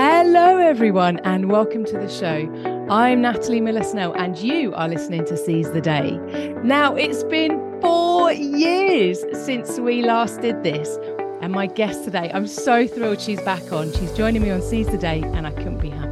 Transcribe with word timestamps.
Hello, 0.00 0.58
everyone, 0.58 1.18
and 1.24 1.50
welcome 1.50 1.84
to 1.84 1.98
the 1.98 2.08
show. 2.08 2.48
I'm 2.88 3.20
Natalie 3.20 3.60
Miller 3.60 3.82
Snell, 3.82 4.12
and 4.12 4.38
you 4.38 4.72
are 4.74 4.86
listening 4.86 5.24
to 5.24 5.36
Seize 5.36 5.72
the 5.72 5.80
Day. 5.80 6.12
Now, 6.62 6.94
it's 6.94 7.24
been 7.24 7.58
four 7.80 8.30
years 8.30 9.24
since 9.32 9.80
we 9.80 10.02
last 10.02 10.40
did 10.40 10.62
this, 10.62 10.96
and 11.40 11.52
my 11.52 11.66
guest 11.66 12.04
today, 12.04 12.30
I'm 12.32 12.46
so 12.46 12.86
thrilled 12.86 13.20
she's 13.20 13.40
back 13.40 13.72
on. 13.72 13.92
She's 13.92 14.12
joining 14.12 14.40
me 14.40 14.50
on 14.50 14.62
Seize 14.62 14.86
the 14.86 14.98
Day, 14.98 15.20
and 15.34 15.48
I 15.48 15.50
couldn't 15.50 15.78
be 15.78 15.90
happier. 15.90 16.07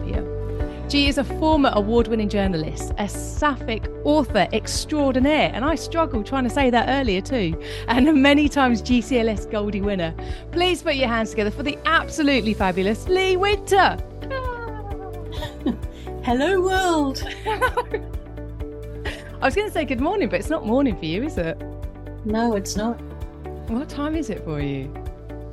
She 0.89 1.09
is 1.09 1.19
a 1.19 1.25
former 1.25 1.73
award 1.75 2.07
winning 2.07 2.29
journalist, 2.29 2.93
a 2.99 3.09
sapphic 3.09 3.89
author 4.05 4.47
extraordinaire, 4.53 5.51
and 5.53 5.65
I 5.65 5.75
struggled 5.75 6.27
trying 6.27 6.45
to 6.45 6.51
say 6.51 6.71
that 6.71 6.89
earlier 6.89 7.21
too, 7.21 7.61
and 7.89 8.09
a 8.09 8.13
many 8.31 8.49
times 8.49 8.83
GCLS 8.83 9.51
Goldie 9.51 9.81
winner. 9.81 10.15
Please 10.53 10.83
put 10.83 10.95
your 10.95 11.09
hands 11.09 11.31
together 11.31 11.51
for 11.51 11.65
the 11.65 11.77
absolutely 11.87 12.55
fabulous 12.55 13.09
Lee 13.09 13.37
Winter. 13.37 13.97
Hello, 16.23 16.61
world. 16.61 17.21
I 17.47 19.45
was 19.45 19.57
going 19.57 19.67
to 19.67 19.73
say 19.73 19.85
good 19.85 20.01
morning, 20.01 20.29
but 20.29 20.39
it's 20.39 20.51
not 20.51 20.67
morning 20.67 20.97
for 20.97 21.05
you, 21.05 21.25
is 21.25 21.37
it? 21.37 21.61
No, 22.25 22.55
it's 22.55 22.77
not. 22.77 23.01
What 23.69 23.89
time 23.89 24.15
is 24.15 24.31
it 24.31 24.45
for 24.45 24.61
you? 24.61 24.95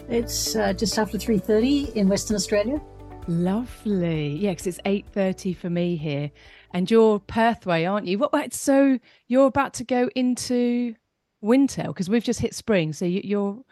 It's 0.09 0.55
uh, 0.55 0.73
just 0.73 0.99
after 0.99 1.17
3.30 1.17 1.95
in 1.95 2.07
Western 2.07 2.35
Australia. 2.35 2.79
Lovely. 3.27 4.35
Yeah, 4.37 4.51
because 4.51 4.67
it's 4.67 4.79
8.30 4.85 5.55
for 5.55 5.69
me 5.69 5.95
here. 5.95 6.31
And 6.73 6.89
you're 6.89 7.19
Perth 7.19 7.65
way, 7.65 7.85
aren't 7.85 8.07
you? 8.07 8.17
What, 8.17 8.53
so 8.53 8.99
you're 9.27 9.47
about 9.47 9.73
to 9.75 9.83
go 9.83 10.09
into 10.15 10.95
winter 11.41 11.83
because 11.83 12.09
we've 12.09 12.23
just 12.23 12.39
hit 12.39 12.55
spring. 12.55 12.93
So 12.93 13.05
you, 13.05 13.21
you'll 13.23 13.65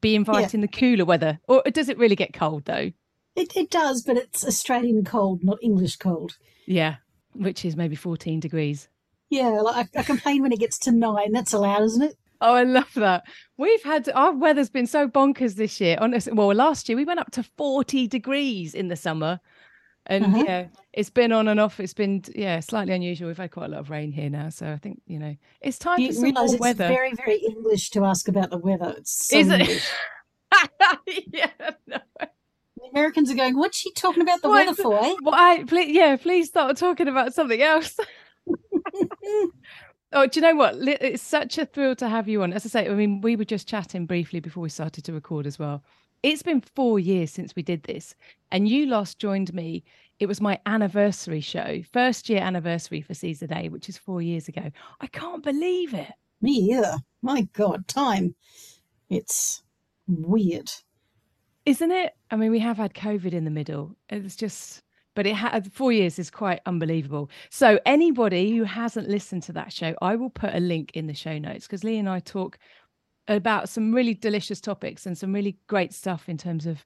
be 0.00 0.14
inviting 0.14 0.60
yeah. 0.60 0.66
the 0.66 0.78
cooler 0.78 1.04
weather. 1.04 1.38
Or 1.48 1.62
does 1.70 1.88
it 1.88 1.98
really 1.98 2.16
get 2.16 2.32
cold 2.32 2.64
though? 2.64 2.92
It, 3.34 3.54
it 3.54 3.70
does, 3.70 4.02
but 4.02 4.16
it's 4.16 4.44
Australian 4.44 5.04
cold, 5.04 5.44
not 5.44 5.58
English 5.62 5.96
cold. 5.96 6.38
Yeah, 6.64 6.96
which 7.34 7.64
is 7.64 7.76
maybe 7.76 7.94
14 7.94 8.40
degrees. 8.40 8.88
Yeah, 9.28 9.60
like 9.60 9.88
I, 9.94 10.00
I 10.00 10.02
complain 10.02 10.42
when 10.42 10.52
it 10.52 10.60
gets 10.60 10.78
to 10.80 10.92
nine. 10.92 11.32
That's 11.32 11.52
allowed, 11.52 11.82
isn't 11.82 12.02
it? 12.02 12.18
Oh, 12.40 12.54
I 12.54 12.64
love 12.64 12.92
that. 12.94 13.24
We've 13.56 13.82
had 13.82 14.08
our 14.10 14.32
weather's 14.32 14.70
been 14.70 14.86
so 14.86 15.08
bonkers 15.08 15.54
this 15.54 15.80
year. 15.80 15.96
Honestly, 16.00 16.32
well, 16.32 16.52
last 16.54 16.88
year 16.88 16.96
we 16.96 17.04
went 17.04 17.20
up 17.20 17.30
to 17.32 17.42
40 17.42 18.06
degrees 18.08 18.74
in 18.74 18.88
the 18.88 18.96
summer. 18.96 19.40
And 20.06 20.24
uh-huh. 20.24 20.44
yeah, 20.46 20.66
it's 20.92 21.10
been 21.10 21.32
on 21.32 21.48
and 21.48 21.58
off. 21.58 21.80
It's 21.80 21.94
been 21.94 22.22
yeah, 22.34 22.60
slightly 22.60 22.94
unusual. 22.94 23.28
We've 23.28 23.36
had 23.36 23.50
quite 23.50 23.66
a 23.66 23.72
lot 23.72 23.80
of 23.80 23.90
rain 23.90 24.12
here 24.12 24.30
now, 24.30 24.50
so 24.50 24.72
I 24.72 24.76
think 24.76 25.02
you 25.06 25.18
know 25.18 25.34
it's 25.60 25.78
time 25.78 25.98
you 25.98 26.08
for 26.08 26.14
some 26.14 26.30
more 26.32 26.44
it's 26.44 26.58
weather. 26.60 26.86
Very, 26.86 27.12
very 27.14 27.38
English 27.38 27.90
to 27.90 28.04
ask 28.04 28.28
about 28.28 28.50
the 28.50 28.58
weather. 28.58 28.94
It's 28.98 29.26
so 29.26 29.36
Is 29.36 29.48
it? 29.50 29.82
yeah, 31.32 31.50
no. 31.88 31.98
The 32.20 32.88
Americans 32.92 33.32
are 33.32 33.34
going. 33.34 33.56
What's 33.56 33.78
she 33.78 33.92
talking 33.94 34.22
about 34.22 34.42
the 34.42 34.48
what? 34.48 34.66
weather 34.66 34.80
for? 34.80 35.04
Eh? 35.04 35.14
I 35.32 35.64
please, 35.66 35.90
yeah, 35.90 36.14
please 36.16 36.48
start 36.48 36.76
talking 36.76 37.08
about 37.08 37.34
something 37.34 37.60
else. 37.60 37.96
Oh, 40.12 40.26
do 40.26 40.38
you 40.38 40.46
know 40.46 40.54
what? 40.54 40.76
It's 40.76 41.22
such 41.22 41.58
a 41.58 41.66
thrill 41.66 41.96
to 41.96 42.08
have 42.08 42.28
you 42.28 42.42
on. 42.42 42.52
As 42.52 42.64
I 42.64 42.68
say, 42.68 42.88
I 42.88 42.94
mean, 42.94 43.20
we 43.20 43.36
were 43.36 43.44
just 43.44 43.68
chatting 43.68 44.06
briefly 44.06 44.40
before 44.40 44.62
we 44.62 44.68
started 44.68 45.04
to 45.04 45.12
record 45.12 45.46
as 45.46 45.58
well. 45.58 45.82
It's 46.22 46.42
been 46.42 46.60
four 46.60 46.98
years 46.98 47.30
since 47.30 47.54
we 47.54 47.62
did 47.62 47.82
this, 47.82 48.14
and 48.50 48.68
you 48.68 48.86
last 48.86 49.18
joined 49.18 49.52
me. 49.52 49.84
It 50.18 50.26
was 50.26 50.40
my 50.40 50.58
anniversary 50.64 51.40
show, 51.40 51.82
first 51.92 52.28
year 52.28 52.40
anniversary 52.40 53.02
for 53.02 53.14
Seize 53.14 53.40
the 53.40 53.46
Day, 53.46 53.68
which 53.68 53.88
is 53.88 53.98
four 53.98 54.22
years 54.22 54.48
ago. 54.48 54.70
I 55.00 55.06
can't 55.08 55.42
believe 55.42 55.92
it. 55.92 56.10
Me 56.40 56.52
either. 56.52 56.96
My 57.22 57.42
God, 57.52 57.86
time. 57.86 58.34
It's 59.10 59.62
weird. 60.06 60.70
Isn't 61.66 61.90
it? 61.90 62.14
I 62.30 62.36
mean, 62.36 62.50
we 62.50 62.60
have 62.60 62.78
had 62.78 62.94
COVID 62.94 63.32
in 63.32 63.44
the 63.44 63.50
middle. 63.50 63.94
It's 64.08 64.36
just 64.36 64.82
but 65.16 65.26
it 65.26 65.34
had 65.34 65.72
four 65.72 65.90
years 65.90 66.18
is 66.20 66.30
quite 66.30 66.60
unbelievable. 66.66 67.30
So 67.50 67.80
anybody 67.86 68.56
who 68.56 68.62
hasn't 68.62 69.08
listened 69.08 69.42
to 69.44 69.52
that 69.54 69.72
show, 69.72 69.96
I 70.00 70.14
will 70.14 70.30
put 70.30 70.54
a 70.54 70.60
link 70.60 70.92
in 70.94 71.08
the 71.08 71.14
show 71.14 71.38
notes 71.38 71.66
because 71.66 71.82
Lee 71.82 71.98
and 71.98 72.08
I 72.08 72.20
talk 72.20 72.58
about 73.26 73.68
some 73.68 73.92
really 73.92 74.14
delicious 74.14 74.60
topics 74.60 75.06
and 75.06 75.18
some 75.18 75.32
really 75.32 75.56
great 75.66 75.92
stuff 75.92 76.28
in 76.28 76.36
terms 76.36 76.66
of 76.66 76.84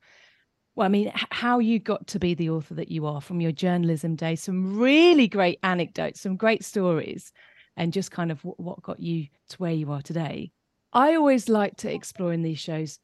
well, 0.77 0.87
I 0.87 0.89
mean, 0.89 1.11
how 1.15 1.59
you 1.59 1.81
got 1.81 2.07
to 2.07 2.21
be 2.21 2.33
the 2.33 2.49
author 2.49 2.75
that 2.75 2.93
you 2.93 3.05
are 3.05 3.21
from 3.21 3.41
your 3.41 3.51
journalism 3.51 4.15
days, 4.15 4.41
some 4.41 4.79
really 4.79 5.27
great 5.27 5.59
anecdotes, 5.65 6.21
some 6.21 6.37
great 6.37 6.65
stories, 6.65 7.33
and 7.77 7.93
just 7.93 8.13
kind 8.13 8.31
of 8.31 8.41
what 8.43 8.81
got 8.81 9.01
you 9.01 9.27
to 9.49 9.57
where 9.57 9.73
you 9.73 9.91
are 9.91 10.01
today. 10.01 10.53
I 10.93 11.17
always 11.17 11.49
like 11.49 11.77
to 11.79 11.93
explore 11.93 12.33
in 12.33 12.43
these 12.43 12.61
shows 12.61 13.01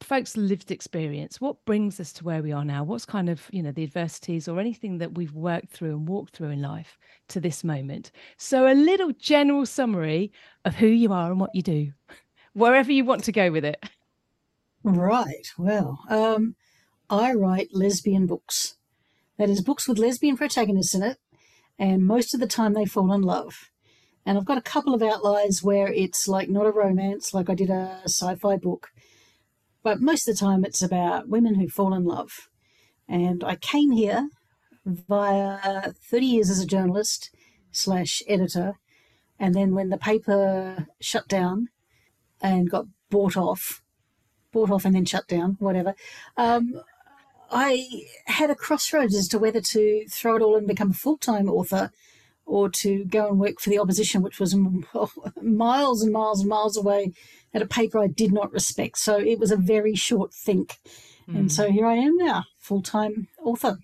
folks 0.00 0.36
lived 0.36 0.70
experience 0.70 1.40
what 1.40 1.64
brings 1.64 1.98
us 2.00 2.12
to 2.14 2.24
where 2.24 2.42
we 2.42 2.52
are 2.52 2.64
now? 2.64 2.84
What's 2.84 3.04
kind 3.04 3.28
of 3.28 3.48
you 3.52 3.62
know 3.62 3.72
the 3.72 3.84
adversities 3.84 4.48
or 4.48 4.60
anything 4.60 4.98
that 4.98 5.14
we've 5.14 5.34
worked 5.34 5.70
through 5.70 5.90
and 5.90 6.08
walked 6.08 6.36
through 6.36 6.50
in 6.50 6.62
life 6.62 6.98
to 7.28 7.40
this 7.40 7.64
moment? 7.64 8.10
So 8.36 8.70
a 8.70 8.74
little 8.74 9.12
general 9.12 9.66
summary 9.66 10.32
of 10.64 10.76
who 10.76 10.86
you 10.86 11.12
are 11.12 11.30
and 11.30 11.40
what 11.40 11.54
you 11.54 11.62
do 11.62 11.92
wherever 12.52 12.92
you 12.92 13.04
want 13.04 13.24
to 13.24 13.32
go 13.32 13.50
with 13.50 13.64
it. 13.64 13.82
Right 14.84 15.46
well 15.58 16.00
um, 16.08 16.56
i 17.08 17.32
write 17.32 17.68
lesbian 17.72 18.26
books. 18.26 18.76
That 19.38 19.50
is 19.50 19.62
books 19.62 19.88
with 19.88 19.98
lesbian 19.98 20.36
protagonists 20.36 20.94
in 20.94 21.02
it 21.02 21.18
and 21.78 22.04
most 22.04 22.34
of 22.34 22.40
the 22.40 22.46
time 22.46 22.74
they 22.74 22.84
fall 22.84 23.12
in 23.12 23.22
love. 23.22 23.70
And 24.24 24.38
i've 24.38 24.44
got 24.44 24.58
a 24.58 24.62
couple 24.62 24.94
of 24.94 25.02
outliers 25.02 25.62
where 25.62 25.88
it's 25.88 26.28
like 26.28 26.48
not 26.48 26.66
a 26.66 26.70
romance 26.70 27.34
like 27.34 27.50
i 27.50 27.54
did 27.54 27.70
a 27.70 28.02
sci-fi 28.04 28.56
book 28.56 28.92
but 29.82 30.00
most 30.00 30.28
of 30.28 30.34
the 30.34 30.40
time 30.40 30.64
it's 30.64 30.82
about 30.82 31.28
women 31.28 31.56
who 31.56 31.68
fall 31.68 31.94
in 31.94 32.04
love. 32.04 32.48
And 33.08 33.42
I 33.44 33.56
came 33.56 33.90
here 33.90 34.28
via 34.84 35.92
30 36.10 36.26
years 36.26 36.50
as 36.50 36.60
a 36.60 36.66
journalist 36.66 37.30
slash 37.70 38.22
editor. 38.28 38.74
And 39.38 39.54
then 39.54 39.74
when 39.74 39.88
the 39.88 39.98
paper 39.98 40.86
shut 41.00 41.28
down 41.28 41.68
and 42.40 42.70
got 42.70 42.86
bought 43.10 43.36
off, 43.36 43.82
bought 44.52 44.70
off 44.70 44.84
and 44.84 44.94
then 44.94 45.04
shut 45.04 45.26
down, 45.26 45.56
whatever, 45.58 45.94
um, 46.36 46.80
I 47.50 48.04
had 48.26 48.50
a 48.50 48.54
crossroads 48.54 49.14
as 49.14 49.28
to 49.28 49.38
whether 49.38 49.60
to 49.60 50.06
throw 50.08 50.36
it 50.36 50.42
all 50.42 50.56
and 50.56 50.66
become 50.66 50.90
a 50.90 50.94
full 50.94 51.18
time 51.18 51.50
author 51.50 51.90
or 52.52 52.68
to 52.68 53.06
go 53.06 53.28
and 53.28 53.40
work 53.40 53.58
for 53.58 53.70
the 53.70 53.78
opposition, 53.78 54.20
which 54.20 54.38
was 54.38 54.54
miles 55.42 56.02
and 56.02 56.12
miles 56.12 56.40
and 56.40 56.50
miles 56.50 56.76
away 56.76 57.10
at 57.54 57.62
a 57.62 57.66
paper 57.66 57.98
I 57.98 58.08
did 58.08 58.30
not 58.30 58.52
respect. 58.52 58.98
So 58.98 59.18
it 59.18 59.38
was 59.38 59.50
a 59.50 59.56
very 59.56 59.94
short 59.94 60.34
think. 60.34 60.76
Mm. 61.26 61.38
And 61.38 61.52
so 61.52 61.68
hmm. 61.68 61.72
here 61.72 61.86
I 61.86 61.94
am 61.94 62.14
now, 62.18 62.44
full 62.58 62.82
time 62.82 63.28
author. 63.42 63.78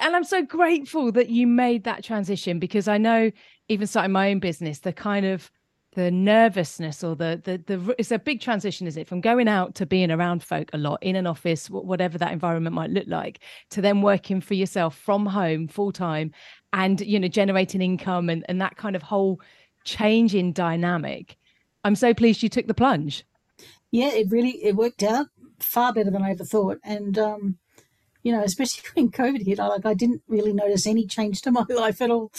And 0.00 0.16
I'm 0.16 0.24
so 0.24 0.42
grateful 0.42 1.12
that 1.12 1.28
you 1.28 1.46
made 1.46 1.84
that 1.84 2.02
transition 2.02 2.58
because 2.58 2.88
I 2.88 2.96
know, 2.96 3.30
even 3.68 3.86
starting 3.86 4.12
my 4.12 4.30
own 4.30 4.38
business, 4.38 4.78
the 4.78 4.94
kind 4.94 5.26
of 5.26 5.50
the 5.94 6.10
nervousness 6.10 7.04
or 7.04 7.14
the 7.14 7.40
the 7.44 7.58
the 7.66 7.94
it's 7.98 8.10
a 8.10 8.18
big 8.18 8.40
transition 8.40 8.86
is 8.86 8.96
it 8.96 9.06
from 9.06 9.20
going 9.20 9.48
out 9.48 9.74
to 9.76 9.86
being 9.86 10.10
around 10.10 10.42
folk 10.42 10.68
a 10.72 10.78
lot 10.78 11.00
in 11.02 11.14
an 11.16 11.26
office 11.26 11.70
whatever 11.70 12.18
that 12.18 12.32
environment 12.32 12.74
might 12.74 12.90
look 12.90 13.06
like 13.06 13.38
to 13.70 13.80
then 13.80 14.02
working 14.02 14.40
for 14.40 14.54
yourself 14.54 14.96
from 14.96 15.26
home 15.26 15.68
full 15.68 15.92
time 15.92 16.32
and 16.74 17.00
you 17.00 17.18
know 17.18 17.28
generating 17.28 17.80
income 17.80 18.28
and 18.28 18.44
and 18.48 18.60
that 18.60 18.76
kind 18.76 18.94
of 18.96 19.02
whole 19.02 19.40
change 19.84 20.34
in 20.34 20.52
dynamic 20.52 21.36
i'm 21.84 21.94
so 21.94 22.12
pleased 22.12 22.42
you 22.42 22.48
took 22.48 22.66
the 22.66 22.74
plunge. 22.74 23.24
Yeah 23.90 24.10
it 24.10 24.30
really 24.30 24.62
it 24.62 24.74
worked 24.76 25.02
out 25.02 25.28
far 25.60 25.92
better 25.92 26.10
than 26.10 26.22
i 26.22 26.30
ever 26.30 26.44
thought. 26.44 26.78
And 26.84 27.16
um 27.18 27.58
you 28.22 28.32
know 28.32 28.42
especially 28.42 28.82
when 28.94 29.10
covid 29.10 29.46
hit 29.46 29.60
I, 29.60 29.68
like 29.68 29.86
i 29.86 29.94
didn't 29.94 30.22
really 30.28 30.52
notice 30.52 30.86
any 30.86 31.06
change 31.06 31.42
to 31.42 31.52
my 31.52 31.64
life 31.68 32.02
at 32.02 32.10
all. 32.10 32.32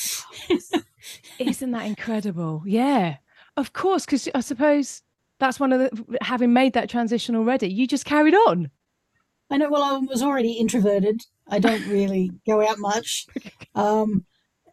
Isn't 1.40 1.72
that 1.72 1.85
incredible? 1.85 2.63
Yeah 2.66 3.18
of 3.57 3.72
course 3.74 4.06
because 4.06 4.28
i 4.35 4.41
suppose 4.41 5.01
that's 5.40 5.59
one 5.59 5.72
of 5.74 5.79
the 5.79 6.18
having 6.22 6.53
made 6.53 6.74
that 6.74 6.90
transition 6.90 7.35
already 7.35 7.72
you 7.72 7.88
just 7.88 8.06
carried 8.06 8.34
on 8.34 8.69
i 9.50 9.57
know 9.57 9.69
well 9.69 9.83
i 9.83 9.97
was 9.97 10.22
already 10.22 10.53
introverted 10.53 11.21
I 11.47 11.59
don't 11.59 11.88
really 11.88 12.31
go 12.45 12.68
out 12.68 12.80
much. 12.80 13.27
Um, 13.77 14.24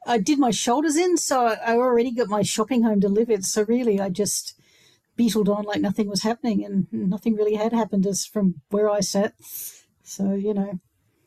I 0.07 0.19
did 0.19 0.39
my 0.39 0.53
shoulders 0.53 0.95
in, 0.95 1.17
so 1.17 1.45
I 1.47 1.75
already 1.75 2.13
got 2.13 2.29
my 2.29 2.43
shopping 2.43 2.85
home 2.85 3.01
delivered. 3.01 3.45
So 3.45 3.65
really, 3.65 3.99
I 3.99 4.11
just 4.11 4.55
beetled 5.17 5.49
on 5.49 5.65
like 5.65 5.81
nothing 5.81 6.09
was 6.09 6.23
happening, 6.23 6.65
and 6.65 6.87
nothing 6.93 7.35
really 7.35 7.55
had 7.55 7.73
happened 7.73 8.07
as 8.07 8.25
from 8.25 8.61
where 8.71 8.89
I 8.89 9.01
sat. 9.01 9.35
So 10.05 10.35
you 10.35 10.55
know. 10.55 10.79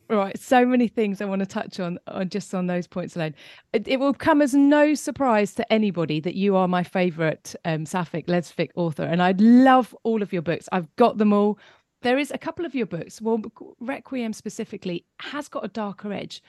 Right, 0.10 0.40
so 0.40 0.66
many 0.66 0.88
things 0.88 1.20
I 1.20 1.26
want 1.26 1.42
to 1.42 1.46
touch 1.46 1.82
on, 1.82 2.00
on 2.08 2.30
just 2.30 2.56
on 2.56 2.68
those 2.68 2.88
points 2.88 3.18
alone. 3.18 3.36
It, 3.74 3.90
it 3.90 4.00
will 4.00 4.14
come 4.14 4.42
as 4.42 4.54
no 4.54 4.94
surprise 4.94 5.54
to 5.56 5.74
anybody 5.74 6.22
that 6.22 6.36
you 6.36 6.56
are 6.56 6.70
my 6.70 6.84
favourite 6.84 7.56
um, 7.66 7.86
sapphic 7.86 8.28
lesbic 8.28 8.70
author, 8.76 9.04
and 9.04 9.22
I 9.22 9.34
love 9.38 9.94
all 10.04 10.22
of 10.22 10.32
your 10.32 10.44
books. 10.44 10.70
I've 10.72 10.96
got 10.96 11.18
them 11.18 11.34
all 11.34 11.60
there 12.06 12.20
is 12.20 12.30
a 12.30 12.38
couple 12.38 12.68
of 12.68 12.76
your 12.76 12.86
books, 12.86 13.20
well, 13.20 13.42
Requiem 13.80 14.32
specifically, 14.32 15.06
has 15.22 15.48
got 15.48 15.66
a 15.66 15.70
darker 15.70 16.14
edge. 16.14 16.44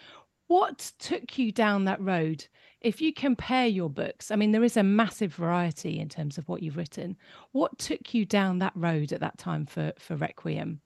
What 0.48 0.92
took 0.98 1.38
you 1.38 1.50
down 1.50 1.86
that 1.86 1.98
road? 1.98 2.46
If 2.82 3.00
you 3.00 3.10
compare 3.10 3.66
your 3.66 3.88
books, 3.88 4.30
I 4.30 4.36
mean, 4.36 4.52
there 4.52 4.62
is 4.62 4.76
a 4.76 4.82
massive 4.82 5.34
variety 5.34 5.98
in 5.98 6.10
terms 6.10 6.36
of 6.36 6.46
what 6.46 6.62
you've 6.62 6.76
written. 6.76 7.16
What 7.52 7.78
took 7.78 8.12
you 8.12 8.26
down 8.26 8.58
that 8.58 8.74
road 8.76 9.14
at 9.14 9.20
that 9.20 9.38
time 9.38 9.64
for 9.64 9.94
for 9.98 10.14
Requiem? 10.14 10.82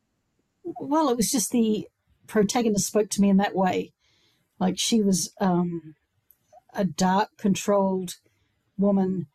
Well, 0.62 1.08
it 1.08 1.16
was 1.16 1.32
just 1.32 1.50
the 1.50 1.88
protagonist 2.28 2.87
spoke 2.87 3.11
to 3.11 3.20
me 3.20 3.28
in 3.28 3.38
that 3.38 3.56
way. 3.56 3.93
Like 4.61 4.78
she 4.78 5.02
was 5.02 5.32
um, 5.40 5.96
a 6.73 6.84
dark, 6.84 7.31
controlled 7.37 8.14
woman. 8.78 9.26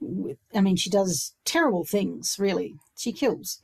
With, 0.00 0.38
I 0.52 0.60
mean, 0.60 0.74
she 0.74 0.90
does 0.90 1.36
terrible 1.44 1.84
things, 1.84 2.38
really. 2.40 2.74
She 2.96 3.12
kills. 3.12 3.62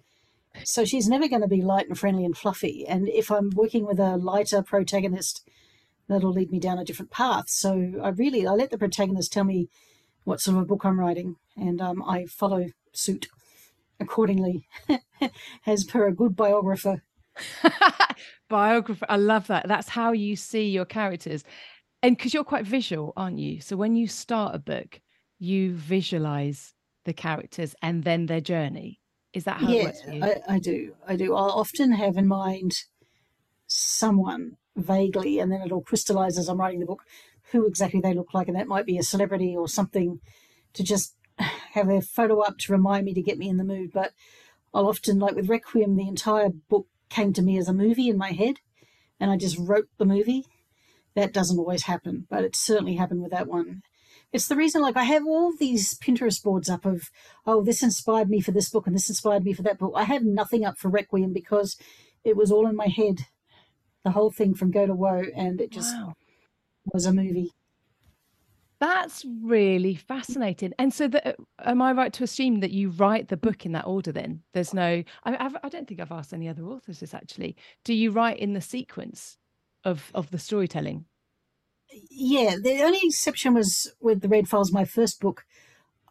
So 0.64 0.84
she's 0.84 1.08
never 1.08 1.28
going 1.28 1.42
to 1.42 1.48
be 1.48 1.62
light 1.62 1.88
and 1.88 1.98
friendly 1.98 2.24
and 2.24 2.36
fluffy. 2.36 2.86
And 2.86 3.08
if 3.08 3.30
I'm 3.30 3.50
working 3.54 3.86
with 3.86 3.98
a 3.98 4.16
lighter 4.16 4.62
protagonist, 4.62 5.48
that'll 6.08 6.32
lead 6.32 6.50
me 6.50 6.58
down 6.58 6.78
a 6.78 6.84
different 6.84 7.10
path. 7.10 7.48
So 7.48 7.92
I 8.02 8.08
really 8.08 8.46
I 8.46 8.52
let 8.52 8.70
the 8.70 8.78
protagonist 8.78 9.32
tell 9.32 9.44
me 9.44 9.68
what 10.24 10.40
sort 10.40 10.56
of 10.56 10.64
a 10.64 10.66
book 10.66 10.84
I'm 10.84 11.00
writing, 11.00 11.36
and 11.56 11.80
um, 11.80 12.02
I 12.02 12.26
follow 12.26 12.66
suit 12.92 13.28
accordingly, 13.98 14.66
as 15.66 15.84
per 15.84 16.06
a 16.06 16.12
good 16.12 16.36
biographer. 16.36 17.02
biographer, 18.48 19.06
I 19.08 19.16
love 19.16 19.46
that. 19.46 19.66
That's 19.66 19.88
how 19.88 20.12
you 20.12 20.36
see 20.36 20.68
your 20.68 20.84
characters, 20.84 21.44
and 22.02 22.16
because 22.16 22.34
you're 22.34 22.44
quite 22.44 22.66
visual, 22.66 23.12
aren't 23.16 23.38
you? 23.38 23.60
So 23.60 23.76
when 23.76 23.96
you 23.96 24.06
start 24.06 24.54
a 24.54 24.58
book, 24.58 25.00
you 25.38 25.74
visualize 25.74 26.74
the 27.04 27.12
characters 27.12 27.74
and 27.82 28.04
then 28.04 28.26
their 28.26 28.40
journey. 28.40 28.99
Is 29.32 29.44
that 29.44 29.58
how 29.58 29.68
yeah, 29.68 29.82
it 29.82 29.84
works 29.84 30.02
for 30.02 30.10
you? 30.10 30.24
I, 30.24 30.40
I 30.48 30.58
do. 30.58 30.94
I 31.06 31.16
do. 31.16 31.34
I'll 31.34 31.50
often 31.50 31.92
have 31.92 32.16
in 32.16 32.26
mind 32.26 32.84
someone 33.66 34.56
vaguely, 34.76 35.38
and 35.38 35.52
then 35.52 35.62
it'll 35.62 35.82
crystallize 35.82 36.38
as 36.38 36.48
I'm 36.48 36.58
writing 36.58 36.80
the 36.80 36.86
book 36.86 37.04
who 37.52 37.66
exactly 37.66 38.00
they 38.00 38.14
look 38.14 38.34
like, 38.34 38.48
and 38.48 38.56
that 38.56 38.68
might 38.68 38.86
be 38.86 38.98
a 38.98 39.02
celebrity 39.02 39.56
or 39.56 39.68
something 39.68 40.20
to 40.72 40.82
just 40.82 41.16
have 41.38 41.88
a 41.88 42.00
photo 42.00 42.40
up 42.40 42.58
to 42.58 42.72
remind 42.72 43.04
me 43.04 43.14
to 43.14 43.22
get 43.22 43.38
me 43.38 43.48
in 43.48 43.56
the 43.56 43.64
mood. 43.64 43.90
But 43.92 44.12
I'll 44.74 44.88
often, 44.88 45.18
like 45.18 45.34
with 45.34 45.48
Requiem, 45.48 45.96
the 45.96 46.08
entire 46.08 46.50
book 46.50 46.86
came 47.08 47.32
to 47.32 47.42
me 47.42 47.58
as 47.58 47.68
a 47.68 47.72
movie 47.72 48.08
in 48.08 48.16
my 48.16 48.32
head, 48.32 48.56
and 49.18 49.30
I 49.30 49.36
just 49.36 49.58
wrote 49.58 49.88
the 49.98 50.04
movie. 50.04 50.46
That 51.16 51.32
doesn't 51.32 51.58
always 51.58 51.84
happen, 51.84 52.26
but 52.30 52.44
it 52.44 52.54
certainly 52.54 52.94
happened 52.94 53.22
with 53.22 53.32
that 53.32 53.48
one. 53.48 53.82
It's 54.32 54.46
the 54.46 54.56
reason, 54.56 54.80
like, 54.80 54.96
I 54.96 55.04
have 55.04 55.26
all 55.26 55.52
these 55.56 55.98
Pinterest 55.98 56.42
boards 56.42 56.68
up 56.68 56.86
of, 56.86 57.10
oh, 57.46 57.64
this 57.64 57.82
inspired 57.82 58.30
me 58.30 58.40
for 58.40 58.52
this 58.52 58.70
book 58.70 58.86
and 58.86 58.94
this 58.94 59.08
inspired 59.08 59.44
me 59.44 59.52
for 59.52 59.62
that 59.62 59.78
book. 59.78 59.92
I 59.96 60.04
have 60.04 60.22
nothing 60.22 60.64
up 60.64 60.78
for 60.78 60.88
Requiem 60.88 61.32
because 61.32 61.76
it 62.22 62.36
was 62.36 62.52
all 62.52 62.68
in 62.68 62.76
my 62.76 62.86
head, 62.86 63.22
the 64.04 64.12
whole 64.12 64.30
thing 64.30 64.54
from 64.54 64.70
go 64.70 64.86
to 64.86 64.94
woe, 64.94 65.24
and 65.34 65.60
it 65.60 65.72
just 65.72 65.94
wow. 65.96 66.14
was 66.92 67.06
a 67.06 67.12
movie. 67.12 67.52
That's 68.80 69.26
really 69.42 69.94
fascinating. 69.94 70.72
And 70.78 70.92
so, 70.94 71.06
the, 71.06 71.36
am 71.62 71.82
I 71.82 71.92
right 71.92 72.12
to 72.14 72.24
assume 72.24 72.60
that 72.60 72.70
you 72.70 72.88
write 72.88 73.28
the 73.28 73.36
book 73.36 73.66
in 73.66 73.72
that 73.72 73.86
order? 73.86 74.10
Then 74.10 74.42
there's 74.54 74.72
no. 74.72 75.04
I, 75.24 75.36
I've, 75.44 75.56
I 75.62 75.68
don't 75.68 75.86
think 75.86 76.00
I've 76.00 76.10
asked 76.10 76.32
any 76.32 76.48
other 76.48 76.64
authors 76.64 77.00
this 77.00 77.12
actually. 77.12 77.56
Do 77.84 77.92
you 77.92 78.10
write 78.10 78.38
in 78.38 78.54
the 78.54 78.62
sequence 78.62 79.36
of 79.84 80.10
of 80.14 80.30
the 80.30 80.38
storytelling? 80.38 81.04
Yeah, 81.92 82.56
the 82.62 82.82
only 82.82 83.00
exception 83.02 83.54
was 83.54 83.92
with 84.00 84.20
the 84.20 84.28
Red 84.28 84.48
Files, 84.48 84.72
my 84.72 84.84
first 84.84 85.20
book. 85.20 85.44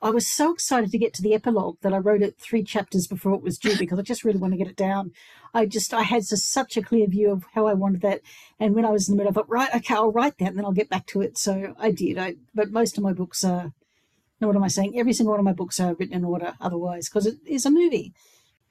I 0.01 0.11
was 0.11 0.27
so 0.27 0.53
excited 0.53 0.91
to 0.91 0.97
get 0.97 1.13
to 1.15 1.21
the 1.21 1.33
epilogue 1.33 1.77
that 1.81 1.93
I 1.93 1.97
wrote 1.97 2.21
it 2.21 2.39
three 2.39 2.63
chapters 2.63 3.05
before 3.05 3.33
it 3.33 3.41
was 3.41 3.57
due 3.57 3.77
because 3.77 3.99
I 3.99 4.01
just 4.01 4.23
really 4.23 4.39
want 4.39 4.53
to 4.53 4.57
get 4.57 4.67
it 4.67 4.77
down. 4.77 5.11
I 5.53 5.65
just 5.65 5.93
I 5.93 6.03
had 6.03 6.23
such 6.23 6.77
a 6.77 6.81
clear 6.81 7.05
view 7.07 7.31
of 7.31 7.43
how 7.53 7.67
I 7.67 7.73
wanted 7.73 8.01
that, 8.01 8.21
and 8.59 8.75
when 8.75 8.85
I 8.85 8.91
was 8.91 9.09
in 9.09 9.13
the 9.13 9.17
middle, 9.17 9.31
I 9.31 9.33
thought, 9.33 9.49
right, 9.49 9.75
okay, 9.75 9.95
I'll 9.95 10.11
write 10.11 10.37
that, 10.37 10.49
and 10.49 10.57
then 10.57 10.65
I'll 10.65 10.71
get 10.71 10.89
back 10.89 11.05
to 11.07 11.21
it. 11.21 11.37
So 11.37 11.75
I 11.77 11.91
did. 11.91 12.17
I 12.17 12.35
but 12.55 12.71
most 12.71 12.97
of 12.97 13.03
my 13.03 13.13
books 13.13 13.43
are. 13.43 13.73
No, 14.39 14.47
what 14.47 14.55
am 14.55 14.63
I 14.63 14.69
saying? 14.69 14.97
Every 14.97 15.11
single 15.11 15.31
one 15.31 15.39
of 15.39 15.45
my 15.45 15.53
books 15.53 15.81
are 15.81 15.95
written 15.95 16.15
in 16.15 16.23
order, 16.23 16.53
otherwise, 16.61 17.09
because 17.09 17.25
it 17.25 17.35
is 17.45 17.65
a 17.65 17.71
movie. 17.71 18.13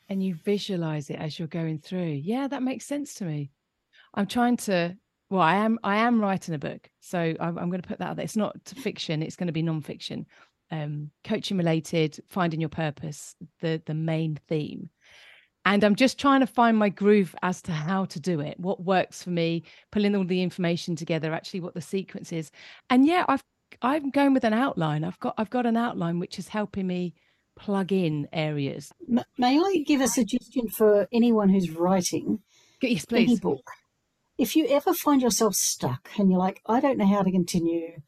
And 0.09 0.23
you 0.23 0.35
visualize 0.35 1.11
it 1.11 1.19
as 1.19 1.39
you're 1.39 1.47
going 1.47 1.79
through. 1.79 2.21
Yeah, 2.23 2.49
that 2.49 2.63
makes 2.63 2.87
sense 2.87 3.13
to 3.15 3.27
me. 3.27 3.51
I'm 4.15 4.27
trying 4.27 4.57
to 4.59 4.97
well 5.31 5.43
i 5.43 5.55
am 5.55 5.79
i 5.85 5.97
am 5.97 6.21
writing 6.21 6.55
a 6.55 6.59
book 6.59 6.91
so 7.01 7.19
i'm, 7.41 7.59
I'm 7.59 7.71
going 7.71 7.83
to 7.83 7.89
put 7.89 7.99
that 7.99 8.11
out 8.11 8.17
there. 8.17 8.25
It's 8.25 8.37
not 8.37 8.57
fiction 8.67 9.23
it's 9.23 9.37
going 9.37 9.49
to 9.49 9.53
be 9.53 9.63
non-fiction. 9.63 10.27
Um, 10.71 11.13
coaching 11.25 11.57
related 11.57 12.21
finding 12.29 12.61
your 12.61 12.69
purpose 12.69 13.35
the 13.61 13.81
the 13.87 13.95
main 13.95 14.39
theme. 14.49 14.91
And 15.65 15.83
i'm 15.83 15.95
just 15.95 16.19
trying 16.19 16.41
to 16.41 16.47
find 16.47 16.77
my 16.77 16.91
groove 16.91 17.35
as 17.43 17.63
to 17.63 17.73
how 17.73 18.05
to 18.07 18.21
do 18.21 18.41
it 18.41 18.61
what 18.61 18.85
works 18.85 19.23
for 19.23 19.31
me 19.31 19.63
pulling 19.93 20.15
all 20.15 20.25
the 20.25 20.43
information 20.43 20.95
together 20.95 21.33
actually 21.33 21.61
what 21.61 21.75
the 21.75 21.81
sequence 21.81 22.33
is. 22.33 22.51
And 22.91 23.07
yeah 23.07 23.25
i've 23.29 23.43
i'm 23.83 24.11
going 24.11 24.35
with 24.35 24.45
an 24.45 24.53
outline. 24.55 25.05
I've 25.05 25.19
got 25.21 25.35
i've 25.39 25.51
got 25.51 25.67
an 25.67 25.77
outline 25.77 26.19
which 26.19 26.39
is 26.39 26.49
helping 26.49 26.87
me 26.87 27.15
plug 27.57 27.91
in 27.91 28.29
areas. 28.33 28.93
May 29.39 29.59
i 29.59 29.85
give 29.87 30.01
a 30.01 30.09
suggestion 30.09 30.69
for 30.69 31.09
anyone 31.13 31.49
who's 31.49 31.71
writing 31.71 32.41
yes 32.83 33.05
please. 33.05 33.31
any 33.31 33.39
book 33.41 33.65
if 34.39 34.55
you 34.55 34.67
ever 34.69 34.95
find 34.95 35.21
yourself 35.21 35.55
stuck 35.57 36.11
and 36.17 36.31
you're 36.31 36.39
like, 36.39 36.63
I 36.65 36.81
don't 36.81 36.97
know 36.97 37.07
how 37.07 37.23
to 37.23 37.31
continue, 37.31 38.01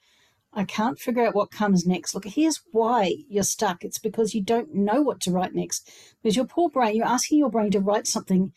I 0.53 0.65
can't 0.65 0.99
figure 0.99 1.27
out 1.27 1.35
what 1.35 1.51
comes 1.51 1.87
next. 1.87 2.15
Look, 2.15 2.25
here's 2.25 2.63
why 2.71 3.15
you're 3.29 3.43
stuck. 3.43 3.85
It's 3.85 3.99
because 3.99 4.35
you 4.35 4.43
don't 4.43 4.75
know 4.75 5.03
what 5.03 5.21
to 5.23 5.31
write 5.31 5.55
next. 5.55 5.91
Because 6.23 6.37
your 6.37 6.47
poor 6.47 6.71
brain, 6.71 6.97
you're 6.97 7.07
asking 7.07 7.39
your 7.39 7.51
brain 7.51 7.71
to 7.73 7.81
write 7.81 8.07
something 8.07 8.53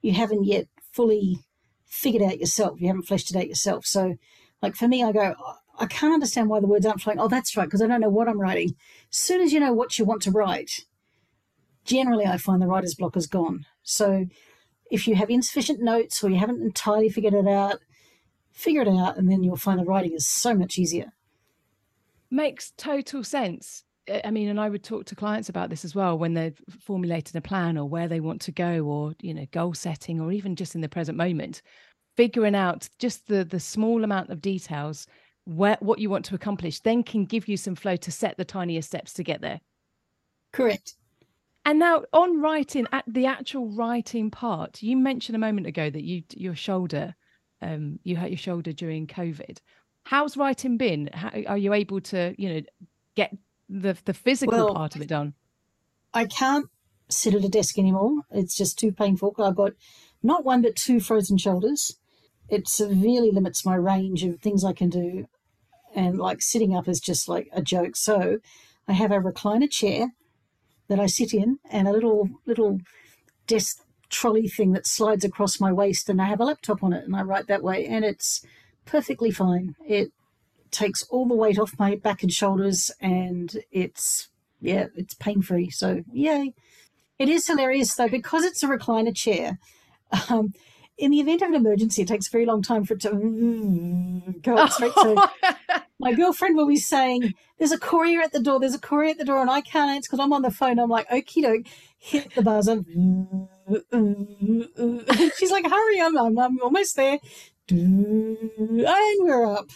you 0.00 0.12
haven't 0.12 0.44
yet 0.44 0.66
fully 0.92 1.44
figured 1.86 2.22
out 2.22 2.38
yourself. 2.38 2.80
You 2.80 2.88
haven't 2.88 3.06
fleshed 3.06 3.30
it 3.30 3.36
out 3.36 3.48
yourself. 3.48 3.84
So, 3.86 4.16
like 4.62 4.74
for 4.74 4.88
me, 4.88 5.02
I 5.02 5.12
go, 5.12 5.34
I 5.78 5.86
can't 5.86 6.14
understand 6.14 6.48
why 6.48 6.60
the 6.60 6.66
words 6.66 6.86
aren't 6.86 7.00
flowing. 7.00 7.20
Oh, 7.20 7.28
that's 7.28 7.56
right, 7.56 7.64
because 7.64 7.82
I 7.82 7.86
don't 7.86 8.00
know 8.00 8.08
what 8.08 8.28
I'm 8.28 8.40
writing. 8.40 8.74
As 9.10 9.18
soon 9.18 9.40
as 9.40 9.52
you 9.52 9.60
know 9.60 9.72
what 9.72 9.98
you 9.98 10.04
want 10.04 10.22
to 10.22 10.30
write, 10.30 10.84
generally 11.84 12.26
I 12.26 12.36
find 12.36 12.60
the 12.60 12.66
writer's 12.66 12.94
block 12.94 13.16
is 13.16 13.26
gone. 13.26 13.64
So 13.82 14.26
if 14.90 15.06
you 15.06 15.14
have 15.14 15.30
insufficient 15.30 15.80
notes 15.80 16.22
or 16.22 16.30
you 16.30 16.38
haven't 16.38 16.62
entirely 16.62 17.08
figured 17.08 17.34
it 17.34 17.46
out, 17.46 17.78
figure 18.52 18.82
it 18.82 18.88
out, 18.88 19.16
and 19.16 19.30
then 19.30 19.42
you'll 19.42 19.56
find 19.56 19.78
the 19.78 19.84
writing 19.84 20.12
is 20.12 20.26
so 20.26 20.54
much 20.54 20.78
easier. 20.78 21.12
Makes 22.30 22.72
total 22.76 23.24
sense. 23.24 23.84
I 24.24 24.30
mean, 24.30 24.48
and 24.48 24.58
I 24.58 24.68
would 24.68 24.82
talk 24.82 25.04
to 25.06 25.14
clients 25.14 25.48
about 25.48 25.70
this 25.70 25.84
as 25.84 25.94
well 25.94 26.18
when 26.18 26.34
they're 26.34 26.54
formulating 26.80 27.36
a 27.36 27.42
plan 27.42 27.76
or 27.76 27.86
where 27.86 28.08
they 28.08 28.20
want 28.20 28.40
to 28.42 28.52
go, 28.52 28.80
or 28.84 29.14
you 29.20 29.34
know, 29.34 29.46
goal 29.50 29.74
setting, 29.74 30.20
or 30.20 30.32
even 30.32 30.56
just 30.56 30.74
in 30.74 30.80
the 30.80 30.88
present 30.88 31.18
moment, 31.18 31.62
figuring 32.16 32.54
out 32.54 32.88
just 32.98 33.28
the 33.28 33.44
the 33.44 33.60
small 33.60 34.04
amount 34.04 34.30
of 34.30 34.40
details 34.40 35.06
where 35.44 35.78
what 35.80 35.98
you 35.98 36.10
want 36.10 36.24
to 36.26 36.34
accomplish, 36.34 36.80
then 36.80 37.02
can 37.02 37.24
give 37.24 37.48
you 37.48 37.56
some 37.56 37.74
flow 37.74 37.96
to 37.96 38.10
set 38.10 38.36
the 38.36 38.44
tiniest 38.44 38.88
steps 38.88 39.12
to 39.14 39.22
get 39.22 39.40
there. 39.40 39.60
Correct. 40.52 40.97
And 41.68 41.78
now 41.78 42.04
on 42.14 42.40
writing, 42.40 42.86
at 42.92 43.04
the 43.06 43.26
actual 43.26 43.68
writing 43.68 44.30
part, 44.30 44.82
you 44.82 44.96
mentioned 44.96 45.36
a 45.36 45.38
moment 45.38 45.66
ago 45.66 45.90
that 45.90 46.02
you 46.02 46.22
your 46.34 46.54
shoulder, 46.54 47.14
um, 47.60 47.98
you 48.04 48.16
hurt 48.16 48.30
your 48.30 48.38
shoulder 48.38 48.72
during 48.72 49.06
COVID. 49.06 49.58
How's 50.04 50.38
writing 50.38 50.78
been? 50.78 51.10
How, 51.12 51.28
are 51.46 51.58
you 51.58 51.74
able 51.74 52.00
to, 52.00 52.34
you 52.38 52.48
know, 52.48 52.60
get 53.16 53.36
the 53.68 53.94
the 54.06 54.14
physical 54.14 54.56
well, 54.56 54.74
part 54.74 54.96
of 54.96 55.02
it 55.02 55.08
done? 55.08 55.34
I 56.14 56.24
can't 56.24 56.70
sit 57.10 57.34
at 57.34 57.44
a 57.44 57.50
desk 57.50 57.78
anymore. 57.78 58.22
It's 58.30 58.56
just 58.56 58.78
too 58.78 58.90
painful. 58.90 59.34
I've 59.38 59.54
got 59.54 59.72
not 60.22 60.46
one 60.46 60.62
but 60.62 60.74
two 60.74 61.00
frozen 61.00 61.36
shoulders. 61.36 61.98
It 62.48 62.66
severely 62.66 63.30
limits 63.30 63.66
my 63.66 63.74
range 63.74 64.24
of 64.24 64.40
things 64.40 64.64
I 64.64 64.72
can 64.72 64.88
do, 64.88 65.26
and 65.94 66.16
like 66.16 66.40
sitting 66.40 66.74
up 66.74 66.88
is 66.88 66.98
just 66.98 67.28
like 67.28 67.50
a 67.52 67.60
joke. 67.60 67.94
So 67.94 68.38
I 68.88 68.94
have 68.94 69.12
a 69.12 69.18
recliner 69.20 69.70
chair 69.70 70.14
that 70.88 70.98
I 70.98 71.06
sit 71.06 71.32
in 71.32 71.58
and 71.70 71.86
a 71.86 71.92
little 71.92 72.28
little 72.46 72.80
desk 73.46 73.84
trolley 74.10 74.48
thing 74.48 74.72
that 74.72 74.86
slides 74.86 75.24
across 75.24 75.60
my 75.60 75.72
waist 75.72 76.08
and 76.08 76.20
I 76.20 76.26
have 76.26 76.40
a 76.40 76.44
laptop 76.44 76.82
on 76.82 76.92
it 76.92 77.04
and 77.04 77.14
I 77.14 77.22
write 77.22 77.46
that 77.46 77.62
way 77.62 77.86
and 77.86 78.04
it's 78.04 78.44
perfectly 78.86 79.30
fine. 79.30 79.74
It 79.86 80.12
takes 80.70 81.02
all 81.04 81.26
the 81.26 81.34
weight 81.34 81.58
off 81.58 81.78
my 81.78 81.96
back 81.96 82.22
and 82.22 82.32
shoulders 82.32 82.90
and 83.00 83.56
it's 83.70 84.28
yeah, 84.60 84.86
it's 84.96 85.14
pain 85.14 85.42
free. 85.42 85.70
So 85.70 86.04
yay. 86.12 86.54
It 87.18 87.28
is 87.28 87.46
hilarious 87.46 87.94
though 87.94 88.08
because 88.08 88.44
it's 88.44 88.62
a 88.62 88.68
recliner 88.68 89.14
chair. 89.14 89.58
Um, 90.30 90.54
in 90.98 91.12
the 91.12 91.20
event 91.20 91.42
of 91.42 91.48
an 91.48 91.54
emergency, 91.54 92.02
it 92.02 92.08
takes 92.08 92.26
a 92.26 92.30
very 92.30 92.44
long 92.44 92.60
time 92.60 92.84
for 92.84 92.94
it 92.94 93.00
to 93.00 93.10
mm, 93.10 94.42
go 94.42 94.56
up 94.56 94.72
straight. 94.72 94.92
So 94.94 95.14
oh. 95.16 95.30
my 95.98 96.12
girlfriend 96.12 96.56
will 96.56 96.66
be 96.66 96.76
saying, 96.76 97.34
"There's 97.58 97.72
a 97.72 97.78
courier 97.78 98.20
at 98.20 98.32
the 98.32 98.40
door. 98.40 98.58
There's 98.58 98.74
a 98.74 98.80
courier 98.80 99.10
at 99.10 99.18
the 99.18 99.24
door," 99.24 99.40
and 99.40 99.50
I 99.50 99.60
can't 99.60 99.90
answer 99.90 100.08
because 100.08 100.20
I'm 100.20 100.32
on 100.32 100.42
the 100.42 100.50
phone. 100.50 100.78
I'm 100.78 100.90
like, 100.90 101.08
"Okie 101.08 101.42
doke, 101.42 101.66
hit 101.98 102.34
the 102.34 102.42
buzzer." 102.42 102.82
She's 105.38 105.52
like, 105.52 105.66
"Hurry, 105.66 106.00
I'm, 106.00 106.18
I'm, 106.18 106.38
I'm 106.38 106.60
almost 106.60 106.96
there." 106.96 107.18
And 107.70 108.50
we're 109.20 109.46
up. 109.46 109.68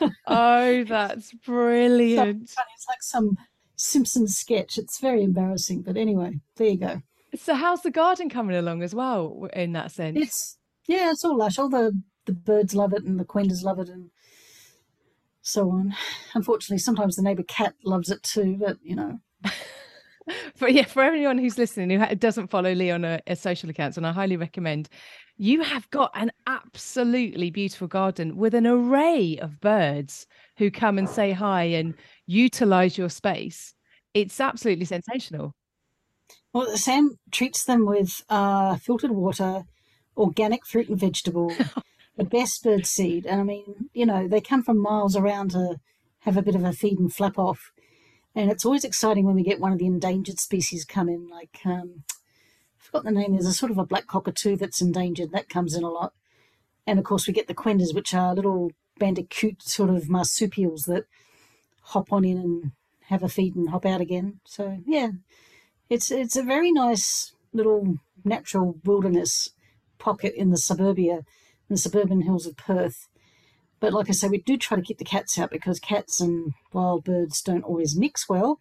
oh, 0.26 0.84
that's 0.84 1.32
brilliant! 1.46 2.50
So 2.50 2.62
it's 2.74 2.88
like 2.88 3.02
some 3.02 3.38
Simpsons 3.76 4.36
sketch. 4.36 4.76
It's 4.76 5.00
very 5.00 5.22
embarrassing, 5.22 5.82
but 5.82 5.96
anyway, 5.96 6.40
there 6.56 6.68
you 6.68 6.78
go. 6.78 7.02
So 7.34 7.54
how's 7.54 7.82
the 7.82 7.90
garden 7.90 8.30
coming 8.30 8.56
along 8.56 8.82
as 8.82 8.94
well 8.94 9.48
in 9.52 9.72
that 9.72 9.92
sense? 9.92 10.18
It's 10.18 10.58
yeah, 10.86 11.10
it's 11.10 11.24
all 11.24 11.36
lush. 11.36 11.58
All 11.58 11.68
the 11.68 12.00
the 12.26 12.32
birds 12.32 12.74
love 12.74 12.92
it 12.92 13.04
and 13.04 13.18
the 13.18 13.24
quendas 13.24 13.62
love 13.62 13.78
it 13.78 13.88
and 13.88 14.10
so 15.42 15.70
on. 15.70 15.94
Unfortunately, 16.34 16.78
sometimes 16.78 17.16
the 17.16 17.22
neighbour 17.22 17.44
cat 17.44 17.74
loves 17.84 18.10
it 18.10 18.22
too, 18.22 18.56
but 18.58 18.78
you 18.82 18.96
know. 18.96 19.20
for 20.54 20.68
yeah, 20.68 20.84
for 20.84 21.02
everyone 21.02 21.38
who's 21.38 21.58
listening 21.58 22.00
who 22.00 22.14
doesn't 22.16 22.50
follow 22.50 22.72
Lee 22.72 22.90
on 22.90 23.04
a, 23.04 23.20
a 23.26 23.36
social 23.36 23.70
accounts, 23.70 23.96
and 23.96 24.06
I 24.06 24.12
highly 24.12 24.36
recommend. 24.36 24.88
You 25.38 25.62
have 25.62 25.88
got 25.90 26.10
an 26.14 26.32
absolutely 26.46 27.50
beautiful 27.50 27.88
garden 27.88 28.36
with 28.36 28.54
an 28.54 28.66
array 28.66 29.38
of 29.40 29.60
birds 29.60 30.26
who 30.56 30.70
come 30.70 30.96
and 30.96 31.08
say 31.08 31.32
hi 31.32 31.64
and 31.64 31.94
utilize 32.26 32.96
your 32.96 33.10
space. 33.10 33.74
It's 34.14 34.40
absolutely 34.40 34.86
sensational. 34.86 35.54
Well, 36.56 36.74
Sam 36.78 37.18
treats 37.30 37.64
them 37.64 37.84
with 37.84 38.24
uh, 38.30 38.76
filtered 38.76 39.10
water, 39.10 39.64
organic 40.16 40.64
fruit 40.64 40.88
and 40.88 40.98
vegetable, 40.98 41.52
the 42.16 42.24
best 42.24 42.64
bird 42.64 42.86
seed. 42.86 43.26
And 43.26 43.42
I 43.42 43.44
mean, 43.44 43.90
you 43.92 44.06
know, 44.06 44.26
they 44.26 44.40
come 44.40 44.62
from 44.62 44.80
miles 44.80 45.16
around 45.16 45.50
to 45.50 45.76
have 46.20 46.38
a 46.38 46.42
bit 46.42 46.54
of 46.54 46.64
a 46.64 46.72
feed 46.72 46.98
and 46.98 47.12
flap 47.12 47.38
off. 47.38 47.72
And 48.34 48.50
it's 48.50 48.64
always 48.64 48.84
exciting 48.84 49.26
when 49.26 49.34
we 49.34 49.42
get 49.42 49.60
one 49.60 49.70
of 49.70 49.78
the 49.78 49.84
endangered 49.84 50.38
species 50.38 50.86
come 50.86 51.10
in, 51.10 51.28
like 51.28 51.58
um, 51.66 52.04
I 52.08 52.78
forgot 52.78 53.04
the 53.04 53.10
name. 53.10 53.32
There's 53.32 53.44
a 53.44 53.52
sort 53.52 53.70
of 53.70 53.76
a 53.76 53.84
black 53.84 54.06
cockatoo 54.06 54.56
that's 54.56 54.80
endangered 54.80 55.32
that 55.32 55.50
comes 55.50 55.74
in 55.74 55.82
a 55.82 55.90
lot, 55.90 56.14
and 56.86 56.98
of 56.98 57.04
course 57.04 57.26
we 57.26 57.34
get 57.34 57.48
the 57.48 57.54
quendas, 57.54 57.94
which 57.94 58.14
are 58.14 58.34
little 58.34 58.72
bandicoot 58.98 59.60
sort 59.60 59.90
of 59.90 60.08
marsupials 60.08 60.84
that 60.84 61.04
hop 61.82 62.10
on 62.14 62.24
in 62.24 62.38
and 62.38 62.72
have 63.08 63.22
a 63.22 63.28
feed 63.28 63.56
and 63.56 63.68
hop 63.68 63.84
out 63.84 64.00
again. 64.00 64.40
So 64.46 64.78
yeah, 64.86 65.10
it's 65.88 66.10
it's 66.10 66.36
a 66.36 66.42
very 66.42 66.72
nice 66.72 67.32
little 67.52 67.98
natural 68.24 68.78
wilderness 68.84 69.50
pocket 69.98 70.34
in 70.34 70.50
the 70.50 70.56
suburbia, 70.56 71.16
in 71.16 71.24
the 71.70 71.76
suburban 71.76 72.22
hills 72.22 72.46
of 72.46 72.56
Perth. 72.56 73.08
But 73.78 73.92
like 73.92 74.08
I 74.08 74.12
say, 74.12 74.28
we 74.28 74.38
do 74.38 74.56
try 74.56 74.76
to 74.76 74.82
keep 74.82 74.98
the 74.98 75.04
cats 75.04 75.38
out 75.38 75.50
because 75.50 75.78
cats 75.78 76.20
and 76.20 76.54
wild 76.72 77.04
birds 77.04 77.42
don't 77.42 77.64
always 77.64 77.96
mix 77.96 78.28
well. 78.28 78.58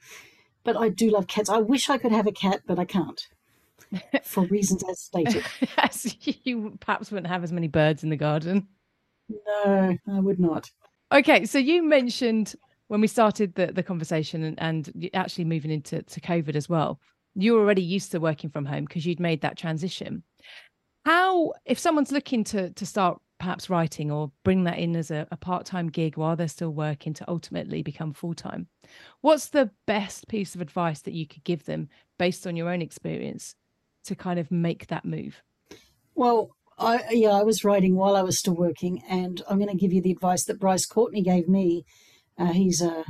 But 0.64 0.76
I 0.76 0.90
do 0.90 1.10
love 1.10 1.28
cats. 1.28 1.50
I 1.50 1.60
wish 1.60 1.90
I 1.90 1.98
could 1.98 2.12
have 2.12 2.28
a 2.28 2.32
cat, 2.32 2.62
but 2.66 2.80
I 2.80 2.86
can't 2.86 3.22
for 4.24 4.46
reasons 4.46 4.84
as 4.90 5.00
stated. 5.00 5.46
yes, 5.78 6.16
you 6.44 6.78
perhaps 6.80 7.12
wouldn't 7.12 7.28
have 7.28 7.44
as 7.44 7.52
many 7.52 7.68
birds 7.68 8.04
in 8.04 8.10
the 8.10 8.16
garden. 8.16 8.68
No, 9.30 9.98
I 10.08 10.20
would 10.20 10.40
not. 10.40 10.72
Okay, 11.12 11.46
so 11.46 11.58
you 11.58 11.84
mentioned 11.84 12.56
when 12.88 13.02
we 13.02 13.08
started 13.08 13.56
the, 13.56 13.68
the 13.68 13.84
conversation 13.84 14.44
and, 14.44 14.60
and 14.60 15.10
actually 15.14 15.46
moving 15.46 15.72
into 15.72 16.04
to 16.04 16.22
COVID 16.22 16.56
as 16.56 16.68
well, 16.70 17.00
you 17.36 17.54
were 17.54 17.60
already 17.60 17.84
used 17.84 18.12
to 18.12 18.20
working 18.20 18.50
from 18.50 18.66
home 18.66 18.86
because 18.86 19.06
you'd 19.06 19.20
made 19.20 19.42
that 19.42 19.58
transition. 19.58 20.24
How, 21.06 21.54
if 21.66 21.78
someone's 21.78 22.12
looking 22.12 22.44
to 22.46 22.72
to 22.72 22.86
start 22.86 23.22
perhaps 23.38 23.70
writing 23.70 24.12
or 24.12 24.32
bring 24.44 24.64
that 24.64 24.80
in 24.80 24.96
as 24.96 25.12
a, 25.12 25.28
a 25.30 25.38
part-time 25.38 25.90
gig 25.90 26.16
while 26.18 26.36
they're 26.36 26.48
still 26.48 26.72
working 26.72 27.14
to 27.14 27.30
ultimately 27.30 27.84
become 27.84 28.14
full-time 28.14 28.66
what's 29.20 29.48
the 29.48 29.70
best 29.86 30.28
piece 30.30 30.56
of 30.56 30.62
advice 30.62 31.02
that 31.02 31.14
you 31.14 31.28
could 31.28 31.44
give 31.44 31.66
them 31.66 31.90
based 32.18 32.48
on 32.48 32.56
your 32.56 32.70
own 32.70 32.82
experience 32.82 33.56
to 34.06 34.16
kind 34.16 34.40
of 34.40 34.50
make 34.52 34.88
that 34.88 35.04
move 35.04 35.44
well 36.16 36.56
I, 36.78 37.04
yeah, 37.12 37.30
I 37.30 37.44
was 37.44 37.64
writing 37.64 37.96
while 37.96 38.16
I 38.16 38.22
was 38.22 38.38
still 38.38 38.56
working, 38.56 39.02
and 39.10 39.42
I'm 39.50 39.60
going 39.60 39.70
to 39.70 39.78
give 39.78 39.94
you 39.94 40.02
the 40.02 40.12
advice 40.12 40.44
that 40.44 40.60
Bryce 40.60 40.86
Courtenay 40.86 41.22
gave 41.22 41.48
me. 41.48 41.86
Uh, 42.38 42.52
he's 42.52 42.82
a 42.82 43.06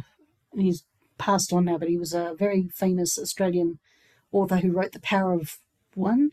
he's 0.56 0.84
passed 1.18 1.52
on 1.52 1.66
now, 1.66 1.78
but 1.78 1.90
he 1.90 1.98
was 1.98 2.14
a 2.14 2.36
very 2.38 2.70
famous 2.76 3.18
Australian 3.18 3.80
author 4.36 4.58
who 4.58 4.72
wrote 4.72 4.92
The 4.92 5.00
Power 5.00 5.34
of 5.34 5.58
One. 5.94 6.32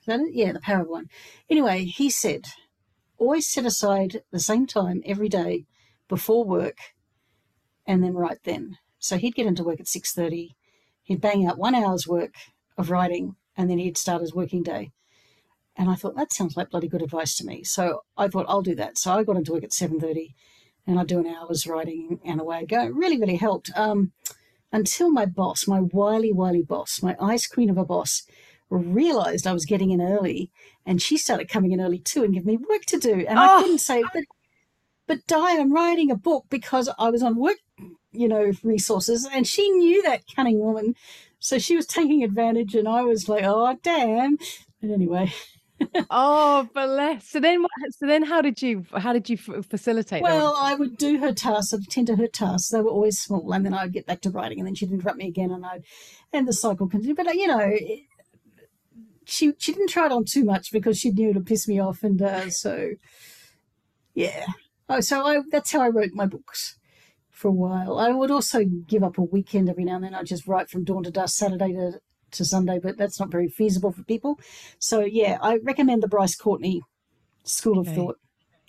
Is 0.00 0.06
that 0.06 0.20
it? 0.20 0.34
Yeah, 0.34 0.52
The 0.52 0.60
Power 0.60 0.82
of 0.82 0.88
One. 0.88 1.06
Anyway, 1.48 1.84
he 1.84 2.10
said 2.10 2.46
always 3.18 3.48
set 3.48 3.66
aside 3.66 4.22
the 4.30 4.38
same 4.38 4.66
time 4.66 5.02
every 5.04 5.28
day 5.28 5.66
before 6.08 6.44
work 6.44 6.76
and 7.86 8.02
then 8.02 8.14
write 8.14 8.38
then. 8.44 8.78
So 8.98 9.16
he'd 9.18 9.34
get 9.34 9.46
into 9.46 9.64
work 9.64 9.80
at 9.80 9.86
6.30, 9.86 10.50
he'd 11.02 11.20
bang 11.20 11.46
out 11.46 11.58
one 11.58 11.74
hour's 11.74 12.06
work 12.06 12.34
of 12.76 12.90
writing 12.90 13.36
and 13.56 13.68
then 13.68 13.78
he'd 13.78 13.98
start 13.98 14.20
his 14.20 14.34
working 14.34 14.62
day. 14.62 14.92
And 15.76 15.88
I 15.88 15.94
thought, 15.94 16.16
that 16.16 16.32
sounds 16.32 16.56
like 16.56 16.70
bloody 16.70 16.88
good 16.88 17.02
advice 17.02 17.36
to 17.36 17.46
me. 17.46 17.62
So 17.62 18.02
I 18.16 18.28
thought, 18.28 18.46
I'll 18.48 18.62
do 18.62 18.74
that. 18.76 18.98
So 18.98 19.12
I 19.12 19.22
got 19.22 19.36
into 19.36 19.52
work 19.52 19.64
at 19.64 19.70
7.30 19.70 20.34
and 20.86 20.98
I'd 20.98 21.06
do 21.06 21.20
an 21.20 21.26
hour's 21.26 21.66
writing 21.66 22.18
and 22.24 22.40
away 22.40 22.58
I 22.58 22.64
go. 22.64 22.82
It 22.82 22.94
really, 22.94 23.18
really 23.18 23.36
helped. 23.36 23.70
Um, 23.76 24.12
until 24.72 25.10
my 25.10 25.26
boss, 25.26 25.66
my 25.66 25.80
wily, 25.80 26.32
wily 26.32 26.62
boss, 26.62 27.02
my 27.02 27.16
ice 27.20 27.46
queen 27.46 27.70
of 27.70 27.78
a 27.78 27.84
boss, 27.84 28.24
realized 28.70 29.46
I 29.46 29.52
was 29.52 29.64
getting 29.64 29.90
in 29.90 30.00
early 30.00 30.50
and 30.84 31.00
she 31.00 31.16
started 31.16 31.48
coming 31.48 31.72
in 31.72 31.80
early 31.80 31.98
too 31.98 32.22
and 32.22 32.34
giving 32.34 32.46
me 32.46 32.66
work 32.68 32.84
to 32.86 32.98
do. 32.98 33.24
And 33.26 33.38
oh. 33.38 33.42
I 33.42 33.62
couldn't 33.62 33.78
say, 33.78 34.02
but, 34.12 34.24
but 35.06 35.26
Di, 35.26 35.58
I'm 35.58 35.72
writing 35.72 36.10
a 36.10 36.16
book 36.16 36.44
because 36.50 36.90
I 36.98 37.10
was 37.10 37.22
on 37.22 37.36
work, 37.36 37.56
you 38.12 38.28
know, 38.28 38.52
resources. 38.62 39.26
And 39.30 39.46
she 39.46 39.68
knew 39.70 40.02
that 40.02 40.24
cunning 40.34 40.58
woman. 40.58 40.94
So 41.38 41.58
she 41.58 41.76
was 41.76 41.86
taking 41.86 42.22
advantage 42.22 42.74
and 42.74 42.88
I 42.88 43.02
was 43.02 43.28
like, 43.28 43.44
oh, 43.44 43.76
damn. 43.82 44.36
But 44.82 44.90
anyway. 44.90 45.32
Oh, 46.10 46.68
bless. 46.74 47.28
So 47.28 47.40
then, 47.40 47.64
so 47.90 48.06
then, 48.06 48.22
how 48.22 48.40
did 48.40 48.62
you 48.62 48.84
how 48.96 49.12
did 49.12 49.28
you 49.28 49.36
facilitate? 49.36 50.22
Well, 50.22 50.54
I 50.56 50.74
would 50.74 50.96
do 50.96 51.18
her 51.18 51.32
tasks. 51.32 51.72
I'd 51.72 51.80
attend 51.80 52.08
to 52.08 52.16
her 52.16 52.26
tasks. 52.26 52.70
They 52.70 52.80
were 52.80 52.90
always 52.90 53.18
small, 53.18 53.52
and 53.52 53.64
then 53.64 53.74
I'd 53.74 53.92
get 53.92 54.06
back 54.06 54.20
to 54.22 54.30
writing, 54.30 54.58
and 54.58 54.66
then 54.66 54.74
she'd 54.74 54.90
interrupt 54.90 55.18
me 55.18 55.28
again, 55.28 55.50
and 55.50 55.64
I, 55.64 55.80
and 56.32 56.46
the 56.46 56.52
cycle 56.52 56.88
continued. 56.88 57.16
But 57.16 57.34
you 57.34 57.46
know, 57.46 57.76
she 59.24 59.52
she 59.58 59.72
didn't 59.72 59.90
try 59.90 60.06
it 60.06 60.12
on 60.12 60.24
too 60.24 60.44
much 60.44 60.72
because 60.72 60.98
she 60.98 61.10
knew 61.10 61.30
it'd 61.30 61.46
piss 61.46 61.68
me 61.68 61.80
off, 61.80 62.02
and 62.02 62.20
uh, 62.20 62.50
so 62.50 62.92
yeah. 64.14 64.46
Oh, 64.88 65.00
so 65.00 65.24
I 65.24 65.40
that's 65.50 65.72
how 65.72 65.80
I 65.80 65.88
wrote 65.88 66.12
my 66.12 66.26
books 66.26 66.78
for 67.30 67.48
a 67.48 67.52
while. 67.52 67.98
I 67.98 68.10
would 68.10 68.30
also 68.30 68.64
give 68.64 69.04
up 69.04 69.16
a 69.16 69.22
weekend 69.22 69.68
every 69.68 69.84
now 69.84 69.96
and 69.96 70.04
then. 70.04 70.14
I'd 70.14 70.26
just 70.26 70.48
write 70.48 70.68
from 70.68 70.84
dawn 70.84 71.04
to 71.04 71.10
dusk, 71.10 71.36
Saturday 71.36 71.72
to, 71.72 72.00
to 72.32 72.44
Sunday, 72.44 72.78
but 72.78 72.96
that's 72.96 73.20
not 73.20 73.30
very 73.30 73.48
feasible 73.48 73.92
for 73.92 74.02
people. 74.04 74.38
So 74.78 75.00
yeah, 75.00 75.38
I 75.40 75.58
recommend 75.62 76.02
the 76.02 76.08
Bryce 76.08 76.36
Courtenay 76.36 76.80
School 77.44 77.78
of 77.78 77.88
okay. 77.88 77.96
Thought. 77.96 78.18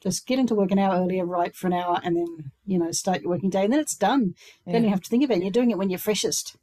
Just 0.02 0.26
get 0.26 0.40
into 0.40 0.56
work 0.56 0.72
an 0.72 0.80
hour 0.80 0.96
earlier, 0.96 1.26
write 1.26 1.56
for 1.56 1.68
an 1.68 1.74
hour, 1.74 2.00
and 2.04 2.16
then 2.16 2.52
you 2.66 2.80
know 2.80 2.92
start 2.92 3.22
your 3.22 3.32
working 3.32 3.50
day, 3.50 3.64
and 3.64 3.74
then 3.74 3.82
it's 3.82 3.98
done. 3.98 4.34
Yeah. 4.66 4.74
Then 4.74 4.84
you 4.84 4.90
have 4.90 5.02
to 5.02 5.10
think 5.10 5.24
about 5.24 5.38
it. 5.38 5.44
You're 5.44 5.52
doing 5.52 5.72
it 5.72 5.78
when 5.78 5.90
you're 5.90 6.00
freshest. 6.00 6.56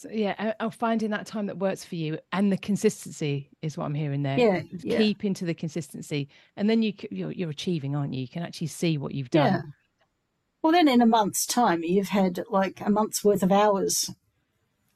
So, 0.00 0.08
yeah, 0.10 0.54
I'll 0.58 0.70
find 0.70 1.02
in 1.02 1.10
that 1.10 1.26
time 1.26 1.44
that 1.46 1.58
works 1.58 1.84
for 1.84 1.96
you, 1.96 2.18
and 2.32 2.50
the 2.50 2.56
consistency 2.56 3.50
is 3.60 3.76
what 3.76 3.84
I'm 3.84 3.94
hearing 3.94 4.22
there. 4.22 4.38
Yeah, 4.38 4.62
yeah. 4.82 4.96
keep 4.96 5.26
into 5.26 5.44
the 5.44 5.52
consistency, 5.52 6.28
and 6.56 6.70
then 6.70 6.82
you 6.82 6.94
you're, 7.10 7.32
you're 7.32 7.50
achieving, 7.50 7.94
aren't 7.94 8.14
you? 8.14 8.22
You 8.22 8.28
can 8.28 8.42
actually 8.42 8.68
see 8.68 8.96
what 8.96 9.12
you've 9.12 9.28
done. 9.28 9.52
Yeah. 9.52 9.62
Well, 10.62 10.72
then 10.72 10.88
in 10.88 11.02
a 11.02 11.06
month's 11.06 11.44
time, 11.44 11.82
you've 11.82 12.08
had 12.08 12.44
like 12.48 12.80
a 12.80 12.90
month's 12.90 13.22
worth 13.22 13.42
of 13.42 13.52
hours, 13.52 14.10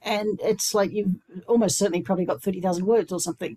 and 0.05 0.39
it's 0.43 0.75
like 0.75 0.93
you've 0.93 1.15
almost 1.47 1.79
certainly 1.79 2.03
probably 2.03 2.25
got 2.25 2.43
thirty 2.43 2.61
thousand 2.61 2.87
words 2.87 3.13
or 3.13 3.21
something. 3.21 3.57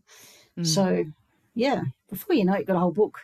Mm. 0.58 0.66
So, 0.66 1.06
yeah, 1.54 1.82
before 2.10 2.36
you 2.36 2.46
know 2.46 2.54
it, 2.54 2.60
you've 2.60 2.68
got 2.68 2.75
a 2.75 2.80
whole 2.80 2.92
book. 2.92 3.20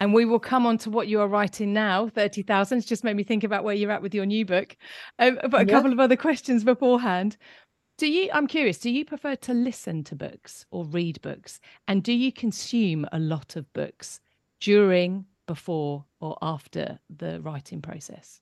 And 0.00 0.14
we 0.14 0.24
will 0.24 0.40
come 0.40 0.64
on 0.64 0.78
to 0.78 0.90
what 0.90 1.08
you 1.08 1.20
are 1.20 1.28
writing 1.28 1.74
now 1.74 2.08
30,000 2.08 2.78
it's 2.78 2.86
just 2.86 3.04
made 3.04 3.16
me 3.16 3.22
think 3.22 3.44
about 3.44 3.64
where 3.64 3.74
you're 3.74 3.90
at 3.90 4.00
with 4.00 4.14
your 4.14 4.24
new 4.24 4.46
book. 4.46 4.74
Um, 5.18 5.38
but 5.50 5.60
a 5.60 5.66
couple 5.66 5.92
of 5.92 6.00
other 6.00 6.16
questions 6.16 6.64
beforehand. 6.64 7.36
Do 7.98 8.10
you 8.10 8.30
i'm 8.32 8.46
curious 8.46 8.78
do 8.78 8.88
you 8.88 9.04
prefer 9.04 9.36
to 9.36 9.52
listen 9.52 10.02
to 10.04 10.16
books 10.16 10.64
or 10.70 10.86
read 10.86 11.20
books? 11.20 11.60
And 11.86 12.02
do 12.02 12.14
you 12.14 12.32
consume 12.32 13.06
a 13.12 13.18
lot 13.18 13.56
of 13.56 13.70
books 13.74 14.20
during 14.58 15.26
before 15.46 16.06
or 16.20 16.38
after 16.40 16.98
the 17.14 17.42
writing 17.42 17.82
process 17.82 18.40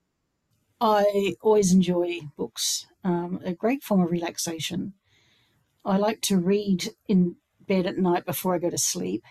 i 0.81 1.35
always 1.41 1.73
enjoy 1.73 2.21
books 2.37 2.87
um, 3.05 3.41
a 3.45 3.53
great 3.53 3.83
form 3.83 4.03
of 4.03 4.11
relaxation 4.11 4.95
i 5.85 5.97
like 5.97 6.21
to 6.21 6.39
read 6.39 6.91
in 7.07 7.37
bed 7.67 7.87
at 7.87 7.99
night 7.99 8.25
before 8.25 8.55
i 8.55 8.59
go 8.59 8.71
to 8.71 8.79
sleep 8.79 9.25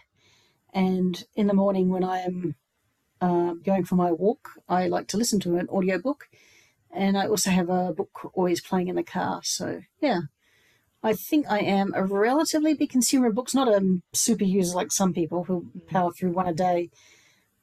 and 0.74 1.24
in 1.36 1.48
the 1.48 1.56
morning, 1.56 1.90
when 1.90 2.04
I 2.04 2.20
am 2.20 2.56
uh, 3.20 3.54
going 3.54 3.84
for 3.84 3.96
my 3.96 4.12
walk, 4.12 4.50
I 4.70 4.88
like 4.88 5.08
to 5.08 5.18
listen 5.18 5.40
to 5.40 5.58
an 5.58 5.68
audiobook. 5.70 6.30
And 6.92 7.18
I 7.18 7.28
also 7.28 7.50
have 7.50 7.70
a 7.70 7.94
book 7.94 8.32
always 8.34 8.62
playing 8.62 8.88
in 8.88 8.96
the 8.96 9.04
car. 9.04 9.42
So, 9.44 9.82
yeah, 10.00 10.22
I 11.02 11.14
think 11.14 11.48
I 11.50 11.60
am 11.60 11.94
a 11.96 12.04
relatively 12.04 12.76
big 12.76 12.92
consumer 12.92 13.28
of 13.28 13.36
books, 13.36 13.56
not 13.56 13.68
a 13.68 14.02
super 14.14 14.44
user 14.44 14.76
like 14.76 14.92
some 14.92 15.14
people 15.14 15.46
who 15.46 15.72
power 15.88 16.12
through 16.12 16.34
one 16.34 16.48
a 16.48 16.54
day. 16.54 16.92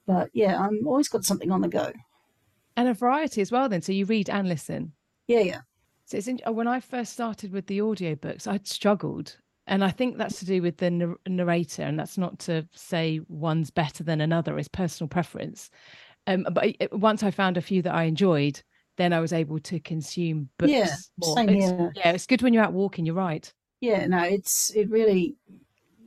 But 0.06 0.30
yeah, 0.32 0.60
I'm 0.60 0.86
always 0.86 1.08
got 1.08 1.24
something 1.24 1.52
on 1.52 1.60
the 1.60 1.68
go. 1.68 1.92
And 2.76 2.88
a 2.88 2.94
variety 2.94 3.40
as 3.40 3.52
well, 3.52 3.68
then. 3.68 3.82
So 3.82 3.92
you 3.92 4.04
read 4.04 4.28
and 4.28 4.48
listen. 4.48 4.92
Yeah, 5.28 5.40
yeah. 5.40 5.60
So 6.06 6.16
it's 6.16 6.28
in, 6.28 6.40
when 6.46 6.66
I 6.66 6.80
first 6.80 7.12
started 7.12 7.52
with 7.52 7.66
the 7.66 7.78
audiobooks, 7.78 8.46
I'd 8.46 8.66
struggled 8.66 9.36
and 9.66 9.84
I 9.84 9.90
think 9.90 10.18
that's 10.18 10.38
to 10.40 10.44
do 10.44 10.60
with 10.60 10.76
the 10.76 11.16
narrator, 11.26 11.82
and 11.82 11.98
that's 11.98 12.18
not 12.18 12.38
to 12.40 12.68
say 12.72 13.20
one's 13.28 13.70
better 13.70 14.04
than 14.04 14.20
another; 14.20 14.58
it's 14.58 14.68
personal 14.68 15.08
preference. 15.08 15.70
Um, 16.26 16.46
but 16.52 16.74
once 16.92 17.22
I 17.22 17.30
found 17.30 17.56
a 17.56 17.62
few 17.62 17.80
that 17.82 17.94
I 17.94 18.04
enjoyed, 18.04 18.62
then 18.96 19.12
I 19.12 19.20
was 19.20 19.32
able 19.32 19.58
to 19.60 19.80
consume 19.80 20.50
books. 20.58 20.72
Yeah, 20.72 20.94
more. 21.18 21.36
same 21.36 21.48
it's, 21.48 21.64
here. 21.64 21.92
Yeah, 21.96 22.12
it's 22.12 22.26
good 22.26 22.42
when 22.42 22.52
you're 22.52 22.64
out 22.64 22.72
walking. 22.72 23.06
You're 23.06 23.14
right. 23.14 23.50
Yeah, 23.80 24.06
no, 24.06 24.22
it's 24.22 24.70
it 24.74 24.90
really 24.90 25.36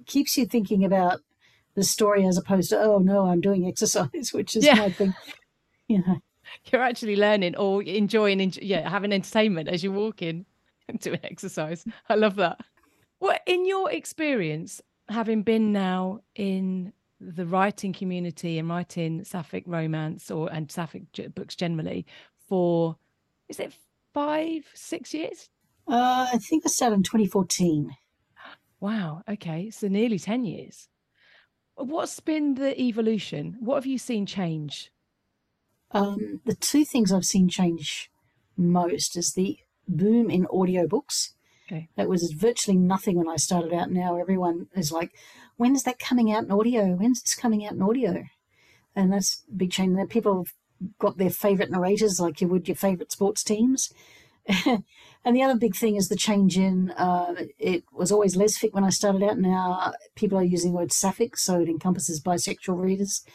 keeps 0.05 0.37
you 0.37 0.45
thinking 0.45 0.85
about 0.85 1.21
the 1.75 1.83
story 1.83 2.25
as 2.25 2.37
opposed 2.37 2.69
to 2.69 2.79
oh 2.79 2.99
no, 2.99 3.25
I'm 3.27 3.41
doing 3.41 3.67
exercise, 3.67 4.31
which 4.33 4.55
is 4.55 4.65
yeah. 4.65 4.75
my 4.75 4.91
thing. 4.91 5.15
You 5.87 6.03
know. 6.05 6.17
you're 6.71 6.81
actually 6.81 7.15
learning 7.15 7.55
or 7.55 7.83
enjoying, 7.83 8.39
enjoy, 8.39 8.61
yeah, 8.63 8.89
having 8.89 9.13
entertainment 9.13 9.69
as 9.69 9.83
you're 9.83 9.93
walking 9.93 10.45
and 10.87 10.99
doing 10.99 11.19
exercise. 11.23 11.85
I 12.09 12.15
love 12.15 12.35
that. 12.35 12.59
Well, 13.19 13.37
in 13.45 13.65
your 13.65 13.91
experience, 13.91 14.81
having 15.09 15.43
been 15.43 15.71
now 15.71 16.21
in 16.35 16.93
the 17.19 17.45
writing 17.45 17.93
community 17.93 18.59
and 18.59 18.69
writing 18.69 19.23
sapphic 19.23 19.63
romance 19.65 20.29
or 20.29 20.51
and 20.51 20.71
sapphic 20.71 21.03
books 21.33 21.55
generally 21.55 22.05
for 22.47 22.95
is 23.49 23.59
it 23.59 23.73
five 24.13 24.63
six 24.73 25.13
years 25.13 25.49
uh, 25.87 26.27
i 26.31 26.37
think 26.37 26.63
i 26.65 26.69
started 26.69 26.97
in 26.97 27.03
2014 27.03 27.89
wow 28.79 29.23
okay 29.27 29.69
so 29.71 29.87
nearly 29.87 30.19
10 30.19 30.45
years 30.45 30.89
what's 31.75 32.19
been 32.19 32.53
the 32.53 32.79
evolution 32.79 33.57
what 33.59 33.75
have 33.75 33.85
you 33.85 33.97
seen 33.97 34.25
change 34.25 34.91
um, 35.97 36.41
the 36.45 36.55
two 36.55 36.85
things 36.85 37.11
i've 37.11 37.25
seen 37.25 37.49
change 37.49 38.11
most 38.55 39.15
is 39.15 39.33
the 39.33 39.57
boom 39.87 40.29
in 40.29 40.45
audiobooks 40.45 41.31
Okay. 41.67 41.89
That 41.97 42.07
was 42.07 42.31
virtually 42.31 42.77
nothing 42.77 43.17
when 43.17 43.27
I 43.27 43.35
started 43.35 43.73
out. 43.73 43.91
Now 43.91 44.17
everyone 44.17 44.67
is 44.75 44.91
like, 44.91 45.11
when 45.57 45.75
is 45.75 45.83
that 45.83 45.99
coming 45.99 46.31
out 46.31 46.45
in 46.45 46.51
audio? 46.51 46.95
When's 46.95 47.21
this 47.21 47.35
coming 47.35 47.65
out 47.65 47.73
in 47.73 47.81
audio? 47.81 48.23
And 48.95 49.11
that's 49.11 49.43
a 49.49 49.55
big 49.55 49.71
change. 49.71 49.97
People 50.09 50.37
have 50.37 50.53
got 50.97 51.17
their 51.17 51.29
favorite 51.29 51.69
narrators 51.69 52.19
like 52.19 52.39
you 52.39 52.47
would 52.47 52.67
your 52.67 52.75
favorite 52.75 53.11
sports 53.11 53.43
teams. 53.43 53.91
and 54.65 55.35
the 55.35 55.43
other 55.43 55.57
big 55.57 55.75
thing 55.75 55.97
is 55.97 56.07
the 56.07 56.15
change 56.15 56.57
in 56.57 56.91
uh, 56.91 57.35
it 57.59 57.83
was 57.91 58.13
always 58.13 58.37
lesfic 58.37 58.71
when 58.71 58.85
I 58.85 58.89
started 58.89 59.21
out. 59.21 59.37
Now 59.37 59.93
people 60.15 60.37
are 60.37 60.43
using 60.43 60.71
the 60.71 60.77
word 60.77 60.93
sapphic, 60.93 61.35
so 61.35 61.59
it 61.59 61.67
encompasses 61.67 62.21
bisexual 62.21 62.81
readers, 62.81 63.25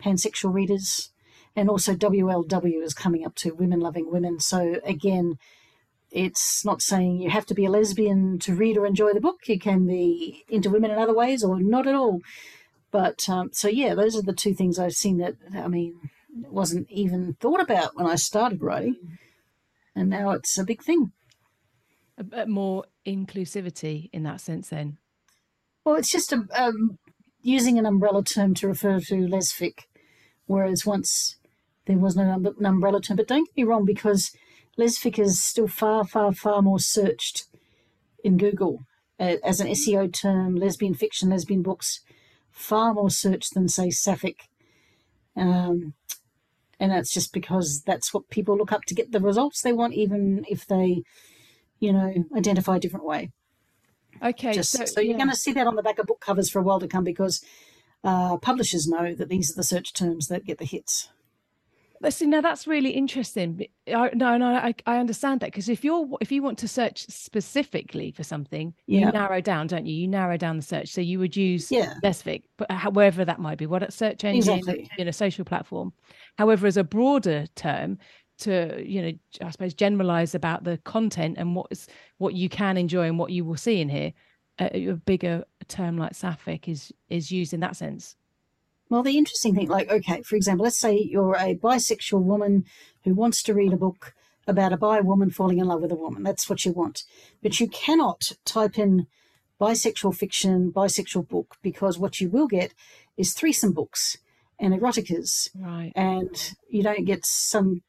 pansexual 0.00 0.54
readers, 0.54 1.10
and 1.56 1.68
also 1.68 1.94
WLW 1.94 2.82
is 2.82 2.94
coming 2.94 3.24
up 3.24 3.34
to 3.36 3.52
women 3.52 3.80
loving 3.80 4.10
women. 4.10 4.40
So 4.40 4.80
again, 4.84 5.38
it's 6.10 6.64
not 6.64 6.82
saying 6.82 7.20
you 7.20 7.30
have 7.30 7.46
to 7.46 7.54
be 7.54 7.64
a 7.64 7.70
lesbian 7.70 8.38
to 8.40 8.54
read 8.54 8.76
or 8.76 8.86
enjoy 8.86 9.12
the 9.12 9.20
book. 9.20 9.40
You 9.46 9.58
can 9.58 9.86
be 9.86 10.44
into 10.48 10.70
women 10.70 10.90
in 10.90 10.98
other 10.98 11.14
ways 11.14 11.44
or 11.44 11.60
not 11.60 11.86
at 11.86 11.94
all. 11.94 12.20
But 12.90 13.28
um, 13.28 13.50
so, 13.52 13.68
yeah, 13.68 13.94
those 13.94 14.16
are 14.16 14.22
the 14.22 14.32
two 14.32 14.54
things 14.54 14.78
I've 14.78 14.92
seen 14.92 15.18
that, 15.18 15.36
I 15.54 15.68
mean, 15.68 16.10
wasn't 16.48 16.90
even 16.90 17.34
thought 17.34 17.60
about 17.60 17.94
when 17.94 18.06
I 18.06 18.16
started 18.16 18.62
writing. 18.62 19.18
And 19.94 20.10
now 20.10 20.30
it's 20.30 20.58
a 20.58 20.64
big 20.64 20.82
thing. 20.82 21.12
A 22.18 22.24
bit 22.24 22.48
more 22.48 22.84
inclusivity 23.06 24.10
in 24.12 24.24
that 24.24 24.40
sense, 24.40 24.68
then? 24.68 24.98
Well, 25.84 25.94
it's 25.94 26.10
just 26.10 26.32
a, 26.32 26.44
um, 26.54 26.98
using 27.42 27.78
an 27.78 27.86
umbrella 27.86 28.24
term 28.24 28.54
to 28.54 28.68
refer 28.68 29.00
to 29.00 29.14
lesfic, 29.14 29.84
whereas 30.46 30.84
once 30.84 31.36
there 31.90 31.98
was 31.98 32.16
no 32.16 32.30
um, 32.30 32.46
umbrella 32.64 33.00
term. 33.00 33.16
But 33.16 33.28
don't 33.28 33.46
get 33.46 33.56
me 33.56 33.64
wrong, 33.64 33.84
because 33.84 34.30
Lesfic 34.78 35.18
is 35.18 35.42
still 35.42 35.66
far, 35.66 36.04
far, 36.04 36.32
far 36.32 36.62
more 36.62 36.78
searched 36.78 37.46
in 38.22 38.36
Google 38.36 38.84
uh, 39.18 39.36
as 39.44 39.60
an 39.60 39.66
SEO 39.66 40.12
term, 40.12 40.54
lesbian 40.54 40.94
fiction, 40.94 41.30
lesbian 41.30 41.62
books, 41.62 42.00
far 42.50 42.94
more 42.94 43.10
searched 43.10 43.54
than, 43.54 43.68
say, 43.68 43.90
Sapphic. 43.90 44.48
Um, 45.36 45.94
and 46.78 46.92
that's 46.92 47.12
just 47.12 47.32
because 47.32 47.82
that's 47.82 48.14
what 48.14 48.30
people 48.30 48.56
look 48.56 48.72
up 48.72 48.84
to 48.84 48.94
get 48.94 49.10
the 49.10 49.20
results 49.20 49.60
they 49.60 49.72
want, 49.72 49.94
even 49.94 50.44
if 50.48 50.66
they, 50.66 51.02
you 51.80 51.92
know, 51.92 52.24
identify 52.36 52.76
a 52.76 52.80
different 52.80 53.04
way. 53.04 53.30
Okay. 54.22 54.52
Just, 54.52 54.70
so, 54.70 54.84
so, 54.84 55.00
you're 55.00 55.18
going 55.18 55.30
to 55.30 55.36
see 55.36 55.52
that 55.52 55.66
on 55.66 55.76
the 55.76 55.82
back 55.82 55.98
of 55.98 56.06
book 56.06 56.20
covers 56.20 56.50
for 56.50 56.60
a 56.60 56.62
while 56.62 56.80
to 56.80 56.88
come 56.88 57.04
because 57.04 57.44
uh, 58.04 58.36
publishers 58.36 58.86
know 58.86 59.14
that 59.14 59.28
these 59.28 59.50
are 59.50 59.56
the 59.56 59.62
search 59.64 59.92
terms 59.92 60.28
that 60.28 60.44
get 60.44 60.58
the 60.58 60.64
hits. 60.64 61.10
See, 62.08 62.24
now 62.24 62.40
that's 62.40 62.66
really 62.66 62.90
interesting. 62.90 63.66
I, 63.86 64.10
no, 64.14 64.38
no, 64.38 64.46
I, 64.46 64.74
I 64.86 64.96
understand 64.96 65.40
that 65.40 65.48
because 65.48 65.68
if 65.68 65.84
you're 65.84 66.08
if 66.22 66.32
you 66.32 66.42
want 66.42 66.56
to 66.60 66.68
search 66.68 67.06
specifically 67.08 68.10
for 68.10 68.22
something, 68.22 68.72
yeah. 68.86 69.06
you 69.06 69.12
narrow 69.12 69.42
down, 69.42 69.66
don't 69.66 69.84
you? 69.84 69.94
You 69.94 70.08
narrow 70.08 70.38
down 70.38 70.56
the 70.56 70.62
search, 70.62 70.88
so 70.88 71.02
you 71.02 71.18
would 71.18 71.36
use 71.36 71.70
yeah. 71.70 71.92
But 72.56 72.70
uh, 72.70 72.90
wherever 72.90 73.22
that 73.26 73.38
might 73.38 73.58
be, 73.58 73.66
what 73.66 73.82
a 73.82 73.90
search 73.90 74.24
engine, 74.24 74.60
exactly. 74.60 74.90
you 74.96 75.04
know, 75.04 75.10
social 75.10 75.44
platform. 75.44 75.92
However, 76.38 76.66
as 76.66 76.78
a 76.78 76.84
broader 76.84 77.44
term, 77.54 77.98
to 78.38 78.82
you 78.82 79.02
know, 79.02 79.12
I 79.42 79.50
suppose 79.50 79.74
generalize 79.74 80.34
about 80.34 80.64
the 80.64 80.78
content 80.78 81.36
and 81.38 81.54
what 81.54 81.66
is 81.70 81.86
what 82.16 82.32
you 82.34 82.48
can 82.48 82.78
enjoy 82.78 83.08
and 83.08 83.18
what 83.18 83.30
you 83.30 83.44
will 83.44 83.56
see 83.56 83.78
in 83.78 83.90
here, 83.90 84.14
a, 84.58 84.88
a 84.88 84.94
bigger 84.94 85.44
term 85.68 85.98
like 85.98 86.14
sapphic 86.14 86.66
is 86.66 86.92
is 87.10 87.30
used 87.30 87.52
in 87.52 87.60
that 87.60 87.76
sense. 87.76 88.16
Well, 88.90 89.04
the 89.04 89.16
interesting 89.16 89.54
thing, 89.54 89.68
like, 89.68 89.90
okay, 89.90 90.22
for 90.22 90.34
example, 90.34 90.64
let's 90.64 90.78
say 90.78 90.98
you're 90.98 91.36
a 91.36 91.54
bisexual 91.54 92.22
woman 92.22 92.64
who 93.04 93.14
wants 93.14 93.42
to 93.44 93.54
read 93.54 93.72
a 93.72 93.76
book 93.76 94.14
about 94.48 94.72
a 94.72 94.76
bi 94.76 95.00
woman 95.00 95.30
falling 95.30 95.58
in 95.58 95.66
love 95.66 95.80
with 95.80 95.92
a 95.92 95.96
woman. 95.96 96.24
That's 96.24 96.50
what 96.50 96.64
you 96.64 96.72
want. 96.72 97.04
But 97.40 97.60
you 97.60 97.68
cannot 97.68 98.32
type 98.44 98.78
in 98.78 99.06
bisexual 99.60 100.16
fiction, 100.16 100.72
bisexual 100.72 101.28
book, 101.28 101.56
because 101.62 101.98
what 101.98 102.20
you 102.20 102.28
will 102.28 102.48
get 102.48 102.74
is 103.16 103.32
threesome 103.32 103.72
books 103.72 104.18
and 104.58 104.74
eroticas. 104.74 105.50
Right. 105.56 105.92
And 105.94 106.54
you 106.68 106.82
don't 106.82 107.04
get 107.04 107.24
some 107.24 107.82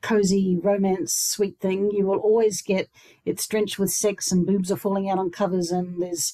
cozy 0.00 0.56
romance 0.62 1.12
sweet 1.12 1.58
thing. 1.60 1.90
You 1.90 2.06
will 2.06 2.18
always 2.18 2.62
get 2.62 2.88
it's 3.24 3.46
drenched 3.46 3.78
with 3.78 3.90
sex 3.90 4.32
and 4.32 4.46
boobs 4.46 4.70
are 4.70 4.76
falling 4.76 5.10
out 5.10 5.18
on 5.18 5.30
covers 5.30 5.70
and 5.70 6.00
there's 6.00 6.32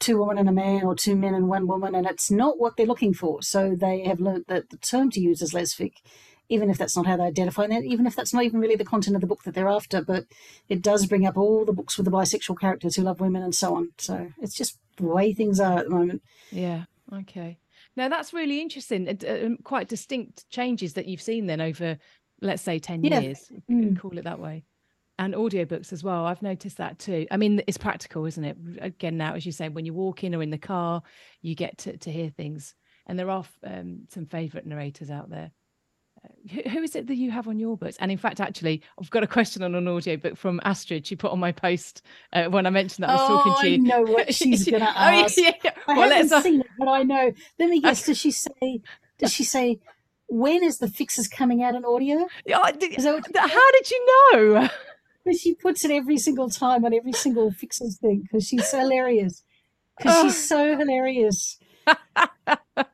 two 0.00 0.18
women 0.18 0.38
and 0.38 0.48
a 0.48 0.52
man 0.52 0.82
or 0.82 0.96
two 0.96 1.14
men 1.14 1.34
and 1.34 1.48
one 1.48 1.66
woman, 1.66 1.94
and 1.94 2.06
it's 2.06 2.30
not 2.30 2.58
what 2.58 2.76
they're 2.76 2.86
looking 2.86 3.14
for. 3.14 3.42
So 3.42 3.76
they 3.76 4.04
have 4.04 4.18
learned 4.18 4.46
that 4.48 4.70
the 4.70 4.78
term 4.78 5.10
to 5.10 5.20
use 5.20 5.42
is 5.42 5.52
lesfic, 5.52 5.92
even 6.48 6.70
if 6.70 6.78
that's 6.78 6.96
not 6.96 7.06
how 7.06 7.16
they 7.16 7.24
identify 7.24 7.64
it, 7.64 7.84
even 7.84 8.06
if 8.06 8.16
that's 8.16 8.34
not 8.34 8.44
even 8.44 8.60
really 8.60 8.76
the 8.76 8.84
content 8.84 9.14
of 9.14 9.20
the 9.20 9.26
book 9.26 9.44
that 9.44 9.54
they're 9.54 9.68
after. 9.68 10.02
But 10.02 10.24
it 10.68 10.82
does 10.82 11.06
bring 11.06 11.26
up 11.26 11.36
all 11.36 11.64
the 11.64 11.72
books 11.72 11.96
with 11.96 12.06
the 12.06 12.10
bisexual 12.10 12.58
characters 12.58 12.96
who 12.96 13.02
love 13.02 13.20
women 13.20 13.42
and 13.42 13.54
so 13.54 13.76
on. 13.76 13.90
So 13.98 14.32
it's 14.40 14.56
just 14.56 14.78
the 14.96 15.06
way 15.06 15.32
things 15.32 15.60
are 15.60 15.78
at 15.78 15.84
the 15.84 15.94
moment. 15.94 16.22
Yeah. 16.50 16.84
Okay. 17.12 17.58
Now 17.96 18.08
that's 18.08 18.32
really 18.32 18.60
interesting. 18.60 19.08
Uh, 19.08 19.62
quite 19.62 19.88
distinct 19.88 20.48
changes 20.48 20.94
that 20.94 21.06
you've 21.06 21.22
seen 21.22 21.46
then 21.46 21.60
over, 21.60 21.98
let's 22.40 22.62
say, 22.62 22.78
ten 22.78 23.04
yeah. 23.04 23.20
years. 23.20 23.52
Mm. 23.70 23.98
Call 23.98 24.16
it 24.16 24.24
that 24.24 24.40
way 24.40 24.64
and 25.20 25.34
audiobooks 25.34 25.92
as 25.92 26.02
well. 26.02 26.24
I've 26.24 26.40
noticed 26.40 26.78
that 26.78 26.98
too. 26.98 27.26
I 27.30 27.36
mean 27.36 27.62
it's 27.66 27.78
practical 27.78 28.24
isn't 28.24 28.42
it? 28.42 28.56
Again 28.80 29.18
now 29.18 29.34
as 29.34 29.44
you 29.46 29.52
say 29.52 29.68
when 29.68 29.84
you're 29.84 29.94
walking 29.94 30.34
or 30.34 30.42
in 30.42 30.50
the 30.50 30.58
car 30.58 31.02
you 31.42 31.54
get 31.54 31.78
to, 31.78 31.96
to 31.98 32.10
hear 32.10 32.30
things. 32.30 32.74
And 33.06 33.18
there 33.18 33.30
are 33.30 33.44
um, 33.64 34.06
some 34.08 34.24
favorite 34.24 34.66
narrators 34.66 35.10
out 35.10 35.30
there. 35.30 35.50
Uh, 36.24 36.28
who, 36.52 36.70
who 36.70 36.82
is 36.82 36.96
it 36.96 37.06
that 37.06 37.16
you 37.16 37.30
have 37.30 37.48
on 37.48 37.58
your 37.58 37.76
books? 37.76 37.98
And 38.00 38.10
in 38.10 38.16
fact 38.16 38.40
actually 38.40 38.82
i've 38.98 39.10
got 39.10 39.22
a 39.22 39.26
question 39.26 39.62
on 39.62 39.74
an 39.74 39.86
audiobook 39.86 40.38
from 40.38 40.58
astrid. 40.64 41.06
She 41.06 41.16
put 41.16 41.32
on 41.32 41.38
my 41.38 41.52
post 41.52 42.02
uh, 42.32 42.44
when 42.46 42.66
i 42.66 42.70
mentioned 42.70 43.04
that 43.04 43.10
i 43.10 43.14
was 43.14 43.30
oh, 43.30 43.36
talking 43.36 43.62
to 43.62 43.68
you 43.68 43.74
i 43.74 43.98
know 43.98 44.02
what 44.10 44.34
she's 44.38 44.68
gonna 44.68 44.84
ask 44.84 45.38
oh, 45.38 45.42
yeah. 45.42 45.70
i 45.86 45.98
well, 45.98 46.10
haven't 46.10 46.32
uh, 46.32 46.40
seen 46.40 46.60
it 46.60 46.66
but 46.78 46.88
i 46.88 47.02
know. 47.02 47.30
Let 47.58 47.68
me 47.68 47.80
guess 47.80 48.06
does 48.06 48.18
she 48.18 48.30
say 48.30 48.80
does 49.18 49.32
she 49.34 49.44
say 49.44 49.80
when 50.30 50.62
is 50.62 50.78
the 50.78 50.88
Fixer 50.88 51.24
coming 51.28 51.62
out 51.62 51.74
in 51.74 51.84
audio? 51.84 52.28
Yeah, 52.46 52.58
how 52.58 52.70
did 52.70 53.90
you 53.90 54.06
know? 54.32 54.68
She 55.38 55.54
puts 55.54 55.84
it 55.84 55.90
every 55.90 56.18
single 56.18 56.48
time 56.48 56.84
on 56.84 56.94
every 56.94 57.12
single 57.12 57.50
fixes 57.50 57.98
thing 57.98 58.22
because 58.22 58.46
she's 58.46 58.70
hilarious. 58.70 59.42
Because 59.96 60.22
she's 60.22 60.48
so 60.48 60.76
hilarious. 60.76 61.58
well, 61.86 62.86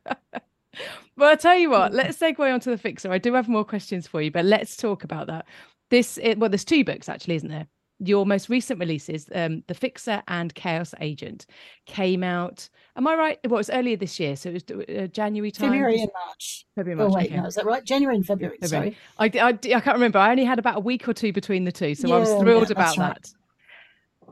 I'll 1.20 1.36
tell 1.36 1.56
you 1.56 1.70
what, 1.70 1.92
let's 1.92 2.18
segue 2.18 2.52
on 2.52 2.60
to 2.60 2.70
the 2.70 2.78
fixer. 2.78 3.12
I 3.12 3.18
do 3.18 3.34
have 3.34 3.48
more 3.48 3.64
questions 3.64 4.06
for 4.06 4.20
you, 4.20 4.30
but 4.30 4.44
let's 4.44 4.76
talk 4.76 5.04
about 5.04 5.28
that. 5.28 5.46
This, 5.90 6.18
it, 6.20 6.38
well, 6.38 6.50
there's 6.50 6.64
two 6.64 6.84
books 6.84 7.08
actually, 7.08 7.36
isn't 7.36 7.48
there? 7.48 7.68
Your 7.98 8.26
most 8.26 8.48
recent 8.48 8.78
releases, 8.78 9.28
um, 9.34 9.62
The 9.66 9.74
Fixer 9.74 10.22
and 10.28 10.54
Chaos 10.54 10.94
Agent, 11.00 11.46
came 11.86 12.22
out. 12.22 12.68
Am 12.96 13.06
I 13.06 13.14
right? 13.14 13.38
Well, 13.44 13.54
it 13.54 13.58
was 13.58 13.70
earlier 13.70 13.96
this 13.96 14.20
year, 14.20 14.36
so 14.36 14.50
it 14.50 14.64
was 14.68 14.86
uh, 14.88 15.06
January 15.08 15.50
time. 15.50 15.70
February 15.70 16.00
and 16.00 16.10
March. 16.26 16.66
February, 16.74 16.96
March. 16.98 17.12
Oh 17.12 17.14
wait, 17.14 17.26
okay. 17.26 17.36
no, 17.36 17.46
is 17.46 17.54
that 17.54 17.64
right? 17.64 17.84
January 17.84 18.16
and 18.16 18.26
February. 18.26 18.58
February. 18.60 18.96
Sorry, 19.18 19.32
I, 19.34 19.46
I, 19.46 19.48
I, 19.48 19.80
can't 19.80 19.94
remember. 19.94 20.18
I 20.18 20.30
only 20.30 20.44
had 20.44 20.58
about 20.58 20.76
a 20.76 20.80
week 20.80 21.08
or 21.08 21.14
two 21.14 21.32
between 21.32 21.64
the 21.64 21.72
two, 21.72 21.94
so 21.94 22.08
yeah, 22.08 22.16
I 22.16 22.18
was 22.18 22.34
thrilled 22.34 22.68
yeah, 22.68 22.72
about 22.72 22.96
right. 22.98 23.14
that. 23.14 23.32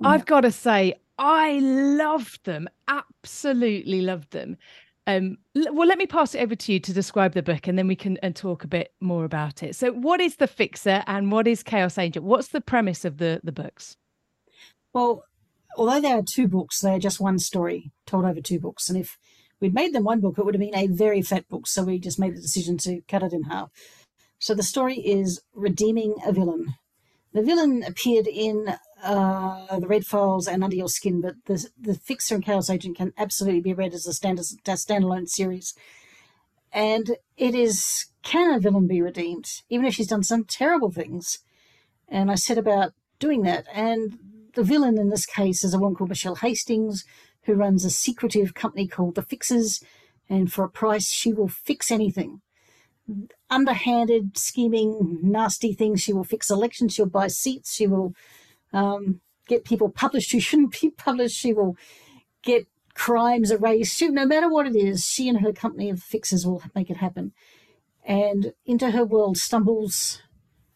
Yeah. 0.00 0.08
I've 0.08 0.26
got 0.26 0.42
to 0.42 0.50
say, 0.50 0.94
I 1.18 1.58
loved 1.60 2.44
them. 2.44 2.68
Absolutely 2.88 4.02
loved 4.02 4.32
them. 4.32 4.56
Um, 5.06 5.36
well, 5.54 5.86
let 5.86 5.98
me 5.98 6.06
pass 6.06 6.34
it 6.34 6.40
over 6.40 6.54
to 6.54 6.72
you 6.72 6.80
to 6.80 6.92
describe 6.92 7.34
the 7.34 7.42
book, 7.42 7.66
and 7.66 7.78
then 7.78 7.86
we 7.86 7.96
can 7.96 8.16
and 8.22 8.34
talk 8.34 8.64
a 8.64 8.68
bit 8.68 8.92
more 9.00 9.24
about 9.24 9.62
it. 9.62 9.76
So, 9.76 9.92
what 9.92 10.20
is 10.20 10.36
the 10.36 10.46
Fixer, 10.46 11.04
and 11.06 11.30
what 11.30 11.46
is 11.46 11.62
Chaos 11.62 11.98
Agent? 11.98 12.24
What's 12.24 12.48
the 12.48 12.60
premise 12.60 13.04
of 13.04 13.18
the 13.18 13.40
the 13.44 13.52
books? 13.52 13.96
Well, 14.94 15.24
although 15.76 16.00
there 16.00 16.18
are 16.18 16.22
two 16.22 16.48
books, 16.48 16.80
they 16.80 16.94
are 16.94 16.98
just 16.98 17.20
one 17.20 17.38
story 17.38 17.90
told 18.06 18.24
over 18.24 18.40
two 18.40 18.60
books. 18.60 18.88
And 18.88 18.98
if 18.98 19.18
we'd 19.60 19.74
made 19.74 19.92
them 19.92 20.04
one 20.04 20.20
book, 20.20 20.38
it 20.38 20.44
would 20.44 20.54
have 20.54 20.60
been 20.60 20.74
a 20.74 20.86
very 20.86 21.20
fat 21.20 21.48
book. 21.48 21.66
So 21.66 21.82
we 21.82 21.98
just 21.98 22.18
made 22.18 22.36
the 22.36 22.40
decision 22.40 22.78
to 22.78 23.02
cut 23.08 23.22
it 23.22 23.32
in 23.32 23.44
half. 23.44 23.70
So 24.38 24.54
the 24.54 24.62
story 24.62 24.98
is 24.98 25.42
Redeeming 25.54 26.16
a 26.24 26.32
Villain. 26.32 26.74
The 27.32 27.42
villain 27.42 27.82
appeared 27.82 28.28
in 28.28 28.76
uh, 29.04 29.78
the 29.78 29.86
Red 29.86 30.04
Files 30.06 30.48
and 30.48 30.64
Under 30.64 30.76
Your 30.76 30.88
Skin, 30.88 31.20
but 31.20 31.34
the, 31.46 31.68
the 31.80 31.94
Fixer 31.94 32.34
and 32.36 32.44
Chaos 32.44 32.70
Agent 32.70 32.96
can 32.96 33.12
absolutely 33.18 33.60
be 33.60 33.74
read 33.74 33.94
as 33.94 34.06
a, 34.06 34.12
stand, 34.12 34.38
a 34.38 34.42
standalone 34.42 35.28
series. 35.28 35.74
and 36.74 37.16
it 37.36 37.54
is 37.54 38.06
can 38.22 38.52
a 38.52 38.58
villain 38.58 38.86
be 38.88 39.00
redeemed, 39.00 39.46
even 39.70 39.86
if 39.86 39.94
she's 39.94 40.08
done 40.08 40.24
some 40.24 40.44
terrible 40.44 40.90
things? 40.90 41.38
And 42.08 42.30
I 42.30 42.34
set 42.34 42.58
about 42.58 42.92
doing 43.18 43.42
that. 43.42 43.66
And 43.72 44.18
the 44.54 44.64
villain 44.64 44.98
in 44.98 45.08
this 45.10 45.26
case 45.26 45.62
is 45.62 45.72
a 45.72 45.78
woman 45.78 45.94
called 45.94 46.10
Michelle 46.10 46.36
Hastings, 46.36 47.04
who 47.42 47.54
runs 47.54 47.84
a 47.84 47.90
secretive 47.90 48.54
company 48.54 48.88
called 48.88 49.14
The 49.14 49.22
Fixers. 49.22 49.82
And 50.28 50.52
for 50.52 50.64
a 50.64 50.70
price, 50.70 51.10
she 51.10 51.32
will 51.32 51.48
fix 51.48 51.90
anything. 51.90 52.40
Underhanded, 53.50 54.36
scheming, 54.38 55.18
nasty 55.22 55.74
things. 55.74 56.00
She 56.00 56.12
will 56.14 56.24
fix 56.24 56.50
elections. 56.50 56.94
She'll 56.94 57.06
buy 57.06 57.28
seats. 57.28 57.74
She 57.74 57.86
will 57.86 58.14
um, 58.74 59.20
get 59.48 59.64
people 59.64 59.88
published 59.88 60.32
who 60.32 60.40
shouldn't 60.40 60.78
be 60.80 60.90
published. 60.96 61.36
She 61.36 61.54
will 61.54 61.76
get 62.42 62.66
crimes 62.94 63.50
erased. 63.50 63.96
She, 63.96 64.08
no 64.08 64.26
matter 64.26 64.48
what 64.48 64.66
it 64.66 64.76
is, 64.76 65.04
she 65.04 65.28
and 65.28 65.40
her 65.40 65.52
company 65.52 65.88
of 65.90 66.00
fixers 66.00 66.46
will 66.46 66.62
make 66.74 66.90
it 66.90 66.98
happen. 66.98 67.32
And 68.04 68.52
into 68.66 68.90
her 68.90 69.04
world 69.04 69.38
stumbles 69.38 70.20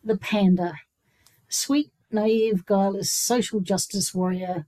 the 0.02 0.16
panda, 0.16 0.74
sweet, 1.48 1.90
naive, 2.11 2.64
guileless, 2.64 3.12
social 3.12 3.61
justice 3.61 4.14
warrior, 4.14 4.66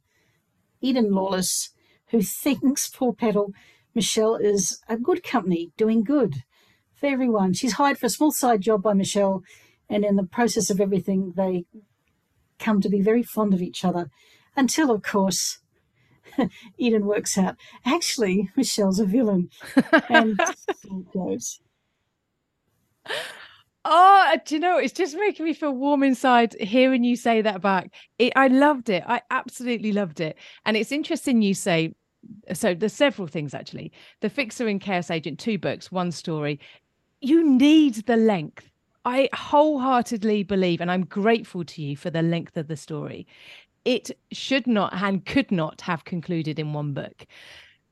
Eden 0.81 1.13
Lawless, 1.13 1.71
who 2.11 2.23
thinks, 2.43 2.89
poor 2.89 3.13
Petal, 3.13 3.53
Michelle 3.95 4.37
is 4.37 4.81
a 4.89 4.97
good 4.97 5.23
company, 5.23 5.73
doing 5.77 6.05
good 6.05 6.45
for 6.95 7.07
everyone. 7.07 7.55
She's 7.55 7.73
hired 7.73 7.99
for 7.99 8.07
a 8.07 8.11
small 8.11 8.31
side 8.31 8.61
job 8.61 8.83
by 8.83 8.93
Michelle, 8.93 9.43
and 9.89 10.05
in 10.05 10.17
the 10.17 10.25
process 10.25 10.71
of 10.71 10.81
everything, 10.81 11.33
they 11.37 11.65
come 12.61 12.81
to 12.81 12.89
be 12.89 13.01
very 13.01 13.23
fond 13.23 13.55
of 13.55 13.63
each 13.63 13.85
other 13.85 14.11
until, 14.57 14.91
of 14.91 15.03
course, 15.03 15.59
Eden 16.79 17.07
works 17.07 17.37
out 17.37 17.57
actually 17.85 18.51
Michelle's 18.57 19.01
a 19.01 19.05
villain, 19.05 19.51
and 20.09 20.39
goes. 21.15 21.61
Oh, 23.85 24.31
uh, 24.35 24.39
do 24.45 24.57
you 24.57 24.61
know? 24.61 24.77
It's 24.77 24.93
just 24.93 25.17
making 25.17 25.47
me 25.47 25.55
feel 25.55 25.73
warm 25.73 26.03
inside 26.03 26.55
hearing 26.61 27.03
you 27.03 27.17
say 27.17 27.41
that 27.41 27.63
back. 27.63 27.93
It, 28.19 28.33
I 28.37 28.49
loved 28.49 28.91
it. 28.91 29.03
I 29.07 29.23
absolutely 29.31 29.93
loved 29.93 30.21
it. 30.21 30.37
And 30.67 30.77
it's 30.77 30.93
interesting 30.93 31.43
you 31.43 31.55
say. 31.55 31.95
So 32.53 32.75
there's 32.75 32.93
several 32.93 33.27
things 33.27 33.55
actually. 33.55 33.93
The 34.21 34.29
Fixer 34.29 34.69
and 34.69 34.81
Chaos 34.81 35.11
Agent, 35.11 35.39
two 35.39 35.57
books, 35.57 35.91
one 35.91 36.13
story. 36.13 36.61
You 37.23 37.49
need 37.49 37.95
the 38.07 38.17
length. 38.17 38.70
I 39.05 39.29
wholeheartedly 39.33 40.43
believe, 40.45 40.81
and 40.81 40.91
I'm 40.91 41.07
grateful 41.07 41.65
to 41.65 41.83
you 41.83 41.97
for 41.97 42.11
the 42.11 42.23
length 42.23 42.57
of 42.57 42.69
the 42.69 42.77
story. 42.77 43.27
It 43.85 44.11
should 44.31 44.67
not 44.67 44.93
and 44.95 45.25
could 45.25 45.51
not 45.51 45.81
have 45.83 46.05
concluded 46.05 46.59
in 46.59 46.73
one 46.73 46.93
book 46.93 47.27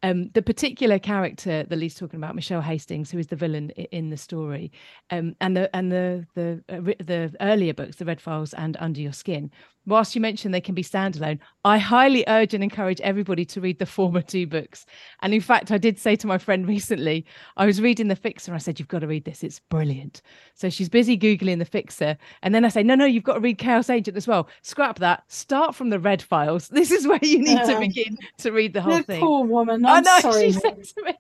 um, 0.03 0.31
the 0.35 0.43
particular 0.43 0.99
character 0.99 1.65
that 1.65 1.77
Lee's 1.77 1.95
talking 1.95 2.19
about, 2.19 2.35
Michelle 2.35 2.61
Hastings, 2.61 3.11
who 3.11 3.19
is 3.19 3.27
the 3.27 3.37
villain 3.37 3.71
in 3.71 4.11
the 4.11 4.17
story, 4.17 4.73
um, 5.11 5.35
and 5.41 5.57
the 5.57 5.75
and 5.75 5.91
the 5.91 6.27
the 6.35 6.63
uh, 6.69 6.81
the 6.81 7.35
earlier 7.41 7.75
books, 7.75 7.97
the 7.97 8.05
Red 8.05 8.21
Files 8.21 8.55
and 8.55 8.77
Under 8.81 9.01
Your 9.01 9.13
Skin, 9.13 9.51
whilst 9.89 10.15
you 10.15 10.21
mentioned 10.21 10.53
they 10.53 10.61
can 10.61 10.75
be 10.75 10.85
standalone, 10.85 11.39
I 11.65 11.79
highly 11.79 12.23
urge 12.29 12.55
and 12.55 12.63
encourage 12.63 13.01
everybody 13.01 13.45
to 13.47 13.61
read 13.61 13.79
the 13.79 13.87
former 13.99 14.23
two 14.23 14.47
books. 14.47 14.87
And 15.23 15.35
in 15.35 15.41
fact, 15.41 15.73
I 15.73 15.79
did 15.79 15.99
say 15.99 16.15
to 16.17 16.27
my 16.27 16.39
friend 16.39 16.69
recently, 16.69 17.25
I 17.57 17.67
was 17.67 17.81
reading 17.81 18.09
The 18.09 18.17
Fixer. 18.17 18.55
I 18.55 18.59
said, 18.59 18.79
You've 18.79 18.89
got 18.89 19.01
to 19.01 19.07
read 19.07 19.25
this. 19.25 19.43
It's 19.43 19.61
brilliant. 19.61 20.23
So 20.55 20.71
she's 20.71 20.89
busy 20.89 21.19
Googling 21.19 21.59
The 21.59 21.65
Fixer. 21.65 22.17
And 22.43 22.55
then 22.55 22.65
I 22.65 22.69
say, 22.69 22.83
No, 22.83 22.95
no, 22.95 23.07
you've 23.07 23.25
got 23.25 23.35
to 23.35 23.41
read 23.41 23.59
Chaos 23.59 23.91
Agent 23.91 24.17
as 24.17 24.29
well. 24.29 24.49
Scrap 24.63 24.99
that. 24.99 25.25
Start 25.29 25.75
from 25.75 25.91
the 25.91 25.99
Red 25.99 26.23
Files. 26.23 26.71
This 26.79 26.93
is 26.93 27.09
where 27.09 27.19
you 27.21 27.41
need 27.41 27.59
uh, 27.59 27.67
to 27.67 27.81
begin 27.81 28.17
to 28.39 28.53
read 28.53 28.73
the 28.73 28.81
whole 28.81 29.03
thing. 29.03 29.21
Poor 29.21 29.45
woman. 29.45 29.83
I'm 29.89 29.97
I 29.99 30.01
know. 30.01 30.33
Sorry, 30.33 30.53
she 30.53 30.53
said 30.53 30.85
to 30.85 31.03
me, 31.05 31.15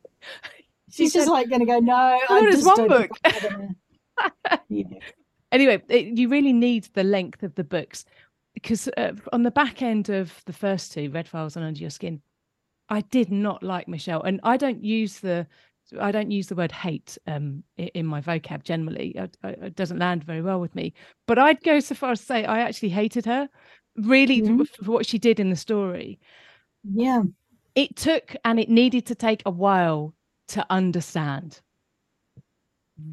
she 0.90 1.04
She's 1.04 1.12
said, 1.12 1.20
just 1.20 1.31
like 1.31 1.48
going 1.48 1.61
to 1.61 1.66
go, 1.66 1.78
No, 1.78 1.94
I 2.28 2.50
just 2.50 2.66
one 2.66 2.88
book. 2.88 3.11
yeah. 4.68 4.85
Anyway, 5.50 5.83
it, 5.88 6.18
you 6.18 6.28
really 6.28 6.52
need 6.52 6.88
the 6.94 7.04
length 7.04 7.42
of 7.42 7.54
the 7.54 7.64
books 7.64 8.04
because 8.54 8.88
uh, 8.96 9.12
on 9.33 9.42
the 9.42 9.50
back 9.50 9.83
end 9.83 10.09
of 10.09 10.42
the 10.46 10.52
first 10.52 10.92
two, 10.92 11.11
Red 11.11 11.28
Files 11.28 11.57
and 11.57 11.64
Under 11.64 11.81
Your 11.81 11.90
Skin, 11.90 12.20
I 12.88 13.02
did 13.02 13.31
not 13.31 13.62
like 13.62 13.88
Michelle, 13.88 14.22
and 14.22 14.40
I 14.42 14.57
don't 14.57 14.83
use 14.83 15.20
the 15.20 15.46
I 15.98 16.12
don't 16.12 16.31
use 16.31 16.48
the 16.48 16.54
word 16.54 16.72
hate 16.72 17.16
um, 17.26 17.62
in 17.76 18.04
my 18.04 18.20
vocab 18.20 18.62
generally. 18.62 19.16
it 19.16 19.74
doesn't 19.74 19.98
land 19.98 20.22
very 20.22 20.42
well 20.42 20.61
with 20.61 20.74
me. 20.74 20.92
But 21.26 21.38
I'd 21.38 21.62
go 21.62 21.81
so 21.81 21.94
far 21.94 22.12
as 22.12 22.20
to 22.20 22.26
say 22.26 22.44
I 22.44 22.61
actually 22.61 22.90
hated 22.90 23.24
her, 23.24 23.48
really, 23.96 24.42
mm-hmm. 24.42 24.64
for 24.85 24.90
what 24.90 25.07
she 25.07 25.18
did 25.18 25.40
in 25.40 25.48
the 25.48 25.57
story. 25.57 26.18
Yeah, 26.85 27.22
it 27.74 27.96
took 27.96 28.35
and 28.44 28.59
it 28.59 28.68
needed 28.68 29.07
to 29.07 29.14
take 29.14 29.42
a 29.46 29.50
while 29.50 30.14
to 30.48 30.66
understand 30.70 31.61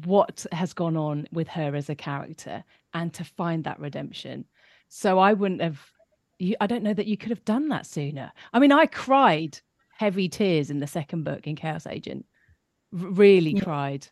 what 0.04 0.46
has 0.52 0.72
gone 0.72 0.96
on 0.96 1.28
with 1.30 1.48
her 1.48 1.76
as 1.76 1.88
a 1.88 1.94
character 1.94 2.64
and 2.92 3.12
to 3.14 3.24
find 3.24 3.64
that 3.64 3.78
redemption. 3.78 4.44
So 4.88 5.18
I 5.18 5.32
wouldn't 5.32 5.62
have. 5.62 5.80
You, 6.38 6.56
I 6.60 6.66
don't 6.66 6.82
know 6.82 6.92
that 6.92 7.06
you 7.06 7.16
could 7.16 7.30
have 7.30 7.44
done 7.44 7.68
that 7.68 7.86
sooner. 7.86 8.32
I 8.52 8.58
mean, 8.58 8.72
I 8.72 8.86
cried 8.86 9.58
heavy 9.96 10.28
tears 10.28 10.70
in 10.70 10.80
the 10.80 10.86
second 10.86 11.24
book 11.24 11.46
in 11.46 11.56
Chaos 11.56 11.86
Agent. 11.86 12.26
R- 12.92 13.08
really 13.08 13.52
yeah. 13.52 13.62
cried. 13.62 14.08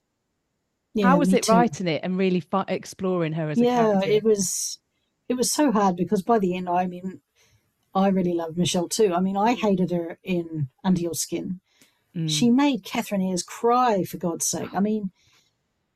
Yeah, 0.95 1.09
How 1.09 1.19
was 1.19 1.33
it 1.33 1.45
too. 1.45 1.53
writing 1.53 1.89
it 1.89 2.03
and 2.05 2.17
really 2.17 2.43
exploring 2.69 3.33
her 3.33 3.51
as 3.51 3.59
yeah, 3.59 3.81
a 3.81 3.83
character? 3.83 4.09
Yeah, 4.09 4.17
it 4.17 4.25
was. 4.25 4.79
It 5.29 5.35
was 5.35 5.51
so 5.51 5.73
hard 5.73 5.97
because 5.97 6.23
by 6.23 6.39
the 6.39 6.55
end, 6.55 6.69
I 6.69 6.87
mean, 6.87 7.21
I 7.95 8.09
really 8.09 8.35
loved 8.35 8.59
Michelle 8.59 8.89
too. 8.89 9.15
I 9.15 9.21
mean, 9.21 9.37
I 9.37 9.55
hated 9.55 9.91
her 9.91 10.19
in 10.23 10.69
Under 10.83 11.01
Your 11.01 11.15
Skin. 11.15 11.61
Mm. 12.15 12.29
She 12.29 12.51
made 12.51 12.85
Catherine 12.85 13.23
Ayres 13.23 13.43
cry 13.43 14.05
for 14.05 14.19
God's 14.19 14.47
sake. 14.47 14.75
I 14.75 14.81
mean, 14.81 15.11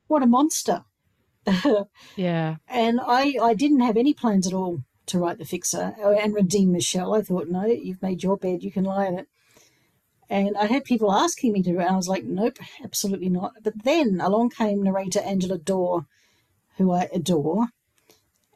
what 0.07 0.23
a 0.23 0.27
monster! 0.27 0.85
yeah. 2.17 2.57
And 2.69 3.01
I, 3.01 3.35
I 3.41 3.55
didn't 3.55 3.81
have 3.81 3.97
any 3.97 4.15
plans 4.15 4.47
at 4.47 4.53
all 4.53 4.85
to 5.07 5.19
write 5.19 5.39
the 5.39 5.45
fixer 5.45 5.95
uh, 6.03 6.11
and 6.11 6.35
redeem 6.35 6.73
Michelle. 6.73 7.15
I 7.15 7.23
thought, 7.23 7.49
no, 7.49 7.65
you've 7.65 8.03
made 8.03 8.23
your 8.23 8.37
bed, 8.37 8.63
you 8.63 8.71
can 8.71 8.85
lie 8.85 9.07
in 9.07 9.19
it. 9.19 9.29
And 10.31 10.57
I 10.59 10.67
had 10.67 10.85
people 10.85 11.13
asking 11.13 11.53
me 11.53 11.63
to, 11.63 11.71
and 11.71 11.89
I 11.89 11.97
was 11.97 12.09
like, 12.09 12.25
nope, 12.25 12.59
absolutely 12.85 13.31
not. 13.31 13.55
But 13.63 13.83
then 13.83 14.21
along 14.21 14.51
came 14.51 14.83
narrator 14.83 15.21
Angela 15.21 15.57
Dawe, 15.57 16.03
who 16.77 16.93
I 16.93 17.09
adore, 17.13 17.69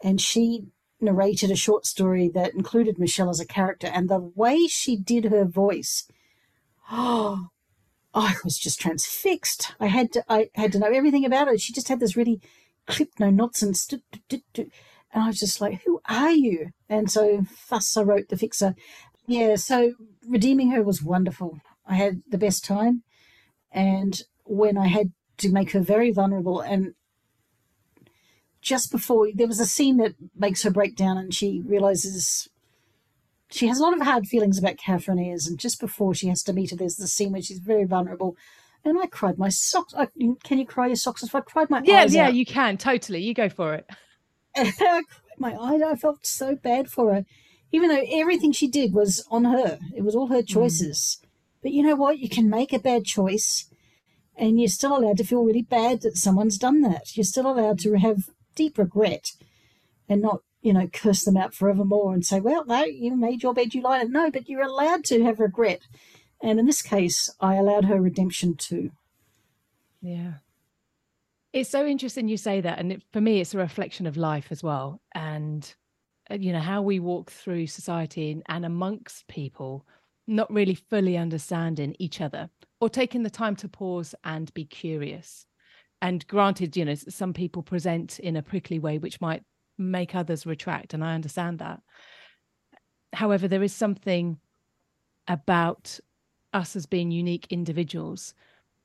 and 0.02 0.20
she 0.20 0.66
narrated 1.02 1.50
a 1.50 1.56
short 1.56 1.86
story 1.86 2.28
that 2.28 2.54
included 2.54 2.98
Michelle 2.98 3.30
as 3.30 3.40
a 3.40 3.46
character. 3.46 3.88
And 3.88 4.08
the 4.08 4.20
way 4.20 4.66
she 4.66 4.96
did 4.96 5.26
her 5.26 5.44
voice, 5.44 6.06
oh, 6.90 7.48
I 8.14 8.34
was 8.44 8.58
just 8.58 8.80
transfixed. 8.80 9.74
I 9.80 9.86
had 9.86 10.12
to, 10.12 10.24
I 10.28 10.50
had 10.54 10.72
to 10.72 10.78
know 10.78 10.90
everything 10.92 11.24
about 11.24 11.48
her. 11.48 11.58
She 11.58 11.72
just 11.72 11.88
had 11.88 12.00
this 12.00 12.16
really 12.16 12.40
clip 12.86 13.10
no 13.18 13.30
nonsense. 13.30 13.88
And 13.90 14.42
I 15.14 15.26
was 15.26 15.38
just 15.38 15.60
like, 15.60 15.82
who 15.84 16.00
are 16.08 16.32
you? 16.32 16.70
And 16.88 17.10
so 17.10 17.46
thus 17.68 17.96
I 17.96 18.02
wrote 18.02 18.28
The 18.28 18.36
Fixer. 18.36 18.74
Yeah, 19.26 19.56
so 19.56 19.94
redeeming 20.28 20.70
her 20.72 20.82
was 20.82 21.02
wonderful. 21.02 21.60
I 21.86 21.94
had 21.94 22.22
the 22.28 22.38
best 22.38 22.64
time. 22.64 23.02
And 23.70 24.22
when 24.44 24.76
I 24.76 24.88
had 24.88 25.12
to 25.38 25.50
make 25.50 25.72
her 25.72 25.80
very 25.80 26.10
vulnerable 26.10 26.60
and 26.60 26.94
just 28.62 28.90
before 28.90 29.28
there 29.34 29.46
was 29.46 29.60
a 29.60 29.66
scene 29.66 29.98
that 29.98 30.14
makes 30.34 30.62
her 30.62 30.70
break 30.70 30.96
down 30.96 31.18
and 31.18 31.34
she 31.34 31.62
realizes 31.66 32.48
she 33.50 33.66
has 33.66 33.78
a 33.78 33.82
lot 33.82 33.92
of 33.92 34.00
hard 34.00 34.26
feelings 34.26 34.58
about 34.58 34.78
Catherine 34.78 35.18
Ayres, 35.18 35.46
and 35.46 35.58
just 35.58 35.78
before 35.78 36.14
she 36.14 36.28
has 36.28 36.42
to 36.44 36.54
meet 36.54 36.70
her, 36.70 36.76
there's 36.76 36.96
the 36.96 37.06
scene 37.06 37.32
where 37.32 37.42
she's 37.42 37.58
very 37.58 37.84
vulnerable 37.84 38.34
and 38.84 38.98
I 38.98 39.06
cried 39.06 39.38
my 39.38 39.48
socks. 39.48 39.94
I, 39.96 40.08
can 40.44 40.58
you 40.58 40.66
cry 40.66 40.88
your 40.88 40.96
socks 40.96 41.22
off? 41.22 41.34
I 41.34 41.40
cried 41.40 41.70
my 41.70 41.82
yeah, 41.84 42.02
eyes 42.02 42.14
yeah, 42.14 42.26
out. 42.26 42.34
you 42.34 42.44
can 42.44 42.76
totally. 42.76 43.20
You 43.20 43.34
go 43.34 43.48
for 43.48 43.74
it. 43.74 43.88
I 44.56 44.72
cried 44.72 45.04
my 45.38 45.56
eyes. 45.56 45.82
I 45.82 45.94
felt 45.94 46.26
so 46.26 46.56
bad 46.56 46.90
for 46.90 47.14
her, 47.14 47.24
even 47.70 47.88
though 47.88 48.04
everything 48.10 48.52
she 48.52 48.68
did 48.68 48.92
was 48.92 49.24
on 49.30 49.44
her. 49.44 49.78
It 49.94 50.02
was 50.02 50.14
all 50.14 50.28
her 50.28 50.42
mm. 50.42 50.48
choices. 50.48 51.18
Mm. 51.20 51.26
But 51.62 51.72
you 51.72 51.82
know 51.82 51.94
what? 51.94 52.18
You 52.18 52.28
can 52.28 52.50
make 52.50 52.72
a 52.72 52.78
bad 52.78 53.04
choice, 53.04 53.70
and 54.36 54.58
you're 54.58 54.68
still 54.68 54.96
allowed 54.96 55.18
to 55.18 55.24
feel 55.24 55.44
really 55.44 55.62
bad 55.62 56.02
that 56.02 56.16
someone's 56.16 56.58
done 56.58 56.80
that. 56.80 57.16
You're 57.16 57.24
still 57.24 57.50
allowed 57.50 57.78
to 57.80 57.94
have 57.94 58.30
deep 58.54 58.78
regret, 58.78 59.32
and 60.08 60.22
not 60.22 60.40
you 60.60 60.72
know 60.72 60.86
curse 60.86 61.24
them 61.24 61.36
out 61.36 61.54
forevermore 61.54 62.14
and 62.14 62.24
say, 62.24 62.40
"Well, 62.40 62.64
no, 62.66 62.84
you 62.84 63.16
made 63.16 63.42
your 63.42 63.54
bed, 63.54 63.74
you 63.74 63.82
lied." 63.82 64.10
No, 64.10 64.30
but 64.30 64.48
you're 64.48 64.62
allowed 64.62 65.04
to 65.06 65.22
have 65.24 65.40
regret 65.40 65.80
and 66.42 66.58
in 66.58 66.66
this 66.66 66.82
case, 66.82 67.30
I 67.40 67.54
allowed 67.54 67.84
her 67.84 68.00
redemption 68.00 68.56
too. 68.56 68.90
Yeah. 70.00 70.34
It's 71.52 71.70
so 71.70 71.86
interesting 71.86 72.28
you 72.28 72.36
say 72.36 72.60
that. 72.60 72.78
And 72.78 72.92
it, 72.92 73.02
for 73.12 73.20
me, 73.20 73.40
it's 73.40 73.54
a 73.54 73.58
reflection 73.58 74.06
of 74.06 74.16
life 74.16 74.48
as 74.50 74.62
well. 74.62 75.00
And, 75.14 75.72
uh, 76.30 76.34
you 76.34 76.52
know, 76.52 76.60
how 76.60 76.82
we 76.82 76.98
walk 76.98 77.30
through 77.30 77.68
society 77.68 78.32
and, 78.32 78.42
and 78.48 78.64
amongst 78.64 79.28
people, 79.28 79.86
not 80.26 80.52
really 80.52 80.74
fully 80.74 81.16
understanding 81.16 81.94
each 81.98 82.20
other 82.20 82.50
or 82.80 82.88
taking 82.88 83.22
the 83.22 83.30
time 83.30 83.54
to 83.56 83.68
pause 83.68 84.14
and 84.24 84.52
be 84.54 84.64
curious. 84.64 85.46
And 86.02 86.26
granted, 86.26 86.76
you 86.76 86.84
know, 86.84 86.94
some 86.94 87.32
people 87.32 87.62
present 87.62 88.18
in 88.18 88.36
a 88.36 88.42
prickly 88.42 88.80
way, 88.80 88.98
which 88.98 89.20
might 89.20 89.44
make 89.78 90.16
others 90.16 90.44
retract. 90.44 90.92
And 90.92 91.04
I 91.04 91.14
understand 91.14 91.60
that. 91.60 91.80
However, 93.12 93.46
there 93.46 93.62
is 93.62 93.72
something 93.72 94.38
about 95.28 96.00
us 96.52 96.74
as 96.74 96.86
being 96.86 97.12
unique 97.12 97.46
individuals 97.50 98.34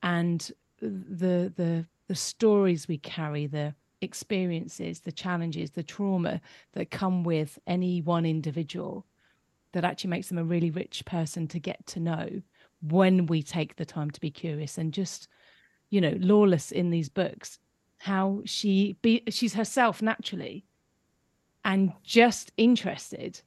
and 0.02 0.50
the 0.80 1.52
the 1.56 1.84
the 2.06 2.14
stories 2.14 2.86
we 2.86 2.98
carry, 2.98 3.46
the 3.46 3.74
experiences, 4.00 5.00
the 5.00 5.12
challenges, 5.12 5.72
the 5.72 5.82
trauma 5.82 6.40
that 6.72 6.90
come 6.90 7.24
with 7.24 7.58
any 7.66 8.00
one 8.00 8.24
individual 8.24 9.04
that 9.72 9.84
actually 9.84 10.10
makes 10.10 10.28
them 10.28 10.38
a 10.38 10.44
really 10.44 10.70
rich 10.70 11.04
person 11.04 11.48
to 11.48 11.58
get 11.58 11.84
to 11.86 12.00
know 12.00 12.40
when 12.80 13.26
we 13.26 13.42
take 13.42 13.76
the 13.76 13.84
time 13.84 14.10
to 14.12 14.20
be 14.20 14.30
curious 14.30 14.78
and 14.78 14.94
just 14.94 15.28
you 15.90 16.00
know 16.00 16.14
lawless 16.18 16.70
in 16.70 16.90
these 16.90 17.08
books 17.08 17.58
how 17.98 18.42
she 18.44 18.96
be 19.02 19.22
she's 19.28 19.54
herself 19.54 20.00
naturally 20.00 20.64
and 21.64 21.92
just 22.04 22.52
interested 22.56 23.40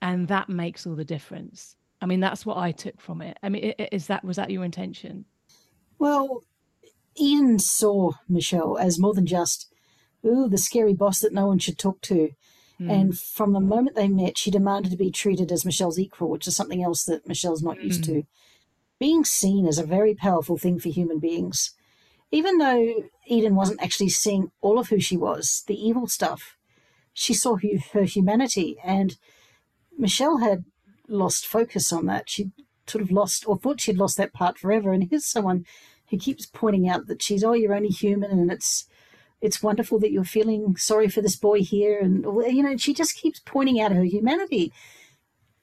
and 0.00 0.26
that 0.28 0.48
makes 0.48 0.86
all 0.86 0.96
the 0.96 1.04
difference. 1.04 1.76
I 2.00 2.06
mean 2.06 2.18
that's 2.18 2.44
what 2.44 2.56
i 2.56 2.72
took 2.72 3.00
from 3.00 3.22
it. 3.22 3.38
I 3.42 3.48
mean 3.48 3.74
is 3.92 4.08
that 4.08 4.24
was 4.24 4.36
that 4.36 4.50
your 4.50 4.64
intention? 4.64 5.24
Well 5.98 6.44
eden 7.14 7.58
saw 7.58 8.12
michelle 8.28 8.78
as 8.78 8.98
more 8.98 9.14
than 9.14 9.26
just 9.26 9.72
ooh 10.24 10.48
the 10.48 10.58
scary 10.58 10.94
boss 10.94 11.20
that 11.20 11.32
no 11.32 11.46
one 11.46 11.58
should 11.58 11.78
talk 11.78 12.00
to. 12.02 12.30
Mm. 12.80 12.90
and 12.90 13.18
from 13.18 13.52
the 13.52 13.60
moment 13.60 13.96
they 13.96 14.08
met 14.08 14.38
she 14.38 14.50
demanded 14.50 14.90
to 14.90 14.96
be 14.96 15.10
treated 15.10 15.52
as 15.52 15.64
michelle's 15.66 15.98
equal 15.98 16.30
which 16.30 16.48
is 16.48 16.56
something 16.56 16.82
else 16.82 17.04
that 17.04 17.28
michelle's 17.28 17.62
not 17.62 17.82
used 17.84 18.00
mm. 18.00 18.06
to 18.06 18.26
being 18.98 19.26
seen 19.26 19.66
is 19.66 19.78
a 19.78 19.84
very 19.84 20.14
powerful 20.14 20.56
thing 20.56 20.80
for 20.80 20.88
human 20.88 21.18
beings 21.18 21.74
even 22.32 22.58
though 22.58 23.04
eden 23.26 23.54
wasn't 23.54 23.80
actually 23.80 24.08
seeing 24.08 24.50
all 24.60 24.78
of 24.78 24.88
who 24.88 24.98
she 24.98 25.16
was 25.16 25.62
the 25.68 25.80
evil 25.80 26.08
stuff 26.08 26.56
she 27.12 27.32
saw 27.34 27.56
her 27.92 28.02
humanity 28.02 28.76
and 28.82 29.16
Michelle 29.96 30.38
had 30.38 30.64
lost 31.08 31.46
focus 31.46 31.92
on 31.92 32.06
that. 32.06 32.28
She 32.28 32.50
sort 32.86 33.02
of 33.02 33.10
lost 33.10 33.46
or 33.46 33.56
thought 33.56 33.80
she'd 33.80 33.98
lost 33.98 34.16
that 34.16 34.32
part 34.32 34.58
forever. 34.58 34.92
And 34.92 35.08
here's 35.08 35.26
someone 35.26 35.64
who 36.10 36.18
keeps 36.18 36.46
pointing 36.46 36.88
out 36.88 37.06
that 37.06 37.22
she's, 37.22 37.44
oh, 37.44 37.52
you're 37.52 37.74
only 37.74 37.88
human 37.88 38.30
and 38.30 38.50
it's 38.50 38.86
it's 39.40 39.62
wonderful 39.62 39.98
that 39.98 40.12
you're 40.12 40.22
feeling 40.22 40.76
sorry 40.76 41.08
for 41.08 41.20
this 41.20 41.34
boy 41.34 41.62
here. 41.62 41.98
And, 41.98 42.24
you 42.54 42.62
know, 42.62 42.76
she 42.76 42.94
just 42.94 43.16
keeps 43.16 43.40
pointing 43.40 43.80
out 43.80 43.90
her 43.90 44.04
humanity. 44.04 44.72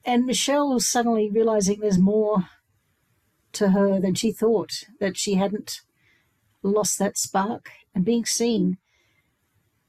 And 0.03 0.25
Michelle 0.25 0.77
suddenly 0.81 1.29
realizing 1.29 1.79
there's 1.79 1.97
more 1.97 2.49
to 3.53 3.69
her 3.69 3.97
than 4.01 4.15
she 4.15 4.33
thought, 4.33 4.83
that 4.99 5.15
she 5.15 5.35
hadn't 5.35 5.79
lost 6.61 6.99
that 6.99 7.17
spark 7.17 7.71
and 7.93 8.05
being 8.05 8.25
seen. 8.25 8.77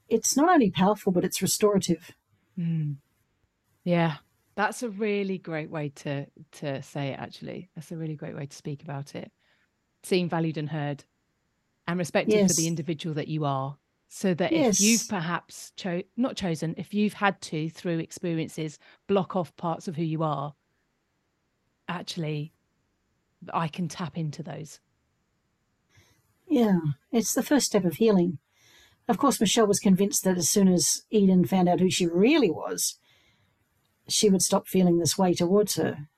It's 0.09 0.35
not 0.35 0.49
only 0.49 0.71
powerful, 0.71 1.11
but 1.11 1.23
it's 1.23 1.41
restorative. 1.41 2.11
Mm. 2.57 2.97
Yeah, 3.83 4.17
that's 4.55 4.83
a 4.83 4.89
really 4.89 5.37
great 5.37 5.69
way 5.69 5.89
to 5.95 6.27
to 6.53 6.81
say 6.83 7.09
it. 7.09 7.19
Actually, 7.19 7.69
that's 7.75 7.91
a 7.91 7.97
really 7.97 8.15
great 8.15 8.35
way 8.35 8.45
to 8.45 8.55
speak 8.55 8.83
about 8.83 9.15
it. 9.15 9.31
Seen, 10.03 10.29
valued, 10.29 10.57
and 10.57 10.69
heard, 10.69 11.03
and 11.87 11.97
respected 11.97 12.35
yes. 12.35 12.51
for 12.51 12.61
the 12.61 12.67
individual 12.67 13.15
that 13.15 13.27
you 13.27 13.45
are. 13.45 13.77
So 14.13 14.33
that 14.33 14.51
yes. 14.51 14.79
if 14.79 14.85
you've 14.85 15.07
perhaps 15.07 15.71
cho- 15.77 16.03
not 16.17 16.35
chosen, 16.35 16.75
if 16.77 16.93
you've 16.93 17.13
had 17.13 17.39
to 17.43 17.69
through 17.69 17.99
experiences 17.99 18.77
block 19.07 19.37
off 19.37 19.55
parts 19.55 19.87
of 19.87 19.95
who 19.95 20.03
you 20.03 20.21
are, 20.21 20.53
actually, 21.87 22.51
I 23.53 23.69
can 23.69 23.87
tap 23.87 24.17
into 24.17 24.43
those. 24.43 24.81
Yeah, 26.51 26.79
it's 27.13 27.33
the 27.33 27.43
first 27.43 27.67
step 27.67 27.85
of 27.85 27.95
healing. 27.95 28.37
Of 29.07 29.17
course, 29.17 29.39
Michelle 29.39 29.67
was 29.67 29.79
convinced 29.79 30.25
that 30.25 30.37
as 30.37 30.49
soon 30.49 30.67
as 30.67 31.03
Eden 31.09 31.45
found 31.45 31.69
out 31.69 31.79
who 31.79 31.89
she 31.89 32.05
really 32.05 32.51
was, 32.51 32.97
she 34.09 34.29
would 34.29 34.41
stop 34.41 34.67
feeling 34.67 34.99
this 34.99 35.17
way 35.17 35.33
towards 35.33 35.75
her. 35.77 36.09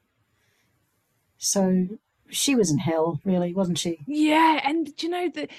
So 1.38 1.88
she 2.30 2.56
was 2.56 2.72
in 2.72 2.80
hell, 2.80 3.22
really, 3.24 3.54
wasn't 3.54 3.78
she? 3.78 4.00
Yeah, 4.08 4.60
and 4.63 4.96
do 4.96 5.06
you 5.06 5.12
know 5.12 5.30
that 5.36 5.52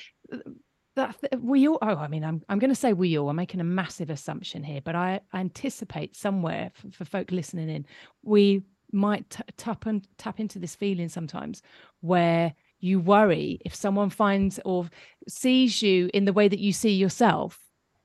that 0.97 1.41
we 1.41 1.69
all. 1.69 1.79
Oh, 1.81 1.95
I 1.95 2.09
mean, 2.09 2.25
I'm 2.25 2.43
I'm 2.49 2.59
going 2.59 2.71
to 2.71 2.75
say 2.75 2.93
we 2.93 3.17
all. 3.17 3.29
I'm 3.31 3.37
making 3.37 3.61
a 3.61 3.65
massive 3.65 4.11
assumption 4.11 4.65
here, 4.65 4.81
but 4.83 4.97
I, 4.97 5.21
I 5.33 5.39
anticipate 5.39 6.17
somewhere 6.17 6.73
for, 6.75 6.91
for, 6.91 7.05
folk 7.05 7.31
listening 7.31 7.69
in, 7.69 7.87
we 8.23 8.63
might 8.91 9.31
t- 9.31 9.43
tap 9.57 9.87
and 9.87 10.05
tap 10.19 10.41
into 10.41 10.59
this 10.59 10.75
feeling 10.75 11.09
sometimes 11.09 11.63
where 12.01 12.55
you 12.85 13.01
worry 13.01 13.59
if 13.65 13.75
someone 13.75 14.11
finds 14.11 14.61
or 14.65 14.89
sees 15.27 15.81
you 15.81 16.11
in 16.13 16.27
the 16.27 16.33
way 16.33 16.49
that 16.49 16.59
you 16.59 16.73
see 16.73 16.93
yourself 16.93 17.61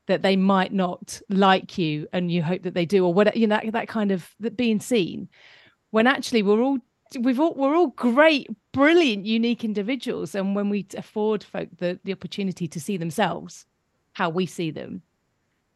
that 0.08 0.22
they 0.22 0.36
might 0.36 0.74
not 0.74 1.22
like 1.30 1.78
you 1.78 2.08
and 2.14 2.32
you 2.32 2.42
hope 2.42 2.64
that 2.64 2.74
they 2.74 2.86
do 2.86 3.06
or 3.06 3.14
what 3.14 3.36
you 3.36 3.46
know 3.46 3.58
that, 3.58 3.72
that 3.74 3.88
kind 3.88 4.12
of 4.12 4.30
that 4.40 4.56
being 4.56 4.80
seen. 4.80 5.28
When 5.92 6.08
actually 6.08 6.44
we're 6.44 6.62
all 6.62 6.80
we've 7.20 7.40
all 7.40 7.54
we're 7.56 7.76
all 7.76 7.88
great 7.88 8.48
brilliant 8.72 9.26
unique 9.26 9.64
individuals. 9.64 10.34
And 10.34 10.56
when 10.56 10.70
we 10.70 10.88
afford 10.98 11.44
folk 11.44 11.70
the 11.78 12.00
the 12.04 12.14
opportunity 12.14 12.68
to 12.68 12.80
see 12.80 12.98
themselves 12.98 13.66
how 14.14 14.30
we 14.30 14.46
see 14.46 14.72
them 14.72 15.02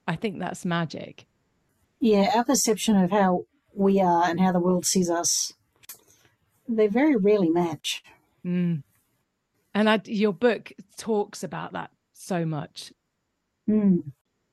i 0.07 0.15
think 0.15 0.39
that's 0.39 0.65
magic. 0.65 1.25
Yeah 1.99 2.31
our 2.35 2.43
perception 2.43 2.95
of 2.95 3.11
how 3.11 3.45
we 3.73 3.99
are 3.99 4.23
and 4.23 4.39
how 4.39 4.51
the 4.51 4.59
world 4.59 4.85
sees 4.85 5.09
us 5.09 5.53
they 6.67 6.87
very 6.87 7.15
rarely 7.15 7.49
match. 7.49 8.03
Mm. 8.45 8.83
And 9.73 9.89
I, 9.89 10.01
your 10.05 10.33
book 10.33 10.71
talks 10.97 11.43
about 11.43 11.73
that 11.73 11.91
so 12.13 12.45
much 12.45 12.91
mm. 13.69 14.03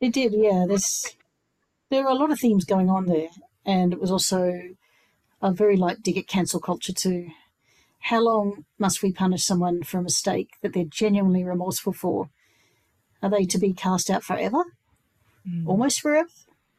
It 0.01 0.15
did, 0.15 0.33
yeah. 0.33 0.65
There's 0.67 1.17
there 1.91 2.07
are 2.07 2.11
a 2.11 2.15
lot 2.15 2.33
of 2.33 2.41
themes 2.41 2.65
going 2.65 2.89
on 2.89 3.07
there, 3.07 3.29
and 3.67 3.93
it 3.93 4.01
was 4.01 4.11
also 4.11 4.63
a 5.43 5.53
very 5.53 5.77
light 5.77 6.03
dig 6.03 6.17
at 6.17 6.27
cancel 6.27 6.61
culture 6.61 6.93
too. 6.93 7.29
How 8.05 8.21
long 8.21 8.65
must 8.79 9.03
we 9.03 9.13
punish 9.13 9.45
someone 9.45 9.83
for 9.83 9.99
a 9.99 10.03
mistake 10.03 10.53
that 10.63 10.73
they're 10.73 10.85
genuinely 10.85 11.45
remorseful 11.45 11.93
for? 11.93 12.31
Are 13.23 13.29
they 13.29 13.45
to 13.45 13.59
be 13.59 13.75
cast 13.75 14.09
out 14.09 14.25
forever? 14.25 14.65
Mm. 15.47 15.67
Almost 15.67 16.01
forever? 16.01 16.29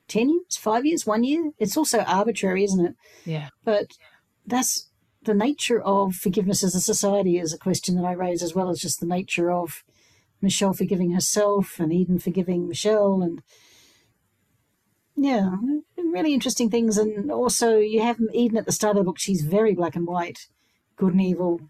Ten 0.08 0.30
years? 0.30 0.58
Five 0.58 0.84
years? 0.86 1.06
One 1.06 1.23
year? 1.23 1.51
It's 1.60 1.77
also 1.77 1.99
arbitrary, 1.99 2.63
isn't 2.63 2.84
it? 2.84 2.95
Yeah. 3.23 3.49
But 3.63 3.86
that's 4.47 4.89
the 5.23 5.34
nature 5.34 5.81
of 5.81 6.15
forgiveness 6.15 6.63
as 6.63 6.75
a 6.75 6.81
society 6.81 7.38
is 7.38 7.53
a 7.53 7.57
question 7.57 7.95
that 7.95 8.05
I 8.05 8.13
raise, 8.13 8.41
as 8.41 8.55
well 8.55 8.69
as 8.69 8.79
just 8.79 8.99
the 8.99 9.05
nature 9.05 9.51
of 9.51 9.84
Michelle 10.41 10.73
forgiving 10.73 11.12
herself 11.12 11.79
and 11.79 11.93
Eden 11.93 12.17
forgiving 12.19 12.67
Michelle 12.67 13.21
and 13.21 13.41
yeah, 15.15 15.51
really 15.97 16.34
interesting 16.34 16.69
things. 16.69 16.97
And 16.97 17.31
also 17.31 17.77
you 17.77 18.01
have 18.01 18.19
Eden 18.34 18.57
at 18.57 18.65
the 18.65 18.71
start 18.71 18.97
of 18.97 19.01
the 19.01 19.05
book, 19.05 19.19
she's 19.19 19.41
very 19.41 19.75
black 19.75 19.95
and 19.95 20.07
white, 20.07 20.47
good 20.95 21.13
and 21.13 21.21
evil, 21.21 21.62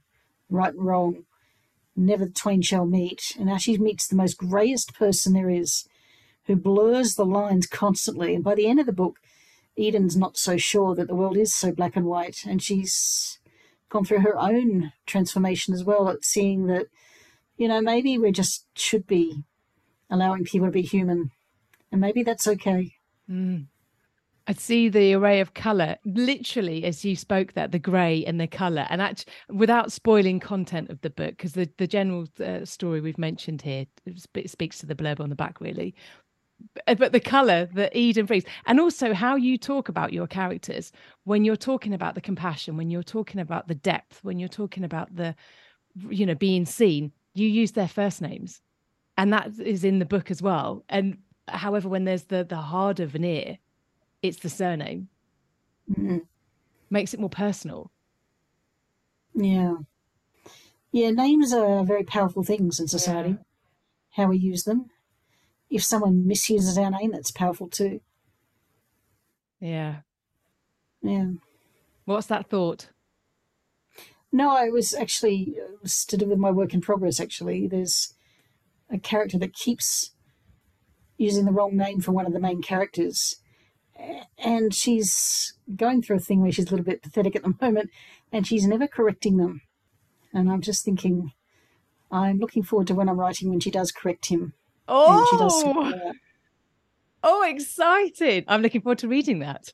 right 0.49 0.73
and 0.73 0.85
wrong. 0.85 1.25
Never 1.95 2.25
the 2.25 2.31
twain 2.31 2.61
shall 2.61 2.85
meet. 2.85 3.35
And 3.37 3.47
now 3.47 3.57
she 3.57 3.77
meets 3.77 4.07
the 4.07 4.15
most 4.15 4.37
greyest 4.37 4.93
person 4.93 5.33
there 5.33 5.49
is, 5.49 5.85
who 6.45 6.55
blurs 6.55 7.15
the 7.15 7.25
lines 7.25 7.67
constantly. 7.67 8.33
And 8.33 8.43
by 8.43 8.55
the 8.55 8.67
end 8.67 8.79
of 8.79 8.85
the 8.85 8.93
book, 8.93 9.17
Eden's 9.77 10.15
not 10.15 10.37
so 10.37 10.55
sure 10.55 10.95
that 10.95 11.07
the 11.07 11.15
world 11.15 11.35
is 11.35 11.53
so 11.53 11.73
black 11.73 11.97
and 11.97 12.05
white. 12.05 12.45
And 12.47 12.63
she's 12.63 13.39
gone 13.91 14.05
through 14.05 14.21
her 14.21 14.37
own 14.39 14.93
transformation 15.05 15.73
as 15.73 15.83
well 15.83 16.09
at 16.09 16.23
seeing 16.23 16.67
that 16.67 16.87
you 17.61 17.67
know, 17.67 17.79
maybe 17.79 18.17
we 18.17 18.31
just 18.31 18.65
should 18.75 19.05
be 19.05 19.43
allowing 20.09 20.45
people 20.45 20.67
to 20.67 20.71
be 20.71 20.81
human, 20.81 21.29
and 21.91 22.01
maybe 22.01 22.23
that's 22.23 22.47
okay. 22.47 22.95
Mm. 23.29 23.67
I 24.47 24.53
see 24.53 24.89
the 24.89 25.13
array 25.13 25.41
of 25.41 25.53
color, 25.53 25.97
literally, 26.03 26.83
as 26.85 27.05
you 27.05 27.15
spoke 27.15 27.53
that 27.53 27.71
the 27.71 27.77
grey 27.77 28.25
and 28.25 28.41
the 28.41 28.47
color, 28.47 28.87
and 28.89 28.99
actually, 28.99 29.31
without 29.49 29.91
spoiling 29.91 30.39
content 30.39 30.89
of 30.89 31.01
the 31.01 31.11
book, 31.11 31.37
because 31.37 31.53
the 31.53 31.69
the 31.77 31.85
general 31.85 32.27
uh, 32.43 32.65
story 32.65 32.99
we've 32.99 33.19
mentioned 33.19 33.61
here 33.61 33.85
speaks 34.17 34.79
to 34.79 34.87
the 34.87 34.95
blurb 34.95 35.19
on 35.19 35.29
the 35.29 35.35
back, 35.35 35.61
really. 35.61 35.93
But 36.85 37.11
the 37.11 37.19
color 37.19 37.65
that 37.73 37.95
Eden 37.95 38.25
brings, 38.25 38.43
and 38.65 38.79
also 38.79 39.13
how 39.13 39.35
you 39.35 39.57
talk 39.57 39.89
about 39.89 40.13
your 40.13 40.27
characters 40.27 40.91
when 41.23 41.45
you're 41.45 41.55
talking 41.55 41.93
about 41.93 42.15
the 42.15 42.21
compassion, 42.21 42.77
when 42.77 42.89
you're 42.89 43.03
talking 43.03 43.39
about 43.39 43.67
the 43.67 43.75
depth, 43.75 44.23
when 44.23 44.39
you're 44.39 44.49
talking 44.49 44.83
about 44.83 45.15
the, 45.15 45.35
you 46.09 46.25
know, 46.25 46.35
being 46.35 46.65
seen 46.65 47.11
you 47.33 47.47
use 47.47 47.71
their 47.71 47.87
first 47.87 48.21
names. 48.21 48.61
And 49.17 49.31
that 49.33 49.51
is 49.59 49.83
in 49.83 49.99
the 49.99 50.05
book 50.05 50.31
as 50.31 50.41
well. 50.41 50.83
And 50.89 51.17
however 51.47 51.89
when 51.89 52.05
there's 52.05 52.23
the 52.23 52.43
the 52.43 52.57
harder 52.57 53.05
veneer 53.05 53.57
it's 54.21 54.37
the 54.37 54.49
surname. 54.49 55.09
Mm-hmm. 55.89 56.19
makes 56.89 57.13
it 57.13 57.19
more 57.19 57.29
personal. 57.29 57.91
Yeah. 59.33 59.75
Yeah 60.91 61.11
names 61.11 61.53
are 61.53 61.83
very 61.83 62.03
powerful 62.03 62.43
things 62.43 62.79
in 62.79 62.87
society 62.87 63.31
yeah. 63.31 63.37
how 64.11 64.27
we 64.27 64.37
use 64.37 64.63
them 64.63 64.85
if 65.71 65.83
someone 65.83 66.27
misuses 66.27 66.77
our 66.77 66.91
name 66.91 67.11
that's 67.11 67.31
powerful 67.31 67.67
too 67.67 67.99
yeah 69.59 69.97
yeah 71.01 71.31
what's 72.05 72.27
that 72.27 72.47
thought 72.47 72.89
no, 74.31 74.63
it 74.63 74.71
was 74.71 74.93
actually 74.93 75.55
it 75.57 75.81
was 75.81 76.05
to 76.05 76.17
do 76.17 76.25
with 76.25 76.37
my 76.37 76.51
work 76.51 76.73
in 76.73 76.81
progress. 76.81 77.19
Actually, 77.19 77.67
there's 77.67 78.13
a 78.89 78.97
character 78.97 79.37
that 79.39 79.53
keeps 79.53 80.11
using 81.17 81.45
the 81.45 81.51
wrong 81.51 81.75
name 81.75 81.99
for 81.99 82.11
one 82.11 82.25
of 82.25 82.33
the 82.33 82.39
main 82.39 82.61
characters, 82.61 83.37
and 84.37 84.73
she's 84.73 85.53
going 85.75 86.01
through 86.01 86.15
a 86.15 86.19
thing 86.19 86.41
where 86.41 86.51
she's 86.51 86.67
a 86.67 86.69
little 86.69 86.85
bit 86.85 87.03
pathetic 87.03 87.35
at 87.35 87.43
the 87.43 87.53
moment, 87.61 87.89
and 88.31 88.47
she's 88.47 88.65
never 88.65 88.87
correcting 88.87 89.37
them. 89.37 89.61
And 90.33 90.49
I'm 90.49 90.61
just 90.61 90.85
thinking, 90.85 91.33
I'm 92.09 92.39
looking 92.39 92.63
forward 92.63 92.87
to 92.87 92.95
when 92.95 93.09
I'm 93.09 93.19
writing 93.19 93.49
when 93.49 93.59
she 93.59 93.71
does 93.71 93.91
correct 93.91 94.27
him. 94.27 94.53
And 94.91 95.27
she 95.27 95.37
does 95.37 95.63
Oh, 95.65 96.13
oh, 97.23 97.43
excited! 97.43 98.45
I'm 98.47 98.61
looking 98.61 98.81
forward 98.81 98.99
to 98.99 99.07
reading 99.07 99.39
that. 99.39 99.73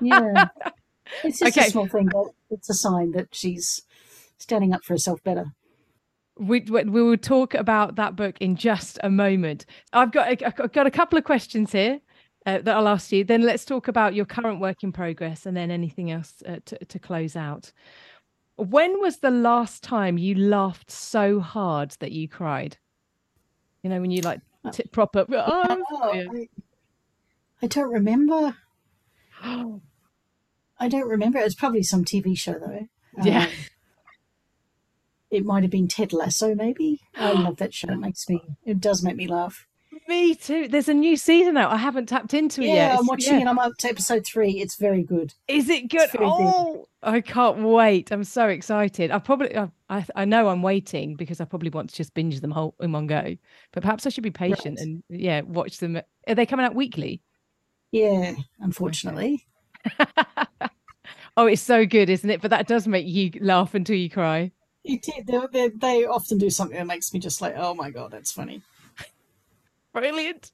yeah. 0.00 0.48
It's 1.22 1.38
just 1.38 1.56
Okay. 1.56 1.68
a 1.68 1.70
small 1.70 1.86
thing, 1.86 2.08
but 2.12 2.26
it's 2.50 2.68
a 2.68 2.74
sign 2.74 3.12
that 3.12 3.28
she's 3.32 3.80
standing 4.38 4.74
up 4.74 4.82
for 4.84 4.94
herself 4.94 5.22
better. 5.22 5.46
We, 6.36 6.60
we 6.60 6.84
will 6.84 7.16
talk 7.16 7.54
about 7.54 7.94
that 7.94 8.16
book 8.16 8.36
in 8.40 8.56
just 8.56 8.98
a 9.04 9.08
moment. 9.08 9.66
I've 9.92 10.10
got 10.10 10.28
a, 10.42 10.46
I've 10.46 10.72
got 10.72 10.86
a 10.88 10.90
couple 10.90 11.16
of 11.16 11.24
questions 11.24 11.70
here 11.70 12.00
uh, 12.44 12.58
that 12.58 12.76
I'll 12.76 12.88
ask 12.88 13.12
you. 13.12 13.22
Then 13.22 13.42
let's 13.42 13.64
talk 13.64 13.86
about 13.86 14.14
your 14.16 14.24
current 14.26 14.60
work 14.60 14.82
in 14.82 14.90
progress, 14.92 15.46
and 15.46 15.56
then 15.56 15.70
anything 15.70 16.10
else 16.10 16.42
uh, 16.46 16.56
to 16.66 16.84
to 16.84 16.98
close 16.98 17.36
out. 17.36 17.72
When 18.56 19.00
was 19.00 19.18
the 19.18 19.30
last 19.30 19.84
time 19.84 20.18
you 20.18 20.34
laughed 20.34 20.90
so 20.90 21.38
hard 21.38 21.92
that 22.00 22.10
you 22.10 22.28
cried? 22.28 22.78
You 23.86 23.90
know, 23.90 24.00
when 24.00 24.10
you 24.10 24.20
like 24.22 24.40
t- 24.72 24.82
proper. 24.90 25.24
Oh, 25.28 25.84
Oh. 25.92 26.10
I, 26.12 26.48
I 27.62 27.66
don't 27.68 27.92
remember. 27.92 28.56
I 29.44 30.88
don't 30.88 31.08
remember. 31.08 31.38
It's 31.38 31.54
probably 31.54 31.84
some 31.84 32.04
TV 32.04 32.36
show 32.36 32.54
though. 32.54 32.88
Yeah. 33.22 33.44
Um, 33.44 33.50
it 35.30 35.44
might 35.44 35.62
have 35.62 35.70
been 35.70 35.86
Ted 35.86 36.12
Lasso, 36.12 36.52
maybe. 36.56 37.00
I 37.14 37.30
love 37.30 37.58
that 37.58 37.72
show. 37.74 37.92
It 37.92 37.98
makes 38.00 38.28
me. 38.28 38.42
It 38.64 38.80
does 38.80 39.04
make 39.04 39.14
me 39.14 39.28
laugh. 39.28 39.68
Me 40.08 40.34
too. 40.34 40.68
There's 40.68 40.88
a 40.88 40.94
new 40.94 41.16
season 41.16 41.56
out. 41.56 41.72
I 41.72 41.76
haven't 41.76 42.06
tapped 42.06 42.32
into 42.32 42.62
it 42.62 42.66
yet. 42.66 42.74
Yeah, 42.74 42.90
yet. 42.90 42.98
I'm 42.98 43.06
watching 43.06 43.34
yeah. 43.34 43.40
it. 43.40 43.46
I'm 43.48 43.58
up 43.58 43.76
to 43.78 43.88
episode 43.88 44.24
three. 44.24 44.60
It's 44.60 44.76
very 44.76 45.02
good. 45.02 45.34
Is 45.48 45.68
it 45.68 45.88
good? 45.88 46.10
very 46.10 46.26
good. 46.26 46.52
Oh, 46.54 46.88
I 47.02 47.20
can't 47.20 47.58
wait. 47.58 48.10
I'm 48.12 48.24
so 48.24 48.48
excited. 48.48 49.10
I 49.10 49.18
probably, 49.18 49.56
I, 49.56 49.68
I, 49.88 50.06
I 50.14 50.24
know 50.24 50.48
I'm 50.48 50.62
waiting 50.62 51.16
because 51.16 51.40
I 51.40 51.44
probably 51.44 51.70
want 51.70 51.90
to 51.90 51.96
just 51.96 52.14
binge 52.14 52.40
them 52.40 52.52
whole 52.52 52.74
in 52.80 52.92
one 52.92 53.06
go. 53.06 53.36
But 53.72 53.82
perhaps 53.82 54.06
I 54.06 54.10
should 54.10 54.24
be 54.24 54.30
patient 54.30 54.78
Right. 54.78 54.86
and 54.86 55.02
yeah, 55.08 55.40
watch 55.40 55.78
them. 55.78 56.00
Are 56.28 56.34
they 56.34 56.46
coming 56.46 56.66
out 56.66 56.74
weekly? 56.74 57.22
Yeah, 57.90 58.34
unfortunately. 58.60 59.44
Oh, 61.36 61.46
it's 61.46 61.62
so 61.62 61.84
good, 61.84 62.08
isn't 62.08 62.30
it? 62.30 62.40
But 62.40 62.50
that 62.50 62.66
does 62.66 62.88
make 62.88 63.06
you 63.06 63.30
laugh 63.40 63.74
until 63.74 63.96
you 63.96 64.08
cry. 64.08 64.52
It 64.84 65.02
did. 65.02 65.26
They, 65.26 65.40
they, 65.52 65.68
they 65.68 66.04
often 66.06 66.38
do 66.38 66.48
something 66.48 66.78
that 66.78 66.86
makes 66.86 67.12
me 67.12 67.20
just 67.20 67.42
like, 67.42 67.54
oh 67.56 67.74
my 67.74 67.90
god, 67.90 68.10
that's 68.10 68.32
funny. 68.32 68.62
Brilliant. 69.96 70.52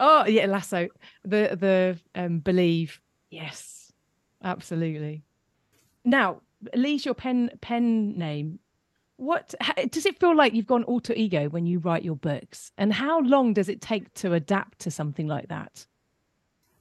Oh 0.00 0.24
yeah, 0.24 0.46
Lasso. 0.46 0.88
The 1.22 1.56
the 1.60 1.98
um 2.14 2.38
believe. 2.38 2.98
Yes, 3.30 3.92
absolutely. 4.42 5.22
Now, 6.02 6.40
Lee's 6.74 7.04
your 7.04 7.14
pen 7.14 7.50
pen 7.60 8.18
name. 8.18 8.60
What 9.16 9.54
ha- 9.60 9.74
does 9.90 10.06
it 10.06 10.18
feel 10.18 10.34
like 10.34 10.54
you've 10.54 10.66
gone 10.66 10.84
alter 10.84 11.12
ego 11.14 11.50
when 11.50 11.66
you 11.66 11.78
write 11.78 12.04
your 12.04 12.16
books? 12.16 12.72
And 12.78 12.92
how 12.94 13.20
long 13.20 13.52
does 13.52 13.68
it 13.68 13.82
take 13.82 14.12
to 14.14 14.32
adapt 14.32 14.78
to 14.80 14.90
something 14.90 15.28
like 15.28 15.48
that? 15.48 15.86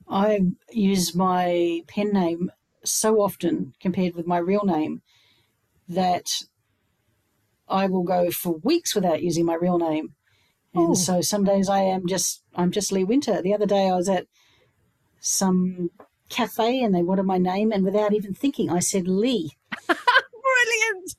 I 0.08 0.40
use 0.72 1.14
my 1.14 1.82
pen 1.88 2.14
name 2.14 2.50
so 2.86 3.22
often 3.22 3.74
compared 3.82 4.16
with 4.16 4.26
my 4.26 4.38
real 4.38 4.64
name 4.64 5.02
that 5.90 6.44
I 7.68 7.88
will 7.88 8.04
go 8.04 8.32
for 8.32 8.54
weeks 8.64 8.96
without 8.96 9.22
using 9.22 9.46
my 9.46 9.56
real 9.56 9.78
name. 9.78 10.16
And 10.76 10.90
Oh. 10.92 10.94
so 10.94 11.22
some 11.22 11.44
days 11.44 11.70
I 11.70 11.80
am 11.82 12.08
just 12.08 12.42
I'm 12.56 12.72
just 12.72 12.92
Lee 12.92 13.04
Winter. 13.04 13.42
The 13.42 13.54
other 13.54 13.66
day 13.66 13.90
I 13.90 13.96
was 13.96 14.10
at 14.10 14.28
some 15.20 15.90
cafe 16.30 16.82
and 16.82 16.94
they 16.94 17.04
wanted 17.04 17.24
my 17.24 17.38
name 17.38 17.72
and 17.72 17.84
without 17.84 18.14
even 18.14 18.34
thinking 18.34 18.70
I 18.70 18.80
said 18.80 19.08
Lee. 19.08 19.52
Brilliant. 19.88 21.16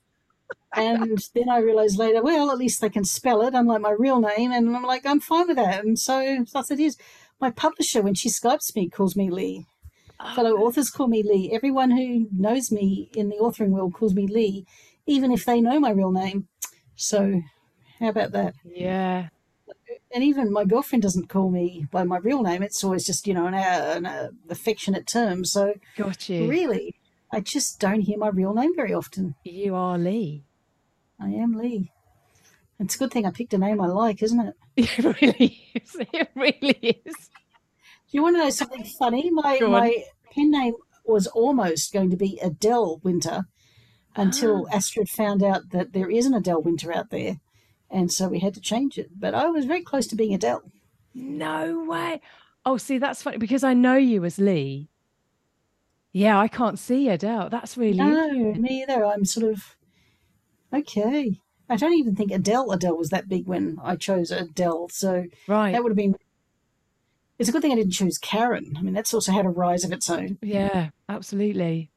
And 0.75 1.19
then 1.33 1.49
I 1.49 1.59
realized 1.59 1.97
later, 1.97 2.21
well, 2.21 2.51
at 2.51 2.57
least 2.57 2.81
they 2.81 2.89
can 2.89 3.05
spell 3.05 3.41
it, 3.43 3.53
unlike 3.53 3.81
my 3.81 3.91
real 3.97 4.19
name. 4.19 4.51
And 4.51 4.75
I'm 4.75 4.83
like, 4.83 5.05
I'm 5.05 5.21
fine 5.21 5.47
with 5.47 5.55
that. 5.55 5.85
And 5.85 5.97
so 5.97 6.43
thus 6.51 6.69
it 6.69 6.79
is. 6.79 6.97
My 7.39 7.49
publisher, 7.49 8.01
when 8.01 8.13
she 8.13 8.29
Skypes 8.29 8.75
me, 8.75 8.89
calls 8.89 9.15
me 9.15 9.29
Lee. 9.29 9.65
Oh, 10.19 10.33
Fellow 10.35 10.57
authors 10.57 10.89
call 10.89 11.07
me 11.07 11.23
Lee. 11.23 11.51
Everyone 11.53 11.91
who 11.91 12.27
knows 12.31 12.71
me 12.71 13.09
in 13.15 13.29
the 13.29 13.37
authoring 13.37 13.69
world 13.69 13.93
calls 13.93 14.13
me 14.13 14.27
Lee, 14.27 14.65
even 15.05 15.31
if 15.31 15.45
they 15.45 15.59
know 15.61 15.79
my 15.79 15.91
real 15.91 16.11
name. 16.11 16.47
So 16.95 17.41
how 17.99 18.09
about 18.09 18.31
that? 18.31 18.53
Yeah. 18.65 19.27
And 20.15 20.23
even 20.23 20.53
my 20.53 20.63
girlfriend 20.63 21.01
doesn't 21.03 21.27
call 21.27 21.49
me 21.51 21.87
by 21.91 22.05
my 22.05 22.17
real 22.19 22.41
name. 22.41 22.63
It's 22.63 22.81
always 22.85 23.05
just, 23.05 23.27
you 23.27 23.33
know, 23.33 23.47
an, 23.47 23.53
an 23.53 24.05
uh, 24.05 24.29
affectionate 24.49 25.07
term. 25.07 25.43
So 25.43 25.73
Got 25.97 26.29
you. 26.29 26.47
really, 26.49 26.95
I 27.33 27.41
just 27.41 27.81
don't 27.81 27.99
hear 27.99 28.17
my 28.17 28.29
real 28.29 28.53
name 28.53 28.73
very 28.77 28.93
often. 28.93 29.35
You 29.43 29.75
are 29.75 29.97
Lee. 29.97 30.45
I 31.19 31.31
am 31.31 31.57
Lee. 31.57 31.91
It's 32.79 32.95
a 32.95 32.97
good 32.97 33.11
thing 33.11 33.25
I 33.25 33.31
picked 33.31 33.53
a 33.53 33.57
name 33.57 33.81
I 33.81 33.87
like, 33.87 34.23
isn't 34.23 34.39
it? 34.39 34.55
It 34.77 35.21
really 35.21 35.61
is. 35.75 35.95
It 36.13 36.29
really 36.33 37.01
is. 37.05 37.15
Do 37.15 38.11
you 38.11 38.23
want 38.23 38.37
to 38.37 38.43
know 38.43 38.49
something 38.49 38.85
funny? 38.97 39.29
My 39.31 39.59
my 39.59 40.03
pen 40.33 40.49
name 40.51 40.75
was 41.05 41.27
almost 41.27 41.91
going 41.91 42.09
to 42.11 42.17
be 42.17 42.39
Adele 42.41 42.99
Winter 43.03 43.47
until 44.15 44.65
Ah. 44.71 44.77
Astrid 44.77 45.09
found 45.09 45.43
out 45.43 45.71
that 45.71 45.91
there 45.91 46.09
is 46.09 46.25
an 46.25 46.33
Adele 46.33 46.61
Winter 46.61 46.93
out 46.93 47.09
there. 47.09 47.41
And 47.89 48.11
so 48.11 48.27
we 48.27 48.39
had 48.39 48.53
to 48.55 48.61
change 48.61 48.97
it. 48.97 49.09
But 49.17 49.33
I 49.33 49.47
was 49.47 49.65
very 49.65 49.81
close 49.81 50.07
to 50.07 50.15
being 50.15 50.33
Adele. 50.33 50.63
No 51.13 51.85
way. 51.85 52.21
Oh, 52.65 52.77
see, 52.77 52.97
that's 52.97 53.21
funny 53.21 53.37
because 53.37 53.63
I 53.63 53.73
know 53.73 53.95
you 53.95 54.25
as 54.25 54.39
Lee. 54.39 54.89
Yeah, 56.11 56.39
I 56.39 56.47
can't 56.47 56.79
see 56.79 57.09
Adele. 57.09 57.49
That's 57.49 57.77
really 57.77 57.97
No, 57.97 58.31
me 58.53 58.83
either. 58.83 59.05
I'm 59.05 59.25
sort 59.25 59.51
of 59.51 59.75
okay. 60.73 61.39
I 61.69 61.75
don't 61.75 61.93
even 61.93 62.15
think 62.15 62.31
Adele 62.31 62.71
Adele 62.71 62.97
was 62.97 63.09
that 63.09 63.27
big 63.27 63.47
when 63.47 63.77
I 63.83 63.95
chose 63.95 64.31
Adele. 64.31 64.89
So 64.89 65.25
right. 65.47 65.71
that 65.71 65.83
would 65.83 65.89
have 65.91 65.97
been. 65.97 66.15
It's 67.37 67.49
a 67.49 67.51
good 67.51 67.61
thing 67.61 67.73
I 67.73 67.75
didn't 67.75 67.91
choose 67.91 68.17
Karen. 68.17 68.75
I 68.77 68.81
mean, 68.81 68.93
that's 68.93 69.13
also 69.13 69.31
had 69.31 69.45
a 69.45 69.49
rise 69.49 69.83
of 69.83 69.91
its 69.91 70.09
own. 70.09 70.37
Yeah, 70.41 70.89
absolutely. 71.09 71.91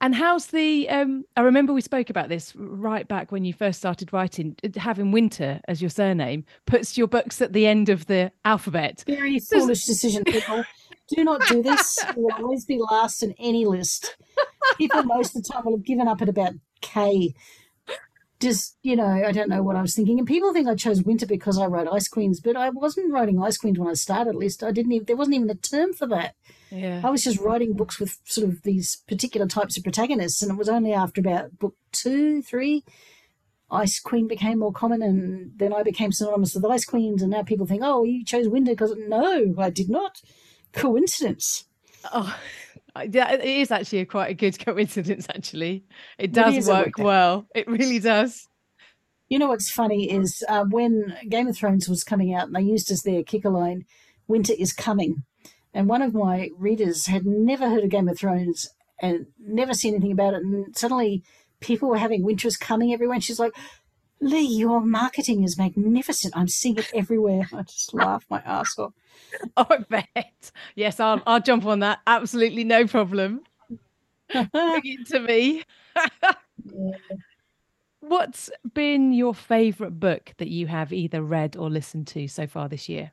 And 0.00 0.14
how's 0.14 0.46
the 0.46 0.88
um 0.88 1.24
I 1.36 1.40
remember 1.40 1.72
we 1.72 1.80
spoke 1.80 2.10
about 2.10 2.28
this 2.28 2.54
right 2.56 3.06
back 3.06 3.32
when 3.32 3.44
you 3.44 3.52
first 3.52 3.78
started 3.78 4.12
writing 4.12 4.56
uh, 4.64 4.68
having 4.78 5.12
winter 5.12 5.60
as 5.68 5.80
your 5.80 5.90
surname 5.90 6.44
puts 6.66 6.98
your 6.98 7.06
books 7.06 7.40
at 7.40 7.52
the 7.52 7.66
end 7.66 7.88
of 7.88 8.06
the 8.06 8.32
alphabet. 8.44 9.04
Very 9.06 9.38
foolish 9.38 9.84
decision, 9.84 10.24
people. 10.24 10.64
Do 11.08 11.24
not 11.24 11.46
do 11.48 11.62
this. 11.62 11.98
You 12.16 12.22
will 12.24 12.44
always 12.44 12.64
be 12.64 12.78
last 12.78 13.22
in 13.22 13.34
any 13.38 13.66
list. 13.66 14.16
People 14.78 15.02
most 15.04 15.36
of 15.36 15.42
the 15.42 15.52
time 15.52 15.64
will 15.64 15.76
have 15.76 15.84
given 15.84 16.08
up 16.08 16.22
at 16.22 16.28
about 16.28 16.54
K. 16.80 17.34
Just, 18.40 18.76
you 18.82 18.96
know, 18.96 19.06
I 19.06 19.32
don't 19.32 19.48
know 19.48 19.62
what 19.62 19.76
I 19.76 19.80
was 19.80 19.94
thinking. 19.94 20.18
And 20.18 20.26
people 20.26 20.52
think 20.52 20.68
I 20.68 20.74
chose 20.74 21.02
winter 21.02 21.24
because 21.24 21.56
I 21.58 21.66
wrote 21.66 21.88
Ice 21.90 22.08
Queens, 22.08 22.40
but 22.40 22.56
I 22.56 22.68
wasn't 22.70 23.12
writing 23.12 23.42
Ice 23.42 23.56
Queens 23.56 23.78
when 23.78 23.88
I 23.88 23.94
started, 23.94 24.30
at 24.30 24.36
least. 24.36 24.62
I 24.62 24.72
didn't 24.72 24.92
even, 24.92 25.06
there 25.06 25.16
wasn't 25.16 25.36
even 25.36 25.50
a 25.50 25.54
term 25.54 25.94
for 25.94 26.06
that. 26.08 26.34
Yeah. 26.70 27.00
I 27.04 27.10
was 27.10 27.22
just 27.22 27.40
writing 27.40 27.74
books 27.74 28.00
with 28.00 28.18
sort 28.24 28.48
of 28.48 28.62
these 28.62 29.02
particular 29.08 29.46
types 29.46 29.76
of 29.76 29.84
protagonists. 29.84 30.42
And 30.42 30.50
it 30.50 30.58
was 30.58 30.68
only 30.68 30.92
after 30.92 31.20
about 31.20 31.58
book 31.58 31.76
two, 31.92 32.42
three, 32.42 32.84
Ice 33.70 34.00
Queen 34.00 34.28
became 34.28 34.58
more 34.58 34.72
common. 34.72 35.00
And 35.00 35.52
then 35.56 35.72
I 35.72 35.82
became 35.82 36.12
synonymous 36.12 36.54
with 36.54 36.64
Ice 36.66 36.84
Queens. 36.84 37.22
And 37.22 37.30
now 37.30 37.44
people 37.44 37.66
think, 37.66 37.82
oh, 37.84 38.04
you 38.04 38.24
chose 38.24 38.48
winter 38.48 38.72
because, 38.72 38.94
no, 38.98 39.54
I 39.58 39.70
did 39.70 39.88
not. 39.88 40.20
Coincidence. 40.72 41.64
Oh, 42.12 42.36
yeah, 43.10 43.32
it 43.32 43.44
is 43.44 43.70
actually 43.70 44.00
a 44.00 44.06
quite 44.06 44.30
a 44.30 44.34
good 44.34 44.58
coincidence. 44.64 45.26
Actually, 45.28 45.84
it 46.18 46.32
does 46.32 46.68
a 46.68 46.72
work 46.72 46.98
well. 46.98 47.46
It 47.54 47.66
really 47.68 47.98
does. 47.98 48.48
You 49.28 49.38
know 49.38 49.48
what's 49.48 49.70
funny 49.70 50.10
is 50.10 50.44
uh, 50.48 50.64
when 50.68 51.16
Game 51.28 51.48
of 51.48 51.56
Thrones 51.56 51.88
was 51.88 52.04
coming 52.04 52.34
out 52.34 52.46
and 52.46 52.54
they 52.54 52.60
used 52.60 52.90
as 52.90 53.02
their 53.02 53.22
kicker 53.22 53.50
line, 53.50 53.84
Winter 54.28 54.52
is 54.56 54.72
coming. 54.72 55.24
And 55.72 55.88
one 55.88 56.02
of 56.02 56.14
my 56.14 56.50
readers 56.56 57.06
had 57.06 57.26
never 57.26 57.68
heard 57.68 57.82
of 57.82 57.90
Game 57.90 58.08
of 58.08 58.18
Thrones 58.18 58.68
and 59.00 59.26
never 59.38 59.74
seen 59.74 59.94
anything 59.94 60.12
about 60.12 60.34
it. 60.34 60.42
And 60.42 60.76
suddenly 60.76 61.24
people 61.60 61.88
were 61.88 61.98
having 61.98 62.22
"Winter's 62.22 62.56
coming 62.56 62.92
everywhere. 62.92 63.14
And 63.14 63.24
she's 63.24 63.40
like, 63.40 63.52
Lee, 64.20 64.46
your 64.46 64.80
marketing 64.80 65.42
is 65.42 65.58
magnificent. 65.58 66.36
I'm 66.36 66.48
seeing 66.48 66.78
it 66.78 66.90
everywhere. 66.94 67.48
I 67.52 67.62
just 67.62 67.92
laughed 67.92 68.30
my 68.30 68.40
ass 68.40 68.78
off. 68.78 68.92
Oh, 69.56 69.66
I 69.68 69.78
bet. 69.78 70.52
Yes, 70.76 71.00
I'll 71.00 71.20
I'll 71.26 71.40
jump 71.40 71.66
on 71.66 71.80
that. 71.80 72.00
Absolutely 72.06 72.64
no 72.64 72.86
problem. 72.86 73.40
Bring 74.32 74.48
it 74.52 75.06
to 75.08 75.20
me. 75.20 75.62
What's 78.00 78.50
been 78.74 79.12
your 79.12 79.34
favorite 79.34 79.98
book 79.98 80.32
that 80.38 80.48
you 80.48 80.66
have 80.66 80.92
either 80.92 81.22
read 81.22 81.56
or 81.56 81.70
listened 81.70 82.06
to 82.08 82.28
so 82.28 82.46
far 82.46 82.68
this 82.68 82.88
year? 82.88 83.12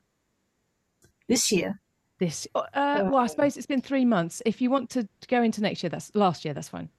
this 1.28 1.50
year, 1.50 1.80
This, 2.18 2.46
uh, 2.54 2.62
well, 2.74 3.16
I 3.16 3.26
suppose 3.26 3.56
it's 3.56 3.66
been 3.66 3.80
three 3.80 4.04
months. 4.04 4.42
If 4.44 4.60
you 4.60 4.70
want 4.70 4.90
to 4.90 5.08
go 5.28 5.42
into 5.42 5.62
next 5.62 5.82
year, 5.82 5.88
that's 5.90 6.14
last 6.14 6.44
year. 6.44 6.52
That's 6.52 6.68
fine. 6.68 6.90